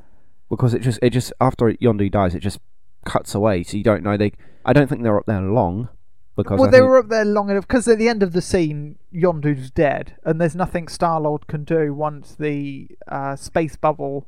because 0.48 0.72
it 0.72 0.82
just 0.82 1.00
it 1.02 1.10
just 1.10 1.32
after 1.40 1.72
Yondu 1.72 2.10
dies, 2.10 2.34
it 2.34 2.40
just 2.40 2.60
cuts 3.04 3.34
away. 3.34 3.64
So 3.64 3.76
you 3.76 3.82
don't 3.82 4.04
know 4.04 4.16
they. 4.16 4.32
I 4.66 4.72
don't 4.74 4.88
think 4.88 5.02
they're 5.02 5.16
up 5.18 5.26
there 5.26 5.40
long, 5.40 5.88
because 6.36 6.58
Well, 6.58 6.68
I 6.68 6.72
they 6.72 6.78
think- 6.78 6.88
were 6.90 6.98
up 6.98 7.08
there 7.08 7.24
long 7.24 7.48
enough 7.50 7.66
because 7.66 7.86
at 7.88 7.98
the 7.98 8.08
end 8.08 8.22
of 8.22 8.32
the 8.32 8.42
scene, 8.42 8.98
Yondu's 9.14 9.70
dead, 9.70 10.16
and 10.24 10.40
there's 10.40 10.56
nothing 10.56 10.88
Star 10.88 11.20
Lord 11.20 11.46
can 11.46 11.64
do 11.64 11.94
once 11.94 12.34
the 12.34 12.88
uh, 13.08 13.36
space 13.36 13.76
bubble 13.76 14.26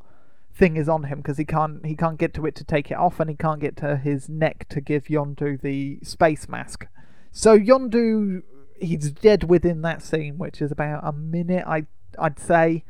thing 0.54 0.76
is 0.76 0.88
on 0.88 1.04
him 1.04 1.18
because 1.18 1.36
he 1.38 1.44
can't 1.44 1.84
he 1.86 1.94
can't 1.94 2.18
get 2.18 2.34
to 2.34 2.44
it 2.46 2.54
to 2.56 2.64
take 2.64 2.90
it 2.90 2.96
off, 2.96 3.20
and 3.20 3.28
he 3.28 3.36
can't 3.36 3.60
get 3.60 3.76
to 3.78 3.96
his 3.96 4.28
neck 4.28 4.66
to 4.70 4.80
give 4.80 5.04
Yondu 5.06 5.60
the 5.60 5.98
space 6.02 6.48
mask. 6.48 6.86
So 7.32 7.58
Yondu, 7.58 8.42
he's 8.80 9.10
dead 9.10 9.44
within 9.44 9.82
that 9.82 10.02
scene, 10.02 10.38
which 10.38 10.62
is 10.62 10.70
about 10.72 11.00
a 11.04 11.12
minute, 11.12 11.64
I 11.66 11.86
I'd 12.18 12.38
say. 12.38 12.84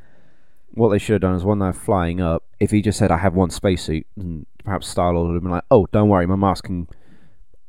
what 0.72 0.90
they 0.90 0.98
should 0.98 1.14
have 1.14 1.22
done 1.22 1.34
is 1.34 1.44
when 1.44 1.58
they're 1.58 1.72
flying 1.72 2.20
up, 2.20 2.44
if 2.60 2.70
he 2.70 2.82
just 2.82 2.98
said, 2.98 3.10
"I 3.10 3.16
have 3.18 3.34
one 3.34 3.50
spacesuit," 3.50 4.06
and 4.16 4.46
perhaps 4.64 4.86
Star 4.86 5.12
Lord 5.14 5.28
would 5.28 5.34
have 5.34 5.42
been 5.42 5.50
like, 5.52 5.64
"Oh, 5.70 5.86
don't 5.92 6.08
worry, 6.10 6.26
my 6.26 6.36
mask 6.36 6.64
can 6.64 6.86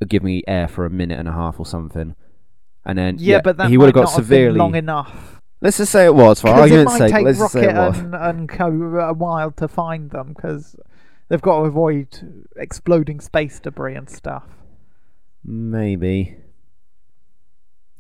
give 0.07 0.23
me 0.23 0.43
air 0.47 0.67
for 0.67 0.85
a 0.85 0.89
minute 0.89 1.19
and 1.19 1.27
a 1.27 1.33
half 1.33 1.59
or 1.59 1.65
something." 1.65 2.15
And 2.85 2.97
then 2.97 3.17
Yeah, 3.19 3.41
but 3.43 3.57
that 3.57 3.69
he 3.69 3.77
would 3.77 3.85
have 3.87 3.93
got 3.93 4.01
not 4.05 4.09
have 4.11 4.17
been 4.29 4.37
severely. 4.37 4.57
long 4.57 4.75
enough. 4.75 5.41
Let's 5.61 5.77
just 5.77 5.91
say 5.91 6.05
it 6.05 6.15
was 6.15 6.39
for 6.39 6.47
argument's 6.49 6.97
sake. 6.97 7.11
take 7.11 7.25
Let's 7.25 7.51
say 7.51 7.69
it 7.69 7.75
was. 7.75 7.99
and, 7.99 8.15
and 8.15 8.49
Co 8.49 8.67
uh, 8.67 9.09
a 9.09 9.13
while 9.13 9.51
to 9.51 9.67
find 9.67 10.09
them 10.09 10.29
because 10.33 10.75
they've 11.27 11.41
got 11.41 11.59
to 11.59 11.65
avoid 11.65 12.45
exploding 12.55 13.19
space 13.19 13.59
debris 13.59 13.95
and 13.95 14.09
stuff. 14.09 14.45
Maybe. 15.43 16.37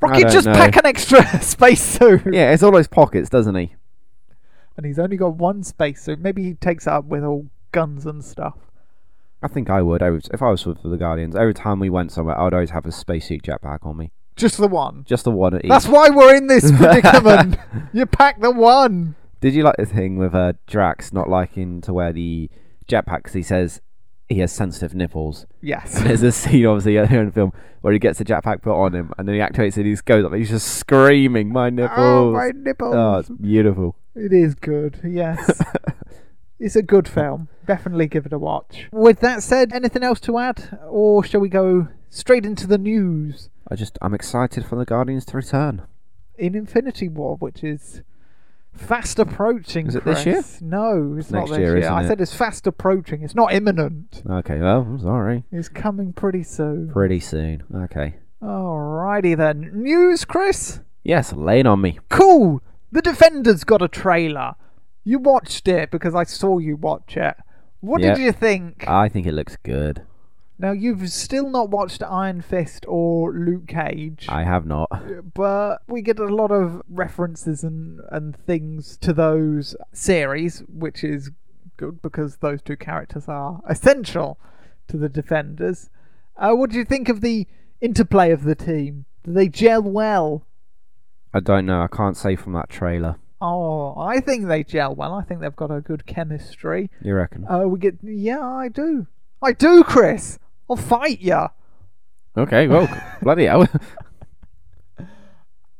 Rocket, 0.01 0.29
just 0.29 0.47
know. 0.47 0.53
pack 0.53 0.77
an 0.77 0.85
extra 0.85 1.21
spacesuit. 1.41 2.33
Yeah, 2.33 2.51
it's 2.53 2.63
all 2.63 2.71
those 2.71 2.87
pockets, 2.87 3.29
doesn't 3.29 3.55
he? 3.55 3.75
And 4.77 4.85
he's 4.85 4.97
only 4.97 5.17
got 5.17 5.35
one 5.35 5.63
spacesuit. 5.63 6.19
Maybe 6.19 6.43
he 6.43 6.53
takes 6.53 6.87
it 6.87 6.93
up 6.93 7.03
with 7.05 7.23
all 7.23 7.47
guns 7.73 8.05
and 8.05 8.23
stuff. 8.23 8.55
I 9.41 9.47
think 9.47 9.69
I 9.69 9.81
would. 9.81 10.01
I 10.01 10.09
would 10.09 10.27
if 10.33 10.41
I 10.41 10.49
was 10.49 10.65
with 10.65 10.83
the 10.83 10.97
Guardians. 10.97 11.35
Every 11.35 11.53
time 11.53 11.79
we 11.79 11.89
went 11.89 12.11
somewhere, 12.11 12.37
I 12.37 12.43
would 12.43 12.53
always 12.53 12.71
have 12.71 12.85
a 12.85 12.91
spacesuit 12.91 13.43
jetpack 13.43 13.85
on 13.85 13.97
me. 13.97 14.11
Just 14.35 14.57
the 14.57 14.67
one. 14.67 15.03
Just 15.05 15.23
the 15.25 15.31
one 15.31 15.53
at 15.53 15.65
each. 15.65 15.69
That's 15.69 15.87
why 15.87 16.09
we're 16.09 16.35
in 16.35 16.47
this 16.47 16.71
predicament. 16.77 17.57
you 17.93 18.05
pack 18.05 18.39
the 18.41 18.51
one. 18.51 19.15
Did 19.41 19.53
you 19.53 19.63
like 19.63 19.77
the 19.77 19.85
thing 19.85 20.17
with 20.17 20.35
uh, 20.35 20.53
Drax 20.67 21.13
not 21.13 21.29
liking 21.29 21.81
to 21.81 21.93
wear 21.93 22.11
the 22.11 22.49
jetpack 22.87 23.17
because 23.17 23.33
he 23.33 23.43
says 23.43 23.81
he 24.27 24.39
has 24.39 24.51
sensitive 24.51 24.93
nipples? 24.93 25.45
Yes. 25.61 25.97
And 25.97 26.07
there's 26.07 26.23
a 26.23 26.31
scene, 26.31 26.65
obviously, 26.65 26.97
earlier 26.97 27.21
in 27.21 27.27
the 27.27 27.31
film 27.31 27.53
where 27.81 27.93
he 27.93 27.99
gets 27.99 28.19
the 28.19 28.25
jetpack 28.25 28.61
put 28.61 28.73
on 28.73 28.93
him 28.93 29.13
and 29.17 29.27
then 29.27 29.35
he 29.35 29.41
activates 29.41 29.77
it 29.77 29.85
and 29.85 29.87
he 29.87 29.95
goes 30.05 30.25
up 30.25 30.31
and 30.31 30.39
he's 30.39 30.49
just 30.49 30.67
screaming, 30.77 31.51
My 31.51 31.69
nipples! 31.69 31.97
Oh, 31.97 32.31
my 32.33 32.51
nipples. 32.53 32.95
Oh, 32.95 33.17
it's 33.19 33.29
beautiful. 33.29 33.95
It 34.15 34.33
is 34.33 34.55
good, 34.55 34.99
yes. 35.03 35.61
it's 36.59 36.75
a 36.75 36.81
good 36.83 37.07
film. 37.07 37.47
Definitely 37.65 38.07
give 38.07 38.25
it 38.25 38.33
a 38.33 38.39
watch. 38.39 38.87
With 38.91 39.19
that 39.21 39.43
said, 39.43 39.73
anything 39.73 40.03
else 40.03 40.19
to 40.21 40.37
add? 40.37 40.79
Or 40.87 41.23
shall 41.23 41.41
we 41.41 41.49
go 41.49 41.87
straight 42.09 42.45
into 42.45 42.65
the 42.67 42.77
news 42.77 43.49
I 43.71 43.75
just, 43.75 43.99
I'm 44.01 44.15
excited 44.15 44.65
for 44.65 44.75
the 44.75 44.85
Guardians 44.85 45.25
to 45.25 45.37
return. 45.37 45.83
in 46.37 46.55
Infinity 46.55 47.07
War, 47.07 47.35
which 47.37 47.63
is 47.63 48.01
fast 48.73 49.19
approaching? 49.19 49.85
Is 49.87 49.95
it 49.95 50.05
this 50.05 50.25
year? 50.25 50.43
No, 50.61 51.15
it's 51.19 51.29
not 51.29 51.49
this 51.49 51.57
year, 51.59 51.77
year. 51.77 51.89
I 51.89 52.03
it? 52.03 52.07
said 52.07 52.19
it's 52.19 52.33
fast 52.33 52.65
approaching. 52.65 53.21
It's 53.21 53.35
not 53.35 53.53
imminent. 53.53 54.23
Okay, 54.27 54.57
well, 54.59 54.81
I'm 54.81 54.99
sorry. 54.99 55.43
It's 55.51 55.69
coming 55.69 56.13
pretty 56.13 56.41
soon. 56.43 56.89
Pretty 56.91 57.19
soon. 57.19 57.63
Okay. 57.75 58.15
Alrighty 58.41 59.37
then. 59.37 59.69
News, 59.73 60.25
Chris? 60.25 60.79
Yes, 61.03 61.31
lay 61.33 61.59
it 61.59 61.67
on 61.67 61.81
me. 61.81 61.99
Cool! 62.09 62.63
The 62.91 63.01
Defenders 63.03 63.63
got 63.63 63.83
a 63.83 63.87
trailer. 63.87 64.55
You 65.09 65.17
watched 65.17 65.67
it 65.67 65.89
because 65.89 66.13
I 66.13 66.23
saw 66.23 66.59
you 66.59 66.75
watch 66.75 67.17
it. 67.17 67.35
What 67.79 67.99
Yep. 68.01 68.15
did 68.17 68.23
you 68.23 68.31
think? 68.31 68.87
I 68.87 69.09
think 69.09 69.25
it 69.25 69.31
looks 69.33 69.57
good. 69.63 70.03
Now 70.59 70.71
you've 70.71 71.09
still 71.09 71.49
not 71.49 71.71
watched 71.71 72.03
Iron 72.03 72.41
Fist 72.41 72.85
or 72.87 73.33
Luke 73.33 73.65
Cage, 73.67 74.27
I 74.29 74.43
have 74.43 74.67
not. 74.67 74.89
but 75.33 75.79
we 75.87 76.03
get 76.03 76.19
a 76.19 76.25
lot 76.41 76.51
of 76.51 76.83
references 76.87 77.63
and 77.63 78.01
and 78.11 78.35
things 78.35 78.97
to 78.97 79.11
those 79.11 79.75
series, 79.93 80.59
which 80.67 81.03
is 81.03 81.31
good 81.77 82.03
because 82.03 82.37
those 82.37 82.61
two 82.61 82.77
characters 82.77 83.27
are 83.27 83.61
essential 83.67 84.37
to 84.89 84.95
the 84.97 85.09
Defenders. 85.09 85.89
Uh, 86.37 86.53
what 86.53 86.69
do 86.69 86.77
you 86.77 86.85
think 86.85 87.09
of 87.09 87.21
the 87.21 87.47
interplay 87.81 88.29
of 88.31 88.43
the 88.43 88.53
team? 88.55 89.05
Do 89.23 89.31
they 89.33 89.47
gel 89.49 89.81
well? 89.81 90.45
I 91.33 91.39
don't 91.39 91.65
know. 91.65 91.81
I 91.81 91.87
can't 91.87 92.15
say 92.17 92.35
from 92.35 92.53
that 92.53 92.69
trailer. 92.69 93.15
Oh, 93.41 93.97
I 93.97 94.19
think 94.19 94.47
they 94.47 94.63
gel 94.63 94.95
well. 94.95 95.13
I 95.13 95.23
think 95.23 95.39
they've 95.39 95.55
got 95.55 95.71
a 95.71 95.81
good 95.81 96.05
chemistry. 96.05 96.89
You 97.01 97.15
reckon? 97.15 97.45
Uh, 97.47 97.61
we 97.67 97.79
get 97.79 97.95
yeah, 98.03 98.41
I 98.41 98.67
do. 98.67 99.07
I 99.41 99.53
do, 99.53 99.83
Chris. 99.83 100.39
I'll 100.69 100.75
fight 100.75 101.21
you. 101.21 101.47
Okay, 102.37 102.67
well, 102.67 102.89
bloody 103.21 103.45
hell. 103.45 103.67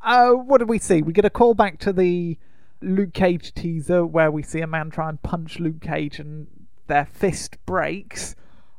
Uh, 0.02 0.32
what 0.32 0.60
do 0.60 0.66
we 0.66 0.80
see? 0.80 1.02
We 1.02 1.14
get 1.14 1.26
a 1.26 1.30
call 1.30 1.54
back 1.54 1.80
to 1.80 1.92
the 1.92 2.38
Luke 2.82 3.14
Cage 3.14 3.54
teaser 3.54 4.06
where 4.06 4.32
we 4.32 4.42
see 4.42 4.62
a 4.62 4.68
man 4.68 4.90
try 4.90 5.10
and 5.10 5.22
punch 5.22 5.60
Luke 5.60 5.82
Cage 5.82 6.20
and 6.20 6.48
their 6.88 7.06
fist 7.06 7.58
breaks. 7.66 8.36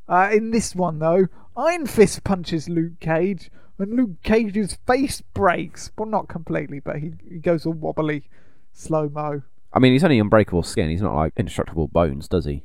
Uh, 0.08 0.30
in 0.32 0.50
this 0.50 0.74
one, 0.74 0.98
though, 0.98 1.26
Iron 1.56 1.86
Fist 1.86 2.24
punches 2.24 2.68
Luke 2.68 2.98
Cage 3.00 3.50
and 3.78 3.94
Luke 3.94 4.22
Cage's 4.22 4.78
face 4.86 5.20
breaks. 5.20 5.92
Well, 5.96 6.08
not 6.08 6.28
completely, 6.28 6.80
but 6.80 6.96
he, 6.96 7.12
he 7.28 7.38
goes 7.38 7.66
all 7.66 7.74
wobbly, 7.74 8.24
slow 8.72 9.08
mo. 9.08 9.42
I 9.72 9.78
mean, 9.78 9.92
he's 9.92 10.04
only 10.04 10.18
unbreakable 10.18 10.62
skin. 10.62 10.90
He's 10.90 11.02
not 11.02 11.14
like 11.14 11.32
indestructible 11.36 11.88
bones, 11.88 12.28
does 12.28 12.44
he? 12.44 12.64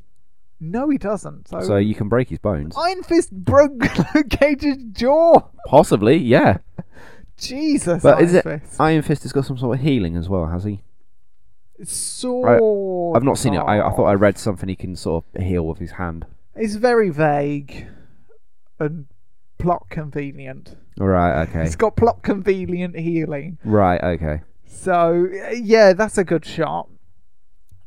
No, 0.59 0.89
he 0.89 0.97
doesn't. 0.97 1.49
So, 1.49 1.61
So 1.61 1.75
you 1.77 1.93
can 1.95 2.09
break 2.09 2.29
his 2.29 2.39
bones. 2.39 2.75
Iron 2.77 3.03
Fist 3.03 3.31
broke 3.31 3.73
Luke 4.15 4.29
Cage's 4.29 4.77
jaw. 4.91 5.41
Possibly, 5.67 6.15
yeah. 6.17 6.57
Jesus, 7.37 8.01
But 8.01 8.15
Iron 8.15 8.25
is 8.25 8.33
it 8.33 8.43
Fist. 8.43 8.81
Iron 8.81 9.01
Fist 9.01 9.23
has 9.23 9.33
got 9.33 9.45
some 9.45 9.57
sort 9.57 9.77
of 9.77 9.83
healing 9.83 10.15
as 10.15 10.29
well, 10.29 10.45
has 10.47 10.63
he? 10.63 10.81
Sort 11.83 12.61
I've 13.15 13.23
not 13.23 13.37
seen 13.37 13.53
it. 13.53 13.57
I, 13.59 13.85
I 13.85 13.91
thought 13.91 14.05
I 14.05 14.13
read 14.13 14.37
something 14.37 14.69
he 14.69 14.77
can 14.77 14.95
sort 14.95 15.25
of 15.35 15.43
heal 15.43 15.67
with 15.67 15.79
his 15.79 15.91
hand. 15.91 16.25
It's 16.55 16.75
very 16.75 17.09
vague 17.09 17.87
and 18.79 19.07
plot 19.57 19.87
convenient. 19.89 20.77
Right. 20.97 21.41
Okay. 21.43 21.63
It's 21.63 21.75
got 21.75 21.97
plot 21.97 22.23
convenient 22.23 22.97
healing. 22.97 23.57
Right. 23.65 24.01
Okay. 24.01 24.41
So, 24.65 25.27
uh, 25.47 25.51
yeah, 25.51 25.93
that's 25.93 26.17
a 26.17 26.23
good 26.23 26.45
shot. 26.45 26.89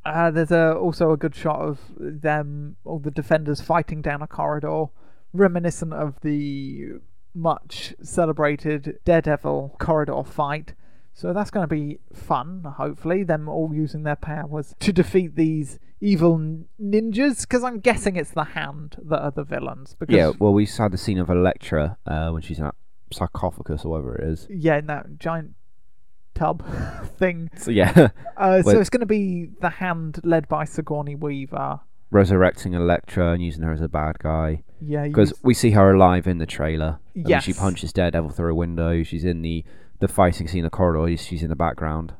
Uh, 0.05 0.31
there's 0.31 0.51
a, 0.51 0.75
also 0.75 1.13
a 1.13 1.17
good 1.17 1.35
shot 1.35 1.61
of 1.61 1.81
them, 1.99 2.77
all 2.85 2.99
the 2.99 3.11
defenders 3.11 3.61
fighting 3.61 4.01
down 4.01 4.23
a 4.23 4.27
corridor, 4.27 4.87
reminiscent 5.33 5.93
of 5.93 6.21
the 6.23 6.93
much 7.35 7.95
celebrated 8.03 8.99
Daredevil 9.05 9.77
corridor 9.79 10.25
fight. 10.25 10.75
So 11.13 11.33
that's 11.33 11.51
going 11.51 11.65
to 11.65 11.75
be 11.75 11.99
fun, 12.15 12.65
hopefully. 12.77 13.25
Them 13.25 13.49
all 13.49 13.73
using 13.75 14.05
their 14.05 14.17
powers 14.17 14.75
to 14.79 14.93
defeat 14.93 15.35
these 15.35 15.79
evil 16.01 16.39
ninjas, 16.81 17.41
because 17.41 17.65
I'm 17.65 17.81
guessing 17.81 18.15
it's 18.17 18.31
the 18.31 18.45
Hand 18.45 18.97
that 19.05 19.21
are 19.21 19.33
the 19.33 19.43
villains. 19.43 19.97
Because, 19.99 20.15
Yeah, 20.15 20.31
well, 20.39 20.53
we 20.53 20.65
had 20.65 20.93
the 20.93 20.99
scene 20.99 21.19
of 21.19 21.29
Elektra 21.29 21.99
uh, 22.07 22.31
when 22.31 22.41
she's 22.43 22.59
in 22.59 22.65
that 22.65 22.77
sarcophagus 23.13 23.85
or 23.85 23.91
whatever 23.91 24.15
it 24.15 24.29
is. 24.29 24.47
yeah, 24.49 24.79
in 24.79 24.87
that 24.87 25.19
giant 25.19 25.55
tub 26.39 26.63
thing. 27.19 27.51
So 27.57 27.71
yeah, 27.71 28.09
Uh, 28.37 28.63
so 28.63 28.79
it's 28.81 28.91
going 28.91 29.01
to 29.01 29.07
be 29.07 29.49
the 29.61 29.71
Hand 29.71 30.21
led 30.25 30.49
by 30.49 30.65
Sigourney 30.65 31.15
Weaver. 31.17 31.81
resurrecting 32.11 32.75
Elektra 32.75 33.33
and 33.33 33.43
using 33.43 33.63
her 33.63 33.73
as 33.73 33.81
a 33.83 33.89
bad 33.89 34.19
guy 34.19 34.63
Yeah, 34.81 35.05
because 35.09 35.33
we 35.43 35.53
see 35.55 35.73
her 35.73 35.93
alive 35.95 36.27
in 36.27 36.39
the 36.39 36.47
trailer. 36.47 36.99
I 37.17 37.19
mean, 37.29 37.41
she 37.41 37.53
punches 37.53 37.93
Daredevil 37.93 38.31
through 38.31 38.53
a 38.53 38.55
window. 38.55 39.03
She's 39.03 39.25
in 39.25 39.43
the 39.43 39.65
the 40.01 40.09
fighting 40.09 40.47
scene 40.49 40.61
in 40.61 40.65
the 40.65 40.71
corridor. 40.71 41.17
She's 41.17 41.43
in 41.43 41.49
the 41.51 41.57
background. 41.57 42.15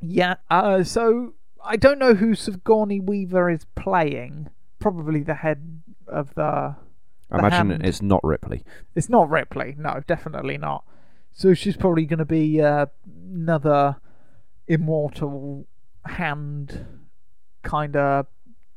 Yeah, 0.00 0.34
uh, 0.50 0.82
so 0.82 1.34
I 1.64 1.76
don't 1.76 2.00
know 2.00 2.14
who 2.14 2.34
Sigourney 2.34 2.98
Weaver 3.00 3.48
is 3.48 3.64
playing. 3.76 4.50
Probably 4.80 5.22
the 5.22 5.34
head 5.34 5.82
of 6.08 6.34
the. 6.34 6.42
I 6.42 6.76
The 7.30 7.38
imagine 7.38 7.70
Hand. 7.70 7.86
it's 7.86 8.02
not 8.02 8.20
Ripley. 8.24 8.64
It's 8.96 9.08
not 9.08 9.30
Ripley. 9.30 9.76
No, 9.78 10.00
definitely 10.06 10.58
not. 10.58 10.84
So 11.32 11.54
she's 11.54 11.76
probably 11.76 12.04
going 12.04 12.18
to 12.18 12.24
be 12.24 12.60
uh, 12.60 12.86
another 13.32 13.96
immortal 14.66 15.66
hand 16.04 16.86
kind 17.62 17.96
of 17.96 18.26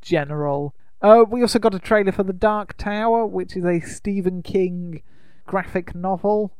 general. 0.01 0.73
Uh, 1.01 1.25
we 1.29 1.41
also 1.41 1.59
got 1.59 1.75
a 1.75 1.79
trailer 1.79 2.11
for 2.11 2.23
The 2.23 2.33
Dark 2.33 2.77
Tower, 2.77 3.25
which 3.25 3.55
is 3.55 3.65
a 3.65 3.79
Stephen 3.81 4.41
King 4.41 5.01
graphic 5.45 5.93
novel 5.93 6.53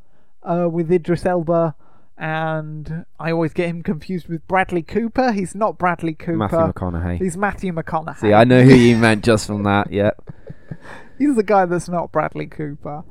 uh, 0.43 0.67
with 0.69 0.91
Idris 0.91 1.25
Elba. 1.25 1.75
And 2.17 3.05
I 3.19 3.31
always 3.31 3.51
get 3.53 3.67
him 3.67 3.83
confused 3.83 4.27
with 4.27 4.47
Bradley 4.47 4.83
Cooper. 4.83 5.31
He's 5.33 5.53
not 5.53 5.77
Bradley 5.77 6.13
Cooper. 6.13 6.37
Matthew 6.37 6.59
McConaughey. 6.59 7.17
He's 7.17 7.35
Matthew 7.35 7.73
McConaughey. 7.73 8.19
See, 8.19 8.33
I 8.33 8.45
know 8.45 8.61
who 8.61 8.73
you 8.73 8.95
meant 8.95 9.23
just 9.23 9.47
from 9.47 9.63
that. 9.63 9.91
Yeah, 9.91 10.11
He's 11.17 11.35
the 11.35 11.43
guy 11.43 11.65
that's 11.65 11.89
not 11.89 12.11
Bradley 12.11 12.47
Cooper. 12.47 13.03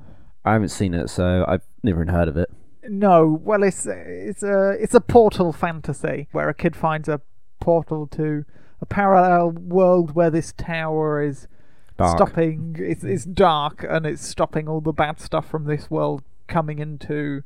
I 0.45 0.53
haven't 0.53 0.68
seen 0.68 0.95
it, 0.95 1.09
so 1.09 1.45
I've 1.49 1.62
never 1.82 2.03
even 2.03 2.14
heard 2.14 2.28
of 2.28 2.37
it. 2.37 2.51
No, 2.89 3.41
well, 3.43 3.62
it's 3.62 3.87
it's 3.87 4.43
a 4.43 4.70
it's 4.80 4.95
a 4.95 5.01
portal 5.01 5.53
fantasy 5.53 6.28
where 6.32 6.49
a 6.49 6.55
kid 6.55 6.76
finds 6.76 7.09
a 7.09 7.20
portal 7.61 8.07
to 8.09 8.45
a 8.80 8.87
parallel 8.87 9.51
world 9.53 10.14
where 10.14 10.30
this 10.30 10.53
tower 10.53 11.22
is 11.22 11.49
Dark. 11.97 12.16
stopping. 12.16 12.76
It's 12.78 13.05
it's 13.05 13.24
dark 13.24 13.85
and 13.89 14.05
it's 14.05 14.26
stopping 14.26 14.68
all 14.68 14.80
the 14.80 14.93
bad 14.93 15.20
stuff 15.20 15.49
from 15.49 15.64
this 15.64 15.91
world 15.91 16.22
coming 16.47 16.78
into 16.78 17.43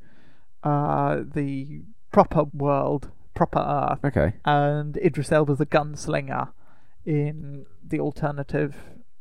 uh, 0.65 1.23
the 1.35 1.83
proper 2.11 2.45
world, 2.53 3.11
proper 3.35 3.59
Earth. 3.61 4.05
Okay. 4.05 4.35
And 4.45 4.97
Idris 4.97 5.31
Elba's 5.31 5.61
a 5.61 5.67
gunslinger 5.67 6.49
in 7.05 7.67
the 7.87 8.01
alternative 8.01 8.77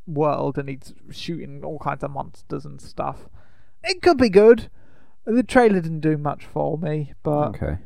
world, 0.05 0.57
and 0.57 0.69
he's 0.69 0.93
shooting 1.11 1.63
all 1.63 1.79
kinds 1.79 2.03
of 2.03 2.11
monsters 2.11 2.65
and 2.65 2.81
stuff. 2.81 3.29
It 3.83 4.01
could 4.01 4.17
be 4.17 4.29
good. 4.29 4.69
The 5.27 5.43
trailer 5.43 5.81
didn't 5.81 5.99
do 5.99 6.17
much 6.17 6.45
for 6.45 6.77
me, 6.77 7.13
but 7.21 7.49
Okay. 7.49 7.77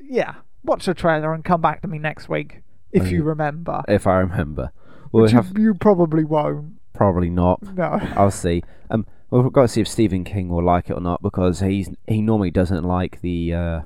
yeah, 0.00 0.34
watch 0.62 0.84
the 0.86 0.94
trailer 0.94 1.32
and 1.32 1.44
come 1.44 1.60
back 1.60 1.80
to 1.82 1.88
me 1.88 1.98
next 1.98 2.28
week 2.28 2.62
if 2.92 3.10
you 3.10 3.18
Okay. 3.20 3.26
remember. 3.28 3.82
If 3.88 4.06
I 4.06 4.18
remember, 4.18 4.70
we'll 5.10 5.22
Which 5.22 5.32
you, 5.32 5.36
have 5.38 5.58
you 5.58 5.74
probably 5.74 6.22
won't. 6.24 6.74
probably 6.92 7.30
not. 7.30 7.62
No. 7.74 7.98
I'll 8.14 8.30
see. 8.30 8.62
Um, 8.90 9.06
we've 9.30 9.50
got 9.52 9.62
to 9.62 9.68
see 9.68 9.80
if 9.80 9.88
Stephen 9.88 10.22
King 10.24 10.48
will 10.50 10.62
like 10.62 10.90
it 10.90 10.92
or 10.92 11.00
not 11.00 11.22
because 11.22 11.60
he's 11.60 11.88
he 12.06 12.20
normally 12.20 12.50
doesn't 12.50 12.84
like 12.84 13.22
the 13.22 13.54
uh, 13.54 13.80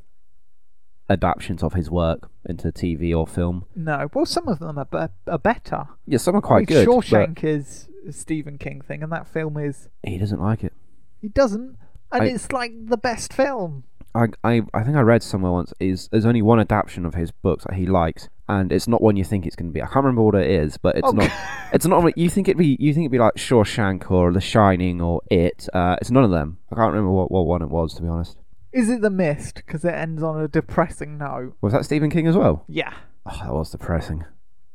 adaptations 1.09 1.63
of 1.63 1.75
his 1.75 1.89
work 1.91 2.29
into 2.45 2.73
TV 2.73 3.17
or 3.17 3.27
film. 3.27 3.65
No. 3.77 4.09
Well, 4.13 4.27
some 4.27 4.49
of 4.49 4.59
them 4.59 4.79
are, 4.79 4.85
be- 4.85 5.31
are 5.31 5.39
better. 5.39 5.87
Yeah, 6.07 6.19
some 6.19 6.35
are 6.35 6.39
I 6.39 6.41
quite 6.41 6.69
mean, 6.69 6.85
good, 6.85 6.89
Shawshank 6.89 7.45
is 7.45 7.89
a 8.09 8.13
Stephen 8.13 8.59
King 8.59 8.81
thing, 8.81 9.03
and 9.03 9.13
that 9.13 9.27
film 9.29 9.57
is. 9.57 9.89
he 10.03 10.19
doesn't 10.19 10.41
like 10.41 10.65
it. 10.65 10.73
He 11.21 11.29
doesn't. 11.29 11.77
And 12.13 12.23
I- 12.23 12.27
it's 12.27 12.53
like 12.53 12.73
the 12.87 12.97
best 12.97 13.33
film. 13.33 13.85
I, 14.15 14.29
I 14.45 14.63
I 14.73 14.83
think 14.83 14.97
I 14.97 15.03
read 15.03 15.23
somewhere 15.23 15.53
once 15.53 15.75
is 15.79 16.09
there's 16.09 16.25
only 16.25 16.41
one 16.41 16.59
adaptation 16.59 17.05
of 17.05 17.15
his 17.15 17.31
books 17.31 17.65
that 17.65 17.75
he 17.75 17.85
likes, 17.85 18.31
and 18.49 18.73
it's 18.73 18.89
not 18.89 19.03
one 19.03 19.15
you 19.17 19.25
think 19.25 19.45
it's 19.45 19.55
going 19.57 19.69
to 19.69 19.75
be. 19.75 19.83
I 19.83 19.87
can't 19.87 19.97
remember 19.97 20.23
what 20.23 20.35
it 20.37 20.49
is, 20.51 20.79
but 20.79 20.97
it's 20.97 21.07
Okay. 21.09 21.27
not. 21.27 21.31
It's 21.75 21.85
not. 21.87 22.03
what- 22.03 22.17
You 22.17 22.31
think 22.31 22.49
it'd 22.49 22.57
be 22.57 22.79
you 22.81 22.95
think 22.95 23.05
it'd 23.05 23.13
be 23.13 23.19
like 23.19 23.35
Shawshank 23.35 24.11
or 24.11 24.33
The 24.33 24.41
Shining 24.41 25.03
or 25.03 25.21
It. 25.31 25.69
Uh, 25.75 25.97
it's 26.01 26.11
none 26.11 26.25
of 26.25 26.31
them. 26.31 26.57
I 26.73 26.77
can't 26.77 26.93
remember 26.95 27.11
what, 27.11 27.31
what 27.31 27.45
one 27.47 27.61
it 27.61 27.69
was 27.69 27.93
to 27.97 28.03
be 28.03 28.09
honest. 28.09 28.39
Is 28.73 28.89
it 28.89 29.03
The 29.03 29.11
Mist? 29.11 29.57
Because 29.57 29.85
it 29.85 29.93
ends 29.95 30.23
on 30.23 30.41
a 30.41 30.49
depressing 30.49 31.19
note. 31.19 31.55
Was 31.61 31.75
that 31.75 31.85
Stephen 31.85 32.09
King 32.09 32.27
as 32.27 32.37
well? 32.37 32.65
Yeah. 32.69 32.95
Oh, 33.27 33.39
that 33.43 33.53
was 33.53 33.71
depressing. 33.71 34.25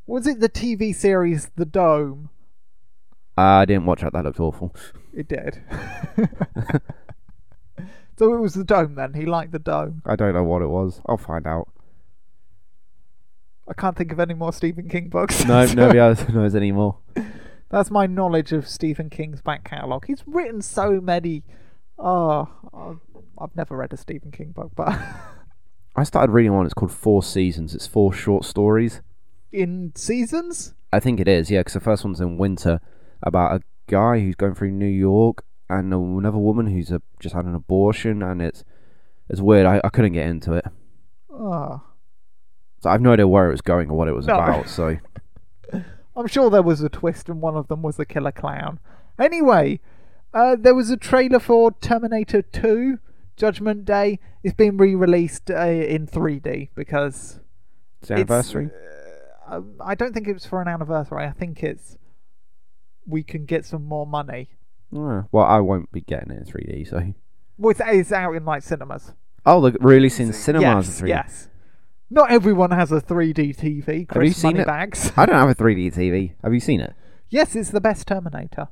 Was 0.05 0.27
it 0.27 0.39
the 0.39 0.49
TV 0.49 0.93
series 0.93 1.49
The 1.55 1.65
Dome? 1.65 2.29
Uh, 3.37 3.41
I 3.41 3.65
didn't 3.65 3.85
watch 3.85 4.01
that. 4.01 4.13
That 4.13 4.25
looked 4.25 4.39
awful. 4.39 4.75
It 5.13 5.27
did. 5.27 5.63
so 8.21 8.33
it 8.35 8.39
was 8.39 8.53
The 8.53 8.63
Dome 8.63 8.93
then. 8.95 9.13
He 9.15 9.25
liked 9.25 9.51
The 9.51 9.57
Dome. 9.59 10.01
I 10.05 10.15
don't 10.15 10.33
know 10.35 10.43
what 10.43 10.61
it 10.61 10.67
was. 10.67 11.01
I'll 11.07 11.17
find 11.17 11.47
out. 11.47 11.69
I 13.67 13.73
can't 13.73 13.97
think 13.97 14.11
of 14.11 14.19
any 14.19 14.33
more 14.33 14.51
Stephen 14.53 14.89
King 14.89 15.09
books. 15.09 15.43
No, 15.45 15.65
So 15.65 15.73
nobody 15.75 15.99
else 15.99 16.27
knows 16.29 16.55
anymore. 16.55 16.97
That's 17.69 17.89
my 17.89 18.05
knowledge 18.05 18.51
of 18.51 18.67
Stephen 18.67 19.09
King's 19.09 19.41
back 19.41 19.63
catalogue. 19.63 20.05
He's 20.07 20.23
written 20.27 20.61
so 20.61 20.99
many. 21.01 21.43
Oh, 21.97 22.49
I've- 22.73 22.99
I've 23.39 23.55
never 23.55 23.75
read 23.77 23.91
a 23.91 23.97
Stephen 23.97 24.29
King 24.29 24.51
book, 24.51 24.71
but 24.75 24.89
I 25.95 26.03
started 26.03 26.31
reading 26.31 26.53
one. 26.53 26.65
It's 26.65 26.75
called 26.75 26.91
Four 26.91 27.23
Seasons. 27.23 27.73
It's 27.73 27.87
four 27.87 28.13
short 28.13 28.45
stories. 28.45 29.01
in 29.51 29.93
seasons. 29.95 30.75
I 30.93 30.99
think 30.99 31.19
it 31.19 31.27
is, 31.27 31.49
yeah, 31.49 31.61
because 31.61 31.73
the 31.73 31.79
first 31.79 32.03
one's 32.03 32.21
in 32.21 32.37
winter 32.37 32.79
about 33.23 33.55
a 33.55 33.61
guy 33.87 34.19
who's 34.19 34.35
going 34.35 34.53
through 34.53 34.71
New 34.71 34.85
York 34.85 35.43
and 35.71 35.93
another 35.93 36.37
woman 36.37 36.67
who's 36.67 36.91
a, 36.91 37.01
just 37.19 37.33
had 37.35 37.45
an 37.45 37.55
abortion, 37.55 38.21
and 38.21 38.41
it's 38.41 38.63
it's 39.29 39.41
weird. 39.41 39.65
I, 39.65 39.81
I 39.83 39.89
couldn't 39.89 40.13
get 40.13 40.27
into 40.27 40.53
it, 40.53 40.65
Oh, 41.29 41.81
so 42.81 42.89
I 42.89 42.93
have 42.93 43.01
no 43.01 43.13
idea 43.13 43.27
where 43.27 43.47
it 43.47 43.51
was 43.51 43.61
going 43.61 43.89
or 43.89 43.97
what 43.97 44.07
it 44.07 44.13
was 44.13 44.27
No. 44.27 44.35
about. 44.35 44.67
So 44.67 44.97
I'm 46.15 46.27
sure 46.27 46.49
there 46.49 46.61
was 46.61 46.81
a 46.81 46.89
twist, 46.89 47.29
and 47.29 47.41
one 47.41 47.55
of 47.55 47.67
them 47.67 47.81
was 47.81 47.97
the 47.97 48.05
killer 48.05 48.31
clown. 48.31 48.79
Anyway, 49.19 49.79
uh, 50.33 50.55
there 50.59 50.75
was 50.75 50.89
a 50.89 50.97
trailer 50.97 51.39
for 51.39 51.71
Terminator 51.71 52.41
2 52.41 52.99
Judgment 53.37 53.85
Day. 53.85 54.19
It's 54.43 54.53
been 54.55 54.77
re-released 54.77 55.49
uh, 55.51 55.55
in 55.67 56.07
3D 56.07 56.69
because 56.75 57.39
it's 58.01 58.11
anniversary. 58.11 58.69
uh, 59.47 59.55
um, 59.55 59.75
I 59.79 59.95
don't 59.95 60.13
think 60.13 60.27
it 60.27 60.33
was 60.33 60.45
for 60.45 60.61
an 60.61 60.67
anniversary. 60.67 61.23
I 61.25 61.31
think 61.31 61.63
it's 61.63 61.97
we 63.05 63.23
can 63.23 63.45
get 63.45 63.65
some 63.65 63.85
more 63.85 64.05
money. 64.07 64.49
Well, 64.91 65.45
I 65.45 65.59
won't 65.59 65.91
be 65.91 66.01
getting 66.01 66.31
it 66.31 66.39
in 66.39 66.45
3D. 66.45 66.89
So 66.89 67.13
Well, 67.57 67.71
it's, 67.71 67.81
it's 67.85 68.11
out 68.11 68.33
in 68.35 68.45
like 68.45 68.63
cinemas. 68.63 69.13
oh, 69.45 69.61
they're 69.61 69.73
releasing 69.79 70.31
cinemas 70.33 70.87
yes, 70.87 70.99
in 70.99 71.05
3D. 71.05 71.09
yes. 71.09 71.47
Not 72.09 72.29
everyone 72.31 72.71
has 72.71 72.91
a 72.91 72.99
3D 72.99 73.55
TV. 73.55 74.07
Chris 74.07 74.13
Have 74.15 74.23
you 74.23 74.33
seen 74.33 74.57
it? 74.57 74.67
I 75.17 75.25
don't 75.25 75.35
have 75.35 75.49
a 75.49 75.55
3D 75.55 75.93
TV. 75.95 76.33
Have 76.43 76.53
you 76.53 76.59
seen 76.59 76.81
it? 76.81 76.93
yes, 77.29 77.55
it's 77.55 77.69
the 77.69 77.79
best 77.79 78.05
Terminator, 78.07 78.67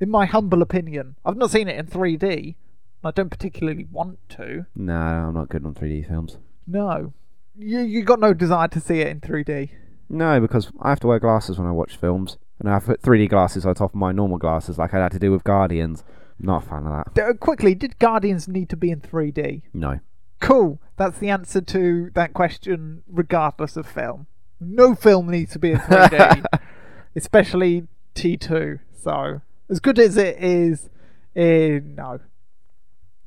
in 0.00 0.08
my 0.10 0.24
humble 0.24 0.62
opinion. 0.62 1.16
I've 1.24 1.36
not 1.36 1.50
seen 1.50 1.68
it 1.68 1.78
in 1.78 1.86
3D. 1.86 2.54
I 3.04 3.10
don't 3.10 3.28
particularly 3.30 3.84
want 3.84 4.18
to. 4.30 4.64
No, 4.74 4.94
I'm 4.94 5.34
not 5.34 5.50
good 5.50 5.64
on 5.66 5.74
3D 5.74 6.08
films. 6.08 6.38
No, 6.66 7.12
you 7.54 7.80
you 7.80 8.02
got 8.02 8.18
no 8.20 8.32
desire 8.34 8.68
to 8.68 8.80
see 8.80 9.00
it 9.00 9.08
in 9.08 9.20
3D. 9.20 9.70
No, 10.08 10.40
because 10.40 10.72
I 10.80 10.88
have 10.88 11.00
to 11.00 11.06
wear 11.08 11.18
glasses 11.20 11.58
when 11.58 11.68
I 11.68 11.72
watch 11.72 11.96
films, 11.96 12.38
and 12.58 12.68
I 12.68 12.78
put 12.80 13.02
3D 13.02 13.28
glasses 13.28 13.66
on 13.66 13.74
top 13.74 13.90
of 13.90 13.94
my 13.96 14.12
normal 14.12 14.38
glasses, 14.38 14.78
like 14.78 14.94
I 14.94 14.98
had 15.02 15.12
to 15.12 15.18
do 15.18 15.30
with 15.30 15.44
Guardians. 15.44 16.04
Not 16.38 16.64
a 16.64 16.68
fan 16.68 16.86
of 16.86 16.92
that. 16.92 17.14
D- 17.14 17.20
uh, 17.22 17.32
quickly, 17.34 17.74
did 17.74 17.98
Guardians 17.98 18.46
need 18.48 18.68
to 18.68 18.76
be 18.76 18.90
in 18.90 19.00
3D? 19.00 19.62
No. 19.72 20.00
Cool. 20.40 20.78
That's 20.96 21.18
the 21.18 21.30
answer 21.30 21.60
to 21.62 22.10
that 22.14 22.34
question, 22.34 23.02
regardless 23.08 23.76
of 23.76 23.86
film. 23.86 24.26
No 24.60 24.94
film 24.94 25.30
needs 25.30 25.52
to 25.52 25.58
be 25.58 25.72
in 25.72 25.78
3D, 25.78 26.44
especially 27.16 27.86
T2. 28.14 28.80
So, 29.02 29.40
as 29.70 29.80
good 29.80 29.98
as 29.98 30.16
it 30.16 30.36
is, 30.38 30.90
eh, 31.34 31.80
no. 31.82 32.20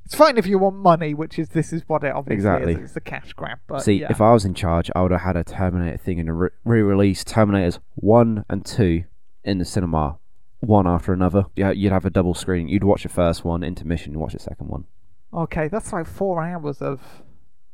It's 0.06 0.16
fine 0.16 0.38
if 0.40 0.48
you 0.48 0.58
want 0.58 0.76
money, 0.78 1.14
which 1.14 1.38
is 1.38 1.50
this 1.50 1.72
is 1.72 1.84
what 1.88 2.04
it 2.04 2.12
obviously 2.14 2.36
Exactly. 2.36 2.74
is. 2.74 2.80
It's 2.80 2.96
a 2.96 3.02
cash 3.02 3.34
grab. 3.34 3.60
But 3.68 3.82
See, 3.84 4.02
yeah. 4.02 4.08
if 4.10 4.22
I 4.22 4.34
was 4.34 4.44
in 4.44 4.56
charge, 4.56 4.90
I 4.96 5.04
would 5.04 5.12
have 5.12 5.22
had 5.22 5.36
a 5.36 5.44
Terminator 5.44 5.98
thing 5.98 6.20
and 6.20 6.40
re- 6.40 6.50
re-release 6.64 7.24
Terminators 7.24 7.78
one 7.96 8.44
and 8.50 8.66
two 8.66 9.04
in 9.44 9.58
the 9.58 9.66
cinema, 9.66 10.18
one 10.60 10.88
after 10.88 11.14
another. 11.14 11.46
Yeah, 11.56 11.72
you'd 11.72 11.92
have 11.92 12.06
a 12.06 12.10
double 12.10 12.34
screen. 12.34 12.68
You'd 12.68 12.84
watch 12.84 13.04
the 13.04 13.10
first 13.10 13.44
one, 13.46 13.64
intermission, 13.64 14.14
you 14.14 14.20
watch 14.20 14.34
the 14.34 14.40
second 14.40 14.68
one. 14.68 14.86
okay, 15.34 15.68
that's 15.68 15.94
like 15.94 16.08
four 16.08 16.42
hours 16.44 16.82
of 16.82 17.24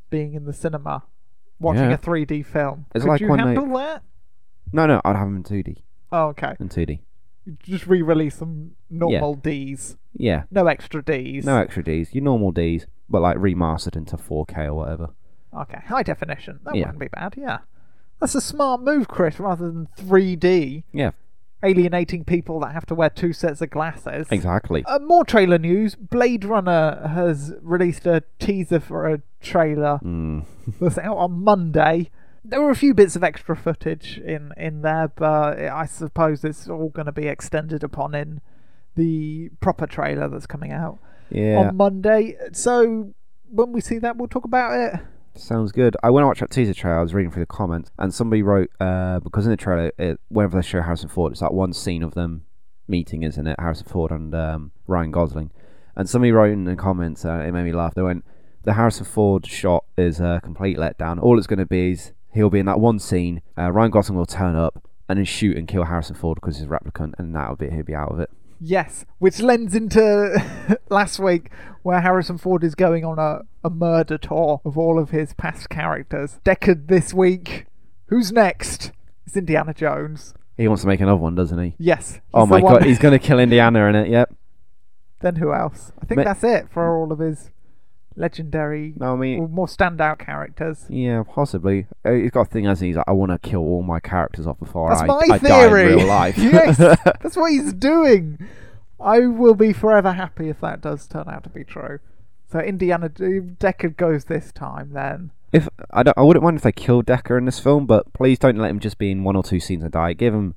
being 0.09 0.34
in 0.34 0.43
the 0.45 0.51
cinema 0.53 1.03
watching 1.59 1.84
Yeah. 1.89 1.93
a 1.93 1.97
3D 1.97 2.41
film. 2.45 2.86
It's 2.93 3.03
Could 3.05 3.09
like 3.09 3.22
you 3.22 3.30
when 3.30 3.38
they- 3.39 3.53
handle 3.55 3.78
that? 3.78 4.03
No, 4.74 4.86
no, 4.86 4.99
I'd 5.05 5.16
have 5.16 5.28
them 5.28 5.38
in 5.38 5.43
2D. 5.43 5.84
Oh, 6.11 6.28
okay. 6.28 6.55
In 6.59 6.68
2D. 6.70 6.99
Just 7.59 7.88
re-release 7.88 8.36
some 8.36 8.72
normal 8.89 9.36
Ds. 9.36 9.95
Yeah. 10.13 10.43
No 10.51 10.68
extra 10.68 11.01
Ds. 11.03 11.45
No 11.45 11.57
extra 11.57 11.84
Ds. 11.84 12.13
Your 12.13 12.24
normal 12.26 12.51
Ds, 12.51 12.88
but 13.09 13.22
like 13.22 13.38
remastered 13.38 13.95
into 13.95 14.18
4K 14.18 14.66
or 14.66 14.74
whatever. 14.74 15.09
Okay, 15.53 15.80
high 15.88 16.03
definition. 16.03 16.59
That 16.66 16.76
Yeah. 16.76 16.88
wouldn't 16.88 16.99
be 16.99 17.07
bad. 17.07 17.36
Yeah, 17.38 17.59
that's 18.20 18.36
a 18.36 18.41
smart 18.41 18.82
move, 18.82 19.07
Chris. 19.07 19.39
Rather 19.39 19.72
than 19.72 19.88
3D 19.95 20.84
Yeah, 20.91 21.11
alienating 21.66 22.24
people 22.24 22.59
that 22.61 22.74
have 22.74 22.86
to 22.88 22.95
wear 22.95 23.09
two 23.09 23.34
sets 23.34 23.61
of 23.61 23.70
glasses. 23.72 24.28
exactly. 24.30 24.84
Uh, 24.86 24.99
more 24.99 25.26
trailer 25.26 25.57
news. 25.57 25.95
Blade 25.95 26.45
Runner 26.45 27.07
has 27.13 27.53
released 27.61 28.05
a 28.05 28.24
teaser 28.39 28.80
for 28.80 29.07
a 29.07 29.22
trailer 29.41 29.99
Mm. 30.03 30.45
that's 30.80 30.97
out 30.97 31.18
on 31.18 31.43
Monday. 31.43 32.09
There 32.43 32.61
were 32.61 32.70
a 32.70 32.76
few 32.76 32.93
bits 32.93 33.16
of 33.16 33.24
extra 33.24 33.55
footage 33.55 34.20
in, 34.20 34.51
in 34.55 34.82
there, 34.84 35.07
but 35.16 35.57
I 35.59 35.86
suppose 35.88 36.43
it's 36.43 36.70
all 36.70 36.89
going 36.89 37.07
to 37.07 37.11
be 37.11 37.28
extended 37.28 37.84
upon 37.84 38.13
in 38.13 38.39
the 38.95 39.49
proper 39.59 39.88
trailer 39.88 40.28
that's 40.30 40.45
coming 40.45 40.72
out 40.72 40.99
Yeah, 41.32 41.57
on 41.57 41.76
Monday. 41.76 42.38
So 42.53 43.13
when 43.49 43.72
we 43.72 43.82
see 43.82 43.97
that, 43.99 44.16
we'll 44.18 44.28
talk 44.28 44.45
about 44.45 44.74
it. 44.93 44.99
Sounds 45.38 45.72
good. 45.72 45.96
I 46.04 46.10
went 46.10 46.24
to 46.24 46.28
watch 46.28 46.40
that 46.40 46.52
teaser 46.52 46.74
trailer. 46.74 47.00
I 47.00 47.02
was 47.02 47.14
reading 47.14 47.32
through 47.32 47.44
the 47.44 47.48
comments, 47.48 47.92
and 47.98 48.14
somebody 48.14 48.42
wrote 48.42 48.70
uh, 48.80 49.20
because 49.20 49.46
in 49.46 49.52
the 49.52 49.58
trailer, 49.58 49.92
it, 49.98 50.20
whenever 50.30 50.58
they 50.58 50.66
show 50.66 50.82
Harrison 50.82 51.10
Ford, 51.10 51.32
it's 51.32 51.42
like 51.42 51.52
one 51.52 51.74
scene 51.74 52.04
of 52.04 52.14
them 52.14 52.46
meeting, 52.88 53.24
isn't 53.24 53.48
it? 53.48 53.60
Harrison 53.60 53.88
Ford 53.88 54.12
and 54.12 54.34
um, 54.36 54.72
Ryan 54.88 55.12
Gosling. 55.12 55.52
And 55.96 56.10
somebody 56.10 56.32
wrote 56.32 56.52
in 56.52 56.66
the 56.66 56.76
comments, 56.76 57.24
uh, 57.26 57.44
it 57.46 57.52
made 57.52 57.64
me 57.64 57.72
laugh. 57.72 57.94
They 57.94 58.02
went, 58.02 58.26
"The 58.64 58.74
Harrison 58.74 59.06
Ford 59.06 59.46
shot 59.46 59.86
is 59.98 60.20
a 60.20 60.42
complete 60.44 60.78
letdown. 60.78 61.22
All 61.22 61.38
it's 61.38 61.48
going 61.48 61.60
to 61.60 61.66
be 61.66 61.92
is 61.92 62.12
he'll 62.34 62.50
be 62.50 62.60
in 62.60 62.66
that 62.66 62.80
one 62.80 63.00
scene. 63.00 63.42
Uh, 63.58 63.72
Ryan 63.72 63.92
Gosling 63.92 64.18
will 64.18 64.26
turn 64.26 64.56
up." 64.56 64.82
And 65.08 65.20
then 65.20 65.26
shoot 65.26 65.56
and 65.56 65.68
kill 65.68 65.84
Harrison 65.84 66.16
Ford 66.16 66.40
because 66.42 66.58
he's 66.58 66.66
a 66.66 66.70
replicant, 66.70 67.14
and 67.20 67.36
that'll 67.36 67.56
be 67.56 67.70
he'll 67.70 67.84
be 67.84 67.94
out 67.94 68.12
of 68.12 68.20
it. 68.20 68.32
Yes, 68.60 69.06
which 69.20 69.39
lends 69.39 69.76
into 69.76 70.78
last 70.89 71.20
week 71.20 71.49
where 71.84 72.01
Harrison 72.01 72.38
Ford 72.38 72.64
is 72.64 72.76
going 72.76 73.06
on 73.06 73.20
a, 73.20 73.41
a 73.64 73.70
murder 73.70 74.18
tour 74.18 74.62
of 74.66 74.78
all 74.78 74.97
of 74.97 75.12
his 75.12 75.34
past 75.34 75.70
characters. 75.70 76.39
Deckard 76.43 76.88
this 76.88 77.14
week. 77.14 77.66
Who's 78.08 78.32
next? 78.32 78.91
It's 79.26 79.38
Indiana 79.38 79.74
Jones. 79.74 80.34
He 80.58 80.68
wants 80.68 80.84
to 80.84 80.88
make 80.88 81.01
another 81.01 81.18
one, 81.22 81.36
doesn't 81.36 81.62
he? 81.62 81.76
Yes. 81.78 82.22
oh 82.34 82.45
my 82.45 82.62
god, 82.62 82.84
he's 82.84 82.99
going 82.99 83.12
to 83.12 83.20
kill 83.20 83.39
Indiana 83.39 83.86
in 83.88 83.95
it. 83.95 84.10
Yep. 84.10 84.34
Then 85.22 85.36
who 85.36 85.53
else? 85.53 85.91
I 86.01 86.06
think 86.06 86.20
Ma- 86.20 86.24
that's 86.24 86.43
it 86.43 86.70
for 86.72 86.97
all 86.97 87.12
of 87.12 87.20
his 87.20 87.51
legendary, 88.16 88.93
No, 88.97 89.13
I 89.13 89.16
mean, 89.16 89.39
or 89.39 89.47
more 89.47 89.68
standout 89.68 90.20
characters. 90.20 90.86
Yeah, 90.89 91.24
possibly. 91.24 91.88
Uh, 92.03 92.11
He's 92.13 92.32
got 92.32 92.41
a 92.41 92.49
thing 92.49 92.66
as 92.68 92.80
he's 92.80 92.95
like, 92.95 93.05
I 93.07 93.11
want 93.11 93.32
to 93.32 93.39
kill 93.39 93.61
all 93.61 93.84
my 93.84 93.99
characters 93.99 94.47
off 94.47 94.59
before 94.59 94.89
That's 94.89 95.01
I, 95.01 95.05
my 95.07 95.22
I 95.32 95.38
die 95.38 95.38
theory. 95.39 95.91
in 95.93 95.97
real 95.99 96.07
life. 96.07 96.38
yes, 96.39 96.78
that's 96.78 97.36
what 97.38 97.51
he's 97.51 97.74
doing. 97.74 98.39
I 98.99 99.20
will 99.28 99.55
be 99.55 99.74
forever 99.74 100.13
happy 100.13 100.49
if 100.49 100.61
that 100.61 100.82
does 100.82 101.07
turn 101.07 101.26
out 101.28 101.43
to 101.43 101.49
be 101.49 101.63
true. 101.63 101.99
So 102.51 102.59
Indiana 102.59 103.09
Deckard 103.09 103.97
goes 103.97 104.26
this 104.26 104.51
time 104.51 104.91
then. 104.93 105.32
if 105.51 105.68
I 105.91 106.03
don't, 106.03 106.18
I 106.18 106.22
wouldn't 106.22 106.43
mind 106.43 106.57
if 106.57 106.63
they 106.63 106.72
killed 106.72 107.05
Deckard 107.05 107.39
in 107.39 107.45
this 107.45 107.59
film, 107.59 107.86
but 107.86 108.13
please 108.13 108.39
don't 108.39 108.57
let 108.57 108.70
him 108.70 108.80
just 108.80 108.97
be 108.97 109.11
in 109.11 109.24
one 109.24 109.36
or 109.36 109.43
two 109.43 109.59
scenes 109.59 109.84
and 109.84 109.91
die. 109.91 110.13
Give 110.13 110.34
him, 110.34 110.55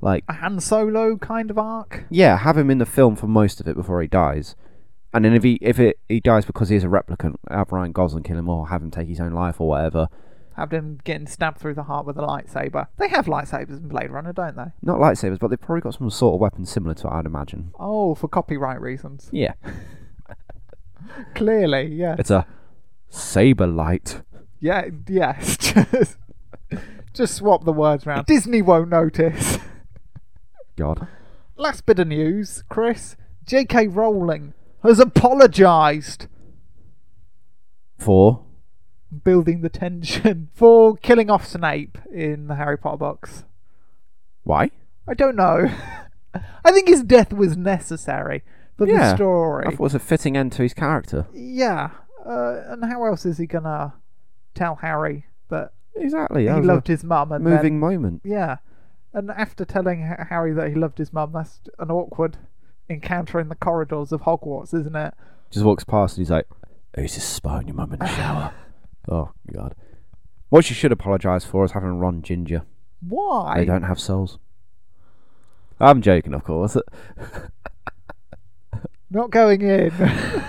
like, 0.00 0.24
A 0.28 0.32
Han 0.34 0.58
Solo 0.60 1.16
kind 1.18 1.50
of 1.50 1.58
arc. 1.58 2.04
yeah, 2.10 2.38
have 2.38 2.56
him 2.58 2.70
in 2.70 2.78
the 2.78 2.86
film 2.86 3.14
for 3.16 3.26
most 3.28 3.60
of 3.60 3.68
it 3.68 3.76
before 3.76 4.00
he 4.02 4.08
dies. 4.08 4.56
And 5.12 5.24
then 5.24 5.34
if 5.34 5.42
he 5.42 5.58
if 5.60 5.78
it 5.80 5.98
he 6.08 6.20
dies 6.20 6.44
because 6.44 6.68
he 6.68 6.76
is 6.76 6.84
a 6.84 6.88
replicant, 6.88 7.36
have 7.50 7.72
Ryan 7.72 7.92
Gosling 7.92 8.22
kill 8.22 8.38
him 8.38 8.48
or 8.48 8.68
have 8.68 8.82
him 8.82 8.90
take 8.90 9.08
his 9.08 9.20
own 9.20 9.32
life 9.32 9.60
or 9.60 9.68
whatever. 9.68 10.08
Have 10.56 10.72
him 10.72 10.98
getting 11.04 11.26
stabbed 11.26 11.58
through 11.58 11.74
the 11.74 11.84
heart 11.84 12.06
with 12.06 12.18
a 12.18 12.22
lightsaber. 12.22 12.88
They 12.98 13.08
have 13.08 13.26
lightsabers 13.26 13.70
in 13.70 13.88
Blade 13.88 14.10
Runner, 14.10 14.32
don't 14.32 14.56
they? 14.56 14.66
Not 14.82 14.98
lightsabers, 14.98 15.38
but 15.38 15.48
they've 15.48 15.60
probably 15.60 15.80
got 15.80 15.94
some 15.94 16.10
sort 16.10 16.34
of 16.34 16.40
weapon 16.40 16.66
similar 16.66 16.94
to 16.96 17.08
it, 17.08 17.10
I'd 17.10 17.24
imagine. 17.26 17.72
Oh, 17.78 18.14
for 18.14 18.28
copyright 18.28 18.80
reasons. 18.80 19.30
Yeah, 19.32 19.54
Clearly, 21.34 21.86
yeah. 21.94 22.16
it's 22.18 22.30
a 22.30 22.46
saber 23.08 23.66
light. 23.66 24.22
Yeah, 24.60 24.86
yes. 25.08 25.56
Just, 25.56 26.18
just 27.14 27.34
swap 27.36 27.64
the 27.64 27.72
words 27.72 28.06
round. 28.06 28.26
Disney 28.26 28.62
won't 28.62 28.90
notice. 28.90 29.58
God. 30.76 31.06
Last 31.56 31.86
bit 31.86 31.98
of 31.98 32.08
news, 32.08 32.64
Chris. 32.68 33.16
J.K. 33.44 33.88
Rowling 33.88 34.54
has 34.82 34.98
apologised, 34.98 36.26
For 37.98 38.44
building 39.24 39.60
the 39.60 39.68
tension 39.68 40.48
for 40.54 40.96
killing 40.96 41.30
off 41.30 41.46
Snape 41.46 41.98
in 42.12 42.46
the 42.46 42.54
Harry 42.54 42.78
Potter 42.78 42.96
books. 42.96 43.44
why? 44.44 44.70
I 45.08 45.14
don't 45.14 45.36
know. 45.36 45.68
I 46.64 46.70
think 46.72 46.88
his 46.88 47.02
death 47.02 47.32
was 47.32 47.56
necessary 47.56 48.42
for 48.76 48.86
the 48.86 49.14
story. 49.16 49.64
I 49.66 49.70
thought 49.70 49.74
it 49.74 49.80
was 49.80 49.94
a 49.94 49.98
fitting 49.98 50.36
end 50.36 50.52
to 50.52 50.62
his 50.62 50.74
character. 50.74 51.26
Yeah, 51.34 51.90
uh, 52.24 52.62
and 52.68 52.84
how 52.84 53.04
else 53.04 53.26
is 53.26 53.38
he 53.38 53.46
gonna 53.46 53.94
tell 54.54 54.76
Harry 54.76 55.26
that 55.48 55.72
Exactly. 55.96 56.46
That 56.46 56.56
he 56.56 56.62
loved 56.62 56.86
his 56.86 57.02
mum 57.02 57.32
and 57.32 57.42
moving 57.42 57.74
then 57.74 57.80
moment. 57.80 58.22
yeah, 58.24 58.58
and 59.12 59.30
after 59.30 59.64
telling 59.64 60.02
Harry 60.28 60.52
that 60.52 60.68
he 60.68 60.74
loved 60.76 60.98
his 60.98 61.12
mum, 61.12 61.32
that's 61.32 61.60
an 61.80 61.90
awkward 61.90 62.38
encounter 62.90 63.40
in 63.40 63.48
the 63.48 63.54
corridors 63.54 64.12
of 64.12 64.22
Hogwarts, 64.22 64.74
isn't 64.74 64.96
it? 64.96 65.14
Just 65.50 65.64
walks 65.64 65.84
past 65.84 66.16
and 66.16 66.22
he's 66.26 66.30
like, 66.30 66.46
"Who's 66.94 67.14
just 67.14 67.32
spying 67.32 67.68
your 67.68 67.76
mum 67.76 67.92
in 67.92 67.98
the 67.98 68.06
shower?" 68.06 68.52
oh 69.08 69.30
God. 69.52 69.74
What 70.50 70.64
she 70.64 70.74
should 70.74 70.92
apologise 70.92 71.44
for 71.44 71.64
is 71.64 71.72
having 71.72 71.98
Ron 71.98 72.22
Ginger. 72.22 72.62
Why? 73.00 73.58
They 73.58 73.64
don't 73.64 73.84
have 73.84 74.00
souls. 74.00 74.38
I'm 75.78 76.02
joking, 76.02 76.34
of 76.34 76.44
course. 76.44 76.76
Not 79.10 79.30
going 79.30 79.62
in. 79.62 79.92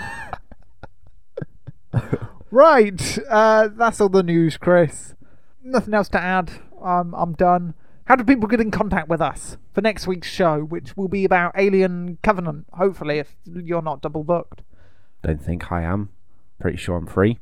right, 2.52 3.20
uh, 3.30 3.70
that's 3.70 4.02
all 4.02 4.10
the 4.10 4.24
news, 4.24 4.58
Chris. 4.58 5.16
Nothing 5.64 5.94
else 5.94 6.10
to 6.10 6.20
add. 6.22 6.52
Um, 6.82 7.14
I'm 7.16 7.34
done. 7.34 7.76
How 8.12 8.18
do 8.18 8.26
people 8.26 8.50
get 8.50 8.60
in 8.60 8.72
contact 8.72 9.08
with 9.08 9.22
us 9.22 9.56
for 9.74 9.80
next 9.80 10.06
week's 10.06 10.28
show, 10.28 10.60
which 10.60 10.98
will 10.98 11.08
be 11.08 11.24
about 11.24 11.54
Alien 11.56 12.18
Covenant? 12.22 12.66
Hopefully, 12.74 13.20
if 13.20 13.38
you're 13.46 13.82
not 13.82 14.02
double 14.02 14.26
booked. 14.26 14.64
Don't 15.24 15.42
think 15.42 15.72
I 15.72 15.84
am. 15.84 16.10
Pretty 16.60 16.76
sure 16.76 16.98
I'm 16.98 17.08
free. 17.08 17.40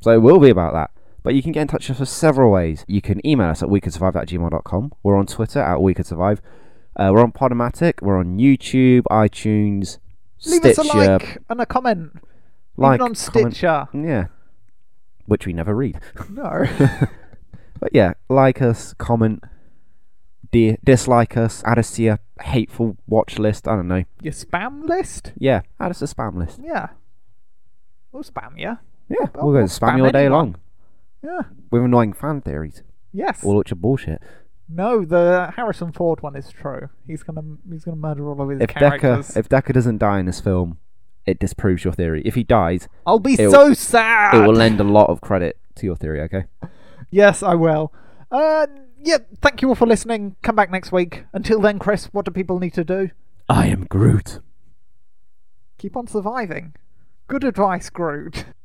So 0.00 0.10
it 0.10 0.18
will 0.18 0.40
be 0.40 0.50
about 0.50 0.72
that. 0.72 0.90
But 1.22 1.36
you 1.36 1.42
can 1.44 1.52
get 1.52 1.60
in 1.60 1.68
touch 1.68 1.88
with 1.88 2.00
us 2.00 2.10
several 2.10 2.50
ways. 2.50 2.84
You 2.88 3.00
can 3.00 3.24
email 3.24 3.50
us 3.50 3.62
at 3.62 3.68
wecouldsurvive 3.68 4.90
We're 5.04 5.16
on 5.16 5.26
Twitter 5.26 5.60
at 5.60 5.78
wecouldsurvive. 5.78 6.40
Uh, 6.96 7.10
we're 7.14 7.22
on 7.22 7.30
Podomatic. 7.30 8.02
We're 8.02 8.18
on 8.18 8.38
YouTube, 8.38 9.02
iTunes, 9.02 9.98
Leave 10.44 10.62
Stitcher. 10.62 10.80
us 10.80 10.94
a 10.94 10.96
like 10.96 11.38
and 11.48 11.60
a 11.60 11.66
comment. 11.66 12.18
like, 12.76 12.96
Even 12.98 13.02
on 13.02 13.14
comment- 13.14 13.54
Stitcher. 13.54 13.86
Yeah. 13.94 14.26
Which 15.26 15.46
we 15.46 15.52
never 15.52 15.76
read. 15.76 16.00
No. 16.28 16.64
But 17.82 17.90
yeah, 17.92 18.12
like 18.28 18.62
us, 18.62 18.94
comment, 18.94 19.42
di- 20.52 20.76
dislike 20.84 21.36
us, 21.36 21.62
add 21.66 21.78
us 21.78 21.90
to 21.96 22.02
your 22.02 22.18
hateful 22.40 22.96
watch 23.08 23.38
list. 23.38 23.66
I 23.66 23.74
don't 23.76 23.88
know. 23.88 24.04
Your 24.22 24.32
spam 24.32 24.84
list? 24.88 25.32
Yeah, 25.36 25.62
add 25.80 25.90
us 25.90 25.98
to 26.00 26.04
spam 26.04 26.36
list. 26.36 26.60
Yeah. 26.62 26.88
We'll 28.12 28.22
spam 28.22 28.58
you. 28.58 28.78
Yeah, 29.08 29.26
Oh, 29.34 29.46
we'll 29.46 29.54
go 29.54 29.60
to 29.60 29.64
spam 29.66 29.94
spam 29.94 29.96
you 29.98 30.04
all 30.04 30.10
day 30.12 30.26
anyone. 30.26 30.38
long 30.38 30.56
Yeah. 31.22 31.40
with 31.70 31.82
annoying 31.82 32.12
fan 32.12 32.40
theories, 32.40 32.82
Yes. 33.12 33.44
all 33.44 33.56
which 33.56 33.72
are 33.72 33.76
bullshit. 33.76 34.22
No, 34.68 35.04
the 35.04 35.52
Harrison 35.56 35.92
Ford 35.92 36.22
one 36.22 36.36
is 36.36 36.50
true. 36.50 36.88
He's 37.06 37.22
gonna 37.22 37.42
he's 37.70 37.84
gonna 37.84 37.96
murder 37.96 38.28
all 38.28 38.40
of 38.40 38.48
his 38.48 38.60
If 38.60 38.68
characters. 38.68 39.28
Deckard, 39.28 39.36
if 39.36 39.48
Deckard 39.48 39.74
doesn't 39.74 39.98
die 39.98 40.18
in 40.20 40.26
this 40.26 40.40
film, 40.40 40.78
it 41.26 41.38
disproves 41.38 41.84
your 41.84 41.92
theory. 41.92 42.22
If 42.24 42.34
he 42.36 42.42
dies, 42.42 42.88
I'll 43.06 43.18
be 43.18 43.36
so 43.36 43.74
sad. 43.74 44.34
it 44.34 44.46
will 44.46 44.54
lend 44.54 44.80
a 44.80 44.84
lot 44.84 45.10
of 45.10 45.20
credit 45.20 45.58
to 45.76 45.86
your 45.86 45.96
theory. 45.96 46.20
Okay. 46.22 46.44
Yes, 47.14 47.42
I 47.42 47.54
will. 47.54 47.92
Uh, 48.30 48.66
yep. 49.02 49.28
Thank 49.40 49.62
you 49.62 49.68
all 49.68 49.74
for 49.74 49.86
listening. 49.86 50.36
Come 50.42 50.56
back 50.56 50.70
next 50.70 50.92
week. 50.92 51.24
Until 51.32 51.60
then, 51.60 51.78
Chris, 51.78 52.06
what 52.06 52.24
do 52.24 52.30
people 52.30 52.58
need 52.58 52.74
to 52.74 52.84
do? 52.84 53.10
I 53.48 53.66
am 53.66 53.84
Groot. 53.84 54.40
Keep 55.78 55.96
on 55.96 56.06
surviving. 56.06 56.74
Good 57.28 57.44
advice, 57.44 57.90
Groot. 57.90 58.46